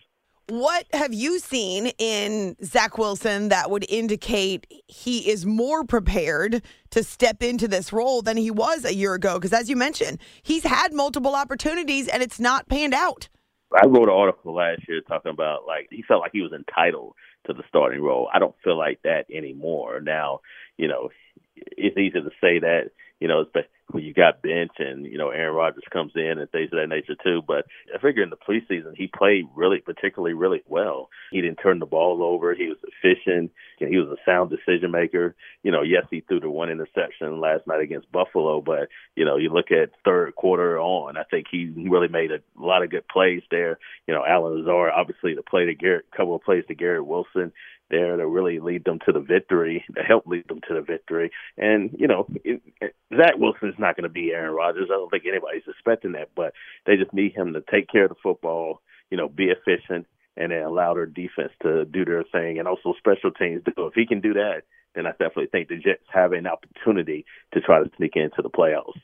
What 0.49 0.85
have 0.91 1.13
you 1.13 1.39
seen 1.39 1.87
in 1.97 2.57
Zach 2.61 2.97
Wilson 2.97 3.47
that 3.47 3.71
would 3.71 3.85
indicate 3.89 4.67
he 4.87 5.29
is 5.29 5.45
more 5.45 5.85
prepared 5.85 6.61
to 6.89 7.01
step 7.01 7.41
into 7.41 7.65
this 7.65 7.93
role 7.93 8.21
than 8.21 8.35
he 8.35 8.51
was 8.51 8.83
a 8.83 8.93
year 8.93 9.13
ago? 9.13 9.35
Because 9.35 9.53
as 9.53 9.69
you 9.69 9.77
mentioned, 9.77 10.19
he's 10.41 10.65
had 10.65 10.91
multiple 10.91 11.33
opportunities 11.33 12.09
and 12.09 12.21
it's 12.21 12.41
not 12.41 12.67
panned 12.67 12.93
out. 12.93 13.29
I 13.73 13.87
wrote 13.87 14.09
an 14.09 14.15
article 14.15 14.53
last 14.53 14.81
year 14.87 14.99
talking 15.07 15.31
about 15.31 15.65
like 15.65 15.87
he 15.89 16.03
felt 16.03 16.21
like 16.21 16.33
he 16.33 16.41
was 16.41 16.51
entitled 16.51 17.15
to 17.47 17.53
the 17.53 17.63
starting 17.69 18.01
role. 18.01 18.29
I 18.33 18.39
don't 18.39 18.55
feel 18.65 18.77
like 18.77 18.99
that 19.03 19.25
anymore. 19.33 20.01
Now, 20.01 20.41
you 20.77 20.89
know, 20.89 21.09
it's 21.55 21.97
easy 21.97 22.21
to 22.21 22.29
say 22.41 22.59
that, 22.59 22.91
you 23.19 23.27
know, 23.27 23.45
but 23.53 23.67
when 23.91 24.03
you 24.03 24.13
got 24.13 24.41
bench 24.41 24.71
and, 24.79 25.05
you 25.05 25.17
know, 25.17 25.29
Aaron 25.29 25.55
Rodgers 25.55 25.83
comes 25.91 26.13
in 26.15 26.39
and 26.39 26.49
things 26.49 26.69
of 26.71 26.79
that 26.79 26.87
nature 26.87 27.15
too. 27.23 27.41
But 27.45 27.65
I 27.93 27.99
figure 27.99 28.23
in 28.23 28.29
the 28.29 28.37
preseason 28.37 28.95
he 28.95 29.07
played 29.07 29.45
really 29.55 29.79
particularly 29.79 30.33
really 30.33 30.63
well. 30.67 31.09
He 31.31 31.41
didn't 31.41 31.57
turn 31.57 31.79
the 31.79 31.85
ball 31.85 32.23
over. 32.23 32.53
He 32.53 32.67
was 32.67 32.77
efficient. 32.83 33.51
He 33.77 33.97
was 33.97 34.07
a 34.07 34.29
sound 34.29 34.49
decision 34.49 34.91
maker. 34.91 35.35
You 35.63 35.71
know, 35.71 35.83
yes, 35.83 36.05
he 36.09 36.21
threw 36.21 36.39
the 36.39 36.49
one 36.49 36.69
interception 36.69 37.39
last 37.39 37.67
night 37.67 37.81
against 37.81 38.11
Buffalo, 38.11 38.61
but 38.61 38.89
you 39.15 39.25
know, 39.25 39.37
you 39.37 39.49
look 39.49 39.71
at 39.71 39.91
third 40.03 40.35
quarter 40.35 40.79
on, 40.79 41.17
I 41.17 41.23
think 41.23 41.47
he 41.51 41.71
really 41.75 42.07
made 42.07 42.31
a 42.31 42.39
lot 42.57 42.83
of 42.83 42.89
good 42.89 43.07
plays 43.07 43.43
there. 43.51 43.77
You 44.07 44.13
know, 44.13 44.23
Allen 44.27 44.59
Lazard 44.59 44.91
obviously 44.95 45.35
the 45.35 45.43
play 45.43 45.65
to 45.65 45.75
Garrett, 45.75 46.05
couple 46.15 46.35
of 46.35 46.43
plays 46.43 46.63
to 46.67 46.75
Garrett 46.75 47.05
Wilson 47.05 47.51
there 47.93 48.17
to 48.17 48.27
really 48.27 48.59
lead 48.59 48.83
them 48.83 48.99
to 49.05 49.11
the 49.11 49.19
victory, 49.19 49.85
to 49.95 50.01
help 50.01 50.25
lead 50.25 50.47
them 50.47 50.61
to 50.67 50.73
the 50.73 50.81
victory. 50.81 51.31
And 51.57 51.91
you 51.97 52.07
know, 52.07 52.25
it, 52.43 52.61
it, 52.81 52.95
Zach 53.15 53.37
Wilson's 53.37 53.75
not 53.77 53.95
going 53.95 54.03
to 54.03 54.09
be 54.09 54.31
Aaron 54.31 54.53
Rodgers. 54.53 54.89
I 54.91 54.95
don't 54.95 55.09
think 55.09 55.25
anybody's 55.27 55.67
expecting 55.67 56.13
that, 56.13 56.29
but 56.35 56.53
they 56.85 56.97
just 56.97 57.13
need 57.13 57.33
him 57.35 57.53
to 57.53 57.63
take 57.71 57.89
care 57.89 58.05
of 58.05 58.09
the 58.09 58.23
football, 58.23 58.81
you 59.11 59.17
know, 59.17 59.29
be 59.29 59.51
efficient, 59.51 60.07
and 60.35 60.51
then 60.51 60.63
allow 60.63 60.93
their 60.93 61.05
defense 61.05 61.51
to 61.61 61.85
do 61.85 62.03
their 62.05 62.23
thing, 62.31 62.59
and 62.59 62.67
also 62.67 62.93
special 62.97 63.31
teams. 63.31 63.63
Do 63.63 63.87
if 63.87 63.93
he 63.93 64.07
can 64.07 64.21
do 64.21 64.33
that, 64.33 64.63
then 64.95 65.05
I 65.05 65.11
definitely 65.11 65.47
think 65.47 65.69
the 65.69 65.77
Jets 65.77 66.03
have 66.11 66.33
an 66.33 66.47
opportunity 66.47 67.25
to 67.53 67.61
try 67.61 67.83
to 67.83 67.89
sneak 67.97 68.15
into 68.15 68.41
the 68.41 68.49
playoffs. 68.49 68.99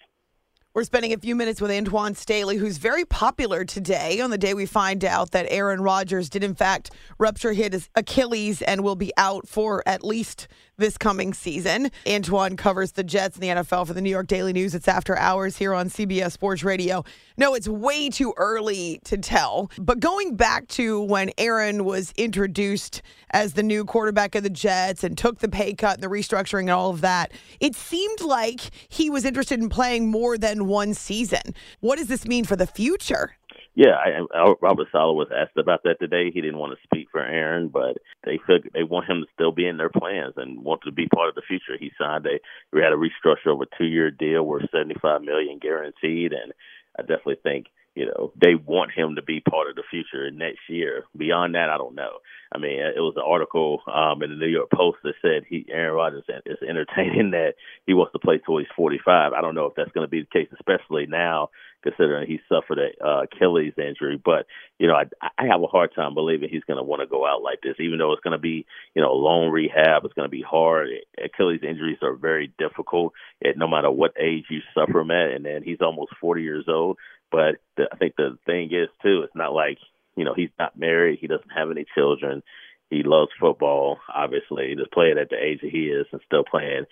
We're 0.76 0.84
spending 0.84 1.14
a 1.14 1.18
few 1.18 1.36
minutes 1.36 1.62
with 1.62 1.72
Antwan 1.72 2.16
Staley, 2.16 2.56
who's 2.56 2.78
very 2.78 3.04
popular 3.04 3.66
today 3.66 4.22
on 4.22 4.30
the 4.30 4.38
day 4.38 4.54
we 4.54 4.68
find 4.68 5.04
out 5.04 5.32
that 5.32 5.48
Aaron 5.50 5.82
Rodgers 5.82 6.30
did, 6.30 6.44
in 6.44 6.54
fact, 6.54 6.92
rupture 7.18 7.54
his 7.54 7.90
Achilles 7.96 8.62
and 8.62 8.84
will 8.84 8.96
be 8.96 9.12
out 9.18 9.48
for 9.48 9.82
at 9.88 10.04
least 10.04 10.48
this 10.80 10.98
coming 10.98 11.34
season. 11.34 11.92
Antwan 12.06 12.58
covers 12.58 12.94
the 12.94 13.04
Jets 13.04 13.36
and 13.36 13.44
the 13.44 13.48
NFL 13.48 13.86
for 13.86 13.94
the 13.94 14.02
New 14.02 14.10
York 14.10 14.28
Daily 14.28 14.54
News. 14.54 14.74
It's 14.74 14.88
after 14.88 15.18
hours 15.18 15.58
here 15.58 15.74
on 15.74 15.90
CBS 15.90 16.32
Sports 16.32 16.64
Radio. 16.64 17.04
No, 17.38 17.54
it's 17.54 17.68
way 17.68 18.10
too 18.10 18.34
early 18.38 19.00
to 19.06 19.18
tell. 19.18 19.70
But 19.78 20.00
going 20.00 20.36
back 20.36 20.68
to 20.70 21.02
when 21.02 21.32
Aaron 21.38 21.84
was 21.84 22.14
introduced 22.16 23.02
as 23.32 23.54
the 23.54 23.64
new 23.64 23.86
quarterback 23.86 24.36
of 24.36 24.44
the 24.44 24.50
Jets 24.50 25.04
and 25.04 25.18
took 25.18 25.40
the 25.40 25.50
pay 25.50 25.74
cut 25.74 25.96
and 25.96 26.04
the 26.04 26.08
restructuring 26.08 26.62
and 26.62 26.72
all 26.72 26.90
of 26.90 27.02
that, 27.02 27.32
it 27.60 27.76
seemed 27.76 28.22
like 28.22 28.62
he 28.88 29.10
was 29.10 29.26
interested 29.26 29.60
in 29.60 29.70
playing 29.70 30.10
more 30.10 30.38
than 30.38 30.59
one 30.68 30.94
season. 30.94 31.56
What 31.80 31.98
does 31.98 32.08
this 32.08 32.26
mean 32.26 32.46
for 32.46 32.56
the 32.56 32.68
future? 32.68 33.36
Yeah, 33.76 33.96
I, 33.96 34.26
I, 34.38 34.54
Robert 34.62 34.88
Saleh 34.92 35.16
was 35.16 35.30
asked 35.34 35.58
about 35.58 35.84
that 35.84 36.00
today. 36.02 36.32
He 36.32 36.42
didn't 36.42 36.58
want 36.58 36.74
to 36.74 36.84
speak 36.84 37.08
for 37.12 37.24
Aaron, 37.24 37.70
but 37.70 37.98
they 38.26 38.40
feel 38.46 38.58
they 38.74 38.84
want 38.84 39.10
him 39.10 39.22
to 39.22 39.28
still 39.34 39.52
be 39.52 39.68
in 39.68 39.78
their 39.78 39.90
plans 39.90 40.34
and 40.38 40.64
want 40.64 40.82
to 40.84 40.92
be 40.92 41.08
part 41.08 41.30
of 41.30 41.36
the 41.36 41.44
future. 41.48 41.78
He 41.80 41.92
signed 41.98 42.26
a 42.26 42.40
we 42.74 42.82
had 42.82 42.92
a 42.92 42.98
restructure 42.98 43.54
of 43.54 43.62
a 43.62 43.78
two 43.78 43.86
year 43.86 44.12
deal 44.12 44.44
worth 44.44 44.70
seventy 44.72 44.96
five 45.02 45.22
million 45.22 45.60
guaranteed, 45.60 46.34
and 46.34 46.52
I 46.98 47.04
definitely 47.04 47.38
think 47.42 47.68
you 47.96 48.08
know 48.08 48.34
they 48.36 48.56
want 48.56 48.92
him 48.92 49.16
to 49.16 49.22
be 49.22 49.40
part 49.40 49.70
of 49.70 49.76
the 49.76 49.84
future 49.90 50.30
next 50.32 50.68
year. 50.68 51.06
Beyond 51.16 51.56
that, 51.56 51.70
I 51.70 51.78
don't 51.78 51.96
know. 51.96 52.20
I 52.52 52.58
mean, 52.58 52.80
it 52.80 53.00
was 53.00 53.14
an 53.16 53.24
article 53.26 53.82
um, 53.86 54.24
in 54.24 54.32
the 54.32 54.36
New 54.36 54.48
York 54.48 54.70
Post 54.72 54.98
that 55.04 55.14
said 55.22 55.44
he 55.48 55.66
Aaron 55.70 55.94
Rodgers 55.96 56.24
is 56.46 56.58
entertaining 56.68 57.32
that 57.32 57.54
he 57.86 57.94
wants 57.94 58.14
to 58.14 58.20
play 58.20 58.40
till 58.44 58.58
he's 58.58 58.68
45. 58.76 59.34
I 59.34 59.42
don't 59.42 59.56
know 59.56 59.66
if 59.66 59.76
that's 59.76 59.92
going 59.92 60.06
to 60.06 60.10
be 60.10 60.22
the 60.22 60.40
case, 60.40 60.50
especially 60.54 61.06
now 61.06 61.50
considering 61.84 62.28
he 62.28 62.40
suffered 62.50 62.80
a 62.80 63.06
uh, 63.06 63.24
Achilles 63.24 63.74
injury. 63.78 64.20
But 64.24 64.48
you 64.80 64.88
know, 64.88 64.96
I, 64.96 65.06
I 65.38 65.46
have 65.48 65.62
a 65.62 65.68
hard 65.68 65.94
time 65.96 66.14
believing 66.14 66.50
he's 66.50 66.64
going 66.64 66.78
to 66.78 66.84
want 66.84 67.02
to 67.02 67.08
go 67.08 67.26
out 67.26 67.44
like 67.44 67.62
this, 67.62 67.76
even 67.80 68.00
though 68.00 68.14
it's 68.14 68.24
going 68.24 68.38
to 68.38 68.42
be 68.42 68.66
you 68.96 69.02
know 69.02 69.14
long 69.14 69.50
rehab. 69.50 70.04
It's 70.06 70.14
going 70.14 70.28
to 70.28 70.30
be 70.30 70.42
hard. 70.42 70.90
Achilles 71.24 71.62
injuries 71.64 72.00
are 72.02 72.16
very 72.16 72.52
difficult, 72.58 73.14
at 73.46 73.58
no 73.58 73.68
matter 73.68 73.92
what 73.92 74.14
age 74.20 74.46
you 74.50 74.60
suffer 74.74 75.00
them 75.00 75.12
at. 75.12 75.32
And 75.32 75.46
then 75.46 75.64
he's 75.64 75.82
almost 75.82 76.14
40 76.20 76.42
years 76.42 76.66
old. 76.68 76.98
But 77.32 77.58
the, 77.78 77.88
I 77.92 77.98
think 77.98 78.16
the 78.16 78.38
thing 78.46 78.70
is 78.74 78.90
too, 79.04 79.22
it's 79.24 79.36
not 79.36 79.54
like 79.54 79.78
you 80.16 80.26
know 80.26 80.34
he's 80.34 80.50
not 80.58 80.78
married. 80.78 81.20
He 81.22 81.28
doesn't 81.28 81.52
have 81.56 81.72
any 81.72 81.79
children. 81.96 82.44
He 82.90 83.04
loves 83.04 83.30
football. 83.40 84.00
Obviously, 84.14 84.74
just 84.76 84.92
playing 84.92 85.20
at 85.20 85.30
the 85.30 85.38
age 85.38 85.60
that 85.62 85.70
he 85.70 85.90
is 85.90 86.08
and 86.12 86.22
still 86.26 86.44
playing, 86.44 86.86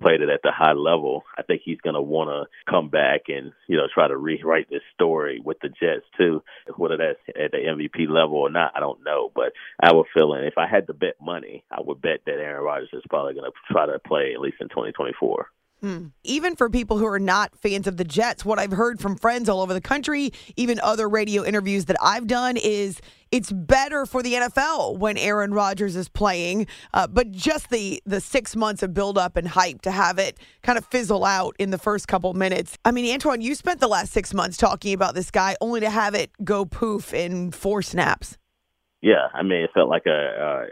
played 0.00 0.20
it 0.20 0.28
at 0.28 0.40
the 0.42 0.50
high 0.50 0.72
level. 0.72 1.22
I 1.38 1.42
think 1.42 1.62
he's 1.64 1.80
going 1.80 1.94
to 1.94 2.02
want 2.02 2.30
to 2.30 2.70
come 2.70 2.88
back 2.88 3.22
and 3.28 3.52
you 3.68 3.76
know 3.76 3.86
try 3.92 4.08
to 4.08 4.16
rewrite 4.16 4.68
this 4.68 4.82
story 4.94 5.40
with 5.44 5.58
the 5.62 5.68
Jets 5.68 6.06
too. 6.18 6.42
Whether 6.76 6.96
that's 6.96 7.38
at 7.38 7.52
the 7.52 7.58
MVP 7.58 8.08
level 8.08 8.36
or 8.36 8.50
not, 8.50 8.72
I 8.74 8.80
don't 8.80 9.04
know. 9.04 9.30
But 9.34 9.52
I 9.80 9.86
have 9.86 9.96
a 9.96 10.02
feeling 10.12 10.44
if 10.44 10.58
I 10.58 10.66
had 10.66 10.88
to 10.88 10.92
bet 10.94 11.14
money, 11.20 11.64
I 11.70 11.80
would 11.80 12.02
bet 12.02 12.20
that 12.26 12.40
Aaron 12.40 12.64
Rodgers 12.64 12.90
is 12.92 13.02
probably 13.08 13.34
going 13.34 13.50
to 13.50 13.72
try 13.72 13.86
to 13.86 13.98
play 14.00 14.32
at 14.34 14.40
least 14.40 14.56
in 14.60 14.68
2024. 14.68 15.46
Hmm. 15.84 16.06
Even 16.22 16.56
for 16.56 16.70
people 16.70 16.96
who 16.96 17.04
are 17.04 17.18
not 17.18 17.54
fans 17.58 17.86
of 17.86 17.98
the 17.98 18.04
Jets, 18.04 18.42
what 18.42 18.58
I've 18.58 18.70
heard 18.70 19.00
from 19.00 19.16
friends 19.16 19.50
all 19.50 19.60
over 19.60 19.74
the 19.74 19.82
country, 19.82 20.32
even 20.56 20.80
other 20.80 21.06
radio 21.06 21.44
interviews 21.44 21.84
that 21.84 21.98
I've 22.00 22.26
done, 22.26 22.56
is 22.56 23.02
it's 23.30 23.52
better 23.52 24.06
for 24.06 24.22
the 24.22 24.32
NFL 24.32 24.96
when 24.96 25.18
Aaron 25.18 25.52
Rodgers 25.52 25.94
is 25.94 26.08
playing. 26.08 26.68
Uh, 26.94 27.06
but 27.06 27.32
just 27.32 27.68
the 27.68 28.02
the 28.06 28.22
six 28.22 28.56
months 28.56 28.82
of 28.82 28.94
buildup 28.94 29.36
and 29.36 29.46
hype 29.46 29.82
to 29.82 29.90
have 29.90 30.18
it 30.18 30.38
kind 30.62 30.78
of 30.78 30.86
fizzle 30.86 31.22
out 31.22 31.54
in 31.58 31.68
the 31.68 31.76
first 31.76 32.08
couple 32.08 32.32
minutes. 32.32 32.78
I 32.86 32.90
mean, 32.90 33.04
Antwan, 33.04 33.42
you 33.42 33.54
spent 33.54 33.80
the 33.80 33.86
last 33.86 34.10
six 34.10 34.32
months 34.32 34.56
talking 34.56 34.94
about 34.94 35.14
this 35.14 35.30
guy, 35.30 35.54
only 35.60 35.80
to 35.80 35.90
have 35.90 36.14
it 36.14 36.30
go 36.42 36.64
poof 36.64 37.12
in 37.12 37.50
four 37.50 37.82
snaps. 37.82 38.38
Yeah, 39.04 39.28
I 39.34 39.42
mean, 39.42 39.62
it 39.62 39.70
felt 39.74 39.90
like 39.90 40.06
a 40.06 40.10
uh, 40.10 40.64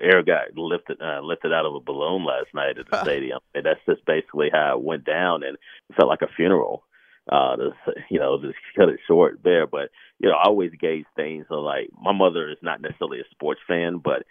air 0.00 0.22
got 0.22 0.56
lifted 0.56 1.02
uh, 1.02 1.22
lifted 1.24 1.52
out 1.52 1.66
of 1.66 1.74
a 1.74 1.80
balloon 1.80 2.24
last 2.24 2.54
night 2.54 2.78
at 2.78 2.88
the 2.88 3.00
stadium. 3.02 3.40
And 3.52 3.66
that's 3.66 3.80
just 3.84 4.06
basically 4.06 4.48
how 4.52 4.78
it 4.78 4.84
went 4.84 5.04
down, 5.04 5.42
and 5.42 5.54
it 5.54 5.96
felt 5.96 6.08
like 6.08 6.22
a 6.22 6.32
funeral. 6.36 6.84
Uh, 7.30 7.56
to, 7.56 7.70
you 8.08 8.18
know, 8.18 8.40
just 8.40 8.54
cut 8.76 8.88
it 8.88 8.98
short 9.08 9.40
there. 9.42 9.66
But 9.66 9.90
you 10.20 10.28
know, 10.28 10.36
I 10.36 10.46
always 10.46 10.70
gauge 10.80 11.04
things 11.16 11.46
on 11.50 11.64
like 11.64 11.90
my 12.00 12.12
mother 12.12 12.48
is 12.48 12.58
not 12.62 12.80
necessarily 12.80 13.18
a 13.20 13.30
sports 13.32 13.60
fan, 13.66 13.98
but 13.98 14.22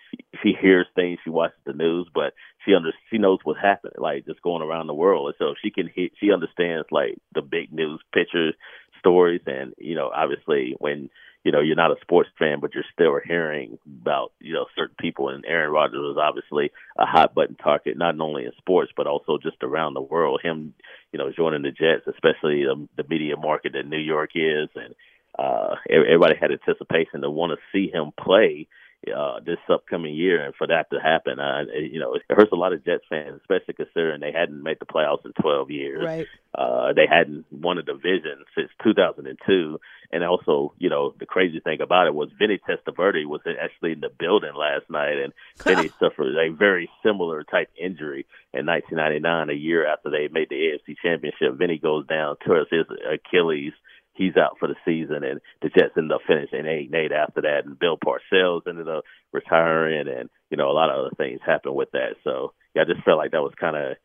she 0.42 0.54
hears 0.60 0.88
things, 0.96 1.20
she 1.24 1.30
watches 1.30 1.60
the 1.66 1.74
news, 1.74 2.08
but 2.14 2.34
she 2.66 2.74
under 2.74 2.94
she 3.12 3.18
knows 3.18 3.40
what's 3.44 3.60
happening, 3.62 3.94
like 3.98 4.26
just 4.26 4.42
going 4.42 4.64
around 4.64 4.88
the 4.88 4.94
world, 4.94 5.28
and 5.28 5.36
so 5.38 5.54
she 5.62 5.70
can 5.70 5.90
hit, 5.94 6.14
she 6.18 6.32
understands 6.32 6.88
like 6.92 7.18
the 7.36 7.42
big 7.42 7.74
news 7.74 8.00
pictures, 8.14 8.56
stories, 9.00 9.42
and 9.46 9.74
you 9.78 9.96
know, 9.96 10.12
obviously 10.16 10.76
when 10.80 11.10
you 11.44 11.52
know, 11.52 11.62
you're 11.62 11.76
not 11.76 11.92
a 11.92 12.02
sports 12.02 12.30
fan, 12.38 12.60
but 12.60 12.74
you're 12.74 12.84
still 12.92 13.20
hearing 13.26 13.78
about, 14.02 14.34
you 14.40 14.54
know, 14.54 14.66
certain 14.76 14.96
people. 15.00 15.30
And 15.30 15.46
Aaron 15.46 15.72
Rodgers 15.72 16.00
was 16.00 16.18
obviously 16.22 16.72
a 16.98 17.06
hot 17.06 17.34
button 17.34 17.56
target, 17.56 17.98
not 17.98 18.20
only 18.20 18.44
in 18.44 18.52
sports, 18.58 18.92
but 18.96 19.08
also 19.08 19.38
just 19.42 19.64
around 19.64 19.94
the 19.94 20.02
world. 20.02 20.42
Him, 20.44 20.74
you 21.14 21.20
know, 21.20 21.32
joining 21.32 21.62
the 21.62 21.72
Jets, 21.72 22.08
especially 22.08 22.64
the, 22.64 22.88
the 22.98 23.08
media 23.08 23.38
market 23.38 23.74
that 23.74 23.88
New 23.88 23.98
York 23.98 24.32
is. 24.36 24.70
And 24.76 24.94
uh, 25.38 25.76
everybody 25.90 26.36
had 26.36 26.52
anticipation 26.52 27.22
to 27.22 27.30
want 27.30 27.54
to 27.54 27.58
see 27.72 27.90
him 27.90 28.12
play 28.22 28.68
uh, 29.08 29.40
this 29.46 29.58
upcoming 29.70 30.14
year, 30.14 30.44
and 30.44 30.54
for 30.56 30.68
that 30.68 30.90
to 30.92 31.00
happen, 31.00 31.40
uh, 31.40 31.64
you 31.74 32.00
know, 32.00 32.16
it 32.16 32.22
hurts 32.30 32.52
a 32.52 32.56
lot 32.56 32.74
of 32.74 32.84
Jets 32.84 33.06
fans, 33.10 33.40
especially 33.42 33.74
considering 33.74 34.20
they 34.20 34.34
hadn't 34.34 34.62
made 34.62 34.78
the 34.80 34.86
playoffs 34.86 35.26
in 35.26 35.32
12 35.42 35.72
years. 35.72 36.04
Right. 36.04 36.28
Uh, 36.54 36.92
they 36.94 37.06
hadn't 37.10 37.46
won 37.52 37.78
a 37.78 37.82
division 37.82 38.44
since 38.56 38.70
2002, 38.84 39.80
and 40.12 40.24
also, 40.24 40.74
you 40.80 40.90
know, 40.90 41.14
the 41.18 41.26
crazy 41.26 41.62
thing 41.62 41.80
about 41.82 42.08
it 42.08 42.14
was 42.14 42.30
Vinny 42.38 42.60
Testaverde 42.68 43.26
was 43.26 43.42
actually 43.62 43.94
in 43.94 44.02
the 44.02 44.10
building 44.10 44.54
last 44.54 44.90
night, 44.90 45.18
and 45.18 45.34
Vinny 45.64 45.90
suffered 46.00 46.36
a 46.36 46.54
very 46.54 46.90
similar 47.02 47.44
type 47.44 47.70
injury 47.80 48.26
in 48.54 48.66
1999, 48.66 49.50
a 49.50 49.54
year 49.54 49.88
after 49.88 50.10
they 50.10 50.28
made 50.28 50.50
the 50.50 50.56
AFC 50.56 50.96
Championship. 51.02 51.58
Vinny 51.58 51.78
goes 51.78 52.06
down, 52.08 52.36
tears 52.46 52.68
his 52.70 52.86
Achilles 53.10 53.74
he's 54.20 54.38
out 54.38 54.58
for 54.60 54.68
the 54.68 54.76
season, 54.86 55.24
and 55.24 55.40
the 55.64 55.70
Jets 55.70 55.96
ended 55.98 56.12
up 56.12 56.22
finishing 56.28 56.68
eight 56.68 56.92
and 56.92 56.96
eight 56.96 57.12
after 57.12 57.42
that. 57.42 57.62
And 57.66 57.80
Bill 57.80 57.98
Parcells 57.98 58.68
ended 58.68 58.88
up 58.90 59.04
retiring, 59.34 60.08
and 60.08 60.30
you 60.52 60.58
know 60.58 60.70
a 60.70 60.74
lot 60.78 60.90
of 60.92 61.00
other 61.00 61.16
things 61.18 61.40
happened 61.44 61.76
with 61.76 61.90
that. 61.94 62.16
So 62.24 62.54
yeah, 62.76 62.84
I 62.84 62.86
just 62.86 63.04
felt 63.04 63.18
like 63.18 63.32
that 63.32 63.42
was 63.42 63.54
kind 63.60 63.76
of 63.76 63.98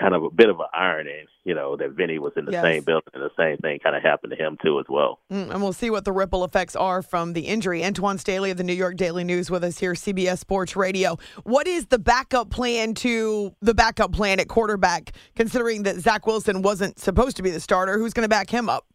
kind 0.00 0.14
of 0.14 0.22
a 0.22 0.30
bit 0.30 0.48
of 0.48 0.60
an 0.60 0.66
irony, 0.72 1.24
you 1.42 1.56
know, 1.56 1.76
that 1.76 1.90
Vinny 1.90 2.20
was 2.20 2.32
in 2.36 2.44
the 2.44 2.52
Yes. 2.52 2.62
same 2.62 2.84
building 2.84 3.08
and 3.14 3.22
the 3.24 3.30
same 3.36 3.56
thing 3.56 3.80
kind 3.82 3.96
of 3.96 4.02
happened 4.04 4.30
to 4.30 4.36
him 4.40 4.56
too 4.64 4.78
as 4.78 4.86
well. 4.88 5.18
Mm, 5.32 5.50
and 5.50 5.60
we'll 5.60 5.72
see 5.72 5.90
what 5.90 6.04
the 6.04 6.12
ripple 6.12 6.44
effects 6.44 6.76
are 6.76 7.02
from 7.02 7.32
the 7.32 7.40
injury. 7.40 7.80
Antwan 7.80 8.20
Staley 8.20 8.52
of 8.52 8.58
the 8.58 8.62
New 8.62 8.74
York 8.74 8.94
Daily 8.96 9.24
News 9.24 9.50
with 9.50 9.64
us 9.64 9.78
here, 9.78 9.94
CBS 9.94 10.38
Sports 10.38 10.76
Radio. 10.76 11.16
What 11.42 11.66
is 11.66 11.86
the 11.86 11.98
backup 11.98 12.48
plan 12.50 12.94
to 12.94 13.56
the 13.60 13.74
backup 13.74 14.12
plan 14.12 14.38
at 14.38 14.46
quarterback, 14.46 15.16
considering 15.34 15.82
that 15.82 15.96
Zach 15.96 16.28
Wilson 16.28 16.62
wasn't 16.62 17.00
supposed 17.00 17.36
to 17.38 17.42
be 17.42 17.50
the 17.50 17.58
starter? 17.58 17.98
Who's 17.98 18.12
going 18.12 18.22
to 18.24 18.28
back 18.28 18.50
him 18.50 18.68
up? 18.68 18.86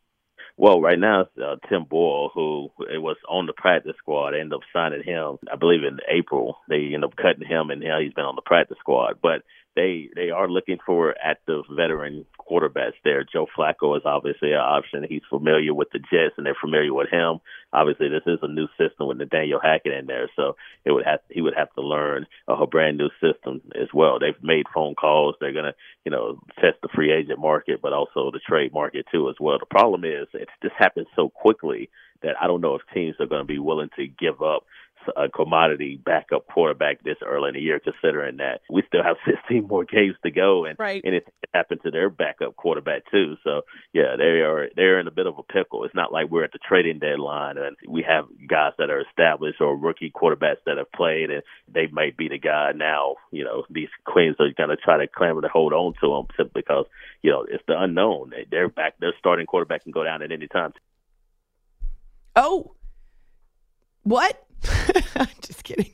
Well, 0.58 0.82
right 0.82 1.00
now 1.00 1.22
it's 1.22 1.32
uh, 1.38 1.56
Tim 1.70 1.86
Boyle, 1.86 2.32
who 2.34 2.70
it 2.92 3.00
was 3.00 3.18
on 3.30 3.46
the 3.46 3.54
practice 3.54 3.96
squad. 4.00 4.32
They 4.32 4.40
ended 4.40 4.56
up 4.56 4.62
signing 4.74 5.04
him, 5.04 5.38
I 5.52 5.56
believe, 5.56 5.84
in 5.84 6.00
April. 6.10 6.58
They 6.70 6.86
ended 6.94 7.06
up 7.06 7.16
cutting 7.16 7.48
him, 7.48 7.70
and 7.70 7.82
now 7.82 8.00
he's 8.00 8.14
been 8.14 8.26
on 8.26 8.36
the 8.36 8.42
practice 8.44 8.78
squad. 8.80 9.20
But 9.22 9.44
they 9.78 10.10
they 10.16 10.32
are 10.32 10.50
looking 10.50 10.80
for 10.84 11.16
active 11.24 11.64
veteran 11.72 12.26
quarterbacks 12.50 12.98
there. 13.04 13.24
Joe 13.24 13.46
Flacco 13.56 13.96
is 13.96 14.02
obviously 14.06 14.52
an 14.52 14.60
option. 14.60 15.06
He's 15.08 15.22
familiar 15.30 15.74
with 15.74 15.90
the 15.94 16.00
Jets, 16.00 16.34
and 16.36 16.46
they're 16.46 16.58
familiar 16.60 16.94
with 16.94 17.10
him. 17.10 17.40
Obviously, 17.72 18.10
this 18.10 18.26
is 18.26 18.40
a 18.42 18.48
new 18.48 18.68
system 18.78 19.08
with 19.08 19.18
Nathaniel 19.18 19.60
Hackett 19.62 19.94
in 19.94 20.08
there, 20.08 20.30
so 20.36 20.56
it 20.84 20.92
would 20.92 21.06
have 21.06 21.20
he 21.30 21.42
would 21.42 21.54
have 21.56 21.72
to 21.76 21.82
learn 21.82 22.26
a 22.48 22.66
brand 22.66 22.98
new 22.98 23.10
system 23.22 23.62
as 23.80 23.88
well. 23.94 24.18
They've 24.20 24.42
made 24.42 24.66
phone 24.74 24.96
calls. 24.96 25.36
They're 25.40 25.54
gonna 25.54 25.76
you 26.04 26.12
know 26.12 26.42
test 26.56 26.82
the 26.82 26.90
free 26.96 27.14
agent 27.14 27.40
market, 27.40 27.80
but 27.82 27.94
also 27.94 28.32
the 28.32 28.42
trade 28.50 28.74
market 28.74 29.06
too 29.12 29.30
as 29.30 29.36
well. 29.40 29.60
The 29.60 29.68
problem 29.68 30.04
is 30.04 30.28
it 30.34 30.50
just 30.64 30.76
happens 30.76 31.08
so 31.16 31.30
quickly 31.30 31.90
that 32.24 32.36
I 32.42 32.48
don't 32.48 32.62
know 32.62 32.76
if 32.76 32.82
teams 32.94 33.16
are 33.20 33.28
going 33.28 33.42
to 33.42 33.46
be 33.46 33.60
willing 33.60 33.90
to 33.96 34.08
give 34.08 34.42
up 34.42 34.66
a 35.16 35.30
commodity 35.30 36.00
backup 36.04 36.48
quarterback 36.48 37.04
this 37.04 37.18
early 37.26 37.50
in 37.50 37.56
the 37.56 37.62
year, 37.62 37.80
considering 37.80 38.38
that 38.38 38.62
we 38.70 38.84
still 38.88 39.04
have 39.04 39.18
16 39.26 39.68
more 39.68 39.86
games 39.86 40.16
to 40.24 40.32
go, 40.32 40.66
and 40.66 40.78
right. 40.80 41.02
and 41.04 41.16
it 41.16 41.28
happened 41.54 41.82
to 41.84 41.92
their 41.92 42.10
backup 42.10 42.56
quarterback 42.56 43.10
too. 43.12 43.36
So 43.44 43.62
yeah, 43.94 44.16
they 44.18 44.42
are 44.42 44.70
they're 44.76 45.00
in 45.00 45.08
a 45.08 45.12
bit 45.12 45.28
of 45.28 45.38
a 45.38 45.44
pickle. 45.44 45.84
It's 45.84 45.96
not 45.96 46.12
like 46.12 46.30
we're 46.30 46.44
at 46.44 46.52
the 46.52 46.60
trading 46.68 47.00
deadline 47.00 47.58
and 47.58 47.76
we 47.88 48.04
have 48.04 48.26
guys 48.48 48.74
that 48.78 48.90
are 48.90 49.02
established 49.02 49.62
or 49.62 49.76
rookie 49.76 50.12
quarterbacks 50.12 50.64
that 50.66 50.78
have 50.78 50.92
played, 50.92 51.30
and 51.30 51.44
they 51.68 51.88
might 51.88 52.18
be 52.18 52.28
the 52.28 52.40
guy 52.40 52.72
now. 52.76 53.16
You 53.32 53.44
know, 53.44 53.64
these 53.70 53.90
queens 54.06 54.36
are 54.40 54.50
going 54.58 54.70
to 54.70 54.78
try 54.78 54.98
to 54.98 55.08
clamor 55.08 55.42
to 55.42 55.48
hold 55.48 55.74
on 55.74 55.94
to 56.02 56.08
them 56.08 56.28
simply 56.36 56.62
because 56.62 56.86
you 57.22 57.32
know 57.32 57.46
it's 57.48 57.64
the 57.68 57.80
unknown. 57.80 58.34
They're 58.52 58.70
back. 58.70 59.00
Their 59.00 59.14
starting 59.20 59.46
quarterback 59.46 59.84
can 59.84 59.92
go 59.92 60.04
down 60.04 60.22
at 60.22 60.32
any 60.32 60.48
time. 60.48 60.74
Oh, 62.36 62.76
what? 64.04 64.47
I'm 65.16 65.28
just 65.42 65.64
kidding. 65.64 65.92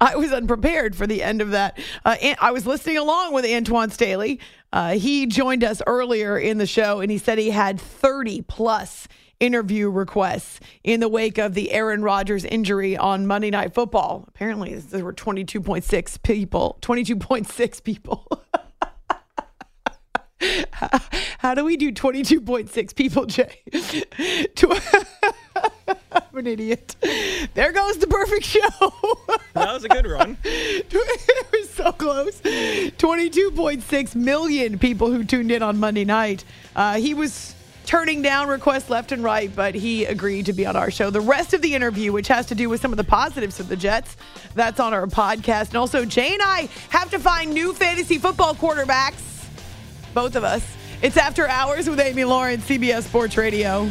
I 0.00 0.16
was 0.16 0.32
unprepared 0.32 0.96
for 0.96 1.06
the 1.06 1.22
end 1.22 1.40
of 1.40 1.50
that. 1.52 1.78
Uh, 2.04 2.16
I 2.40 2.50
was 2.52 2.66
listening 2.66 2.98
along 2.98 3.32
with 3.32 3.44
Antwan 3.44 3.90
Staley. 3.90 4.40
Uh, 4.72 4.94
he 4.94 5.26
joined 5.26 5.64
us 5.64 5.82
earlier 5.86 6.38
in 6.38 6.58
the 6.58 6.66
show, 6.66 7.00
and 7.00 7.10
he 7.10 7.18
said 7.18 7.38
he 7.38 7.50
had 7.50 7.80
30 7.80 8.42
plus 8.42 9.08
interview 9.40 9.90
requests 9.90 10.60
in 10.84 11.00
the 11.00 11.08
wake 11.08 11.36
of 11.36 11.54
the 11.54 11.72
Aaron 11.72 12.02
Rodgers 12.02 12.44
injury 12.44 12.96
on 12.96 13.26
Monday 13.26 13.50
Night 13.50 13.74
Football. 13.74 14.24
Apparently, 14.28 14.74
there 14.76 15.04
were 15.04 15.12
22.6 15.12 16.22
people. 16.22 16.78
22.6 16.80 17.82
people. 17.82 18.42
How 21.38 21.54
do 21.54 21.64
we 21.64 21.76
do 21.76 21.92
22.6 21.92 22.94
people, 22.94 23.26
Jay? 23.26 23.62
I'm 26.32 26.38
an 26.38 26.46
idiot. 26.46 26.96
There 27.54 27.72
goes 27.72 27.98
the 27.98 28.06
perfect 28.06 28.44
show. 28.44 28.60
that 29.52 29.74
was 29.74 29.84
a 29.84 29.88
good 29.88 30.06
run. 30.06 30.38
it 30.44 31.52
was 31.52 31.68
so 31.68 31.92
close. 31.92 32.40
22.6 32.40 34.14
million 34.14 34.78
people 34.78 35.10
who 35.10 35.24
tuned 35.24 35.50
in 35.50 35.62
on 35.62 35.78
Monday 35.78 36.06
night. 36.06 36.44
Uh, 36.74 36.94
he 36.94 37.12
was 37.12 37.54
turning 37.84 38.22
down 38.22 38.48
requests 38.48 38.88
left 38.88 39.12
and 39.12 39.22
right, 39.22 39.54
but 39.54 39.74
he 39.74 40.06
agreed 40.06 40.46
to 40.46 40.54
be 40.54 40.64
on 40.64 40.74
our 40.74 40.90
show. 40.90 41.10
The 41.10 41.20
rest 41.20 41.52
of 41.52 41.60
the 41.60 41.74
interview, 41.74 42.12
which 42.12 42.28
has 42.28 42.46
to 42.46 42.54
do 42.54 42.70
with 42.70 42.80
some 42.80 42.92
of 42.92 42.96
the 42.96 43.04
positives 43.04 43.60
of 43.60 43.68
the 43.68 43.76
Jets, 43.76 44.16
that's 44.54 44.80
on 44.80 44.94
our 44.94 45.06
podcast. 45.06 45.68
And 45.68 45.76
also, 45.76 46.06
Jay 46.06 46.32
and 46.32 46.42
I 46.42 46.68
have 46.88 47.10
to 47.10 47.18
find 47.18 47.52
new 47.52 47.74
fantasy 47.74 48.16
football 48.16 48.54
quarterbacks. 48.54 49.22
Both 50.14 50.36
of 50.36 50.44
us. 50.44 50.64
It's 51.02 51.18
After 51.18 51.46
Hours 51.46 51.90
with 51.90 52.00
Amy 52.00 52.24
Lawrence, 52.24 52.66
CBS 52.66 53.02
Sports 53.02 53.36
Radio. 53.36 53.90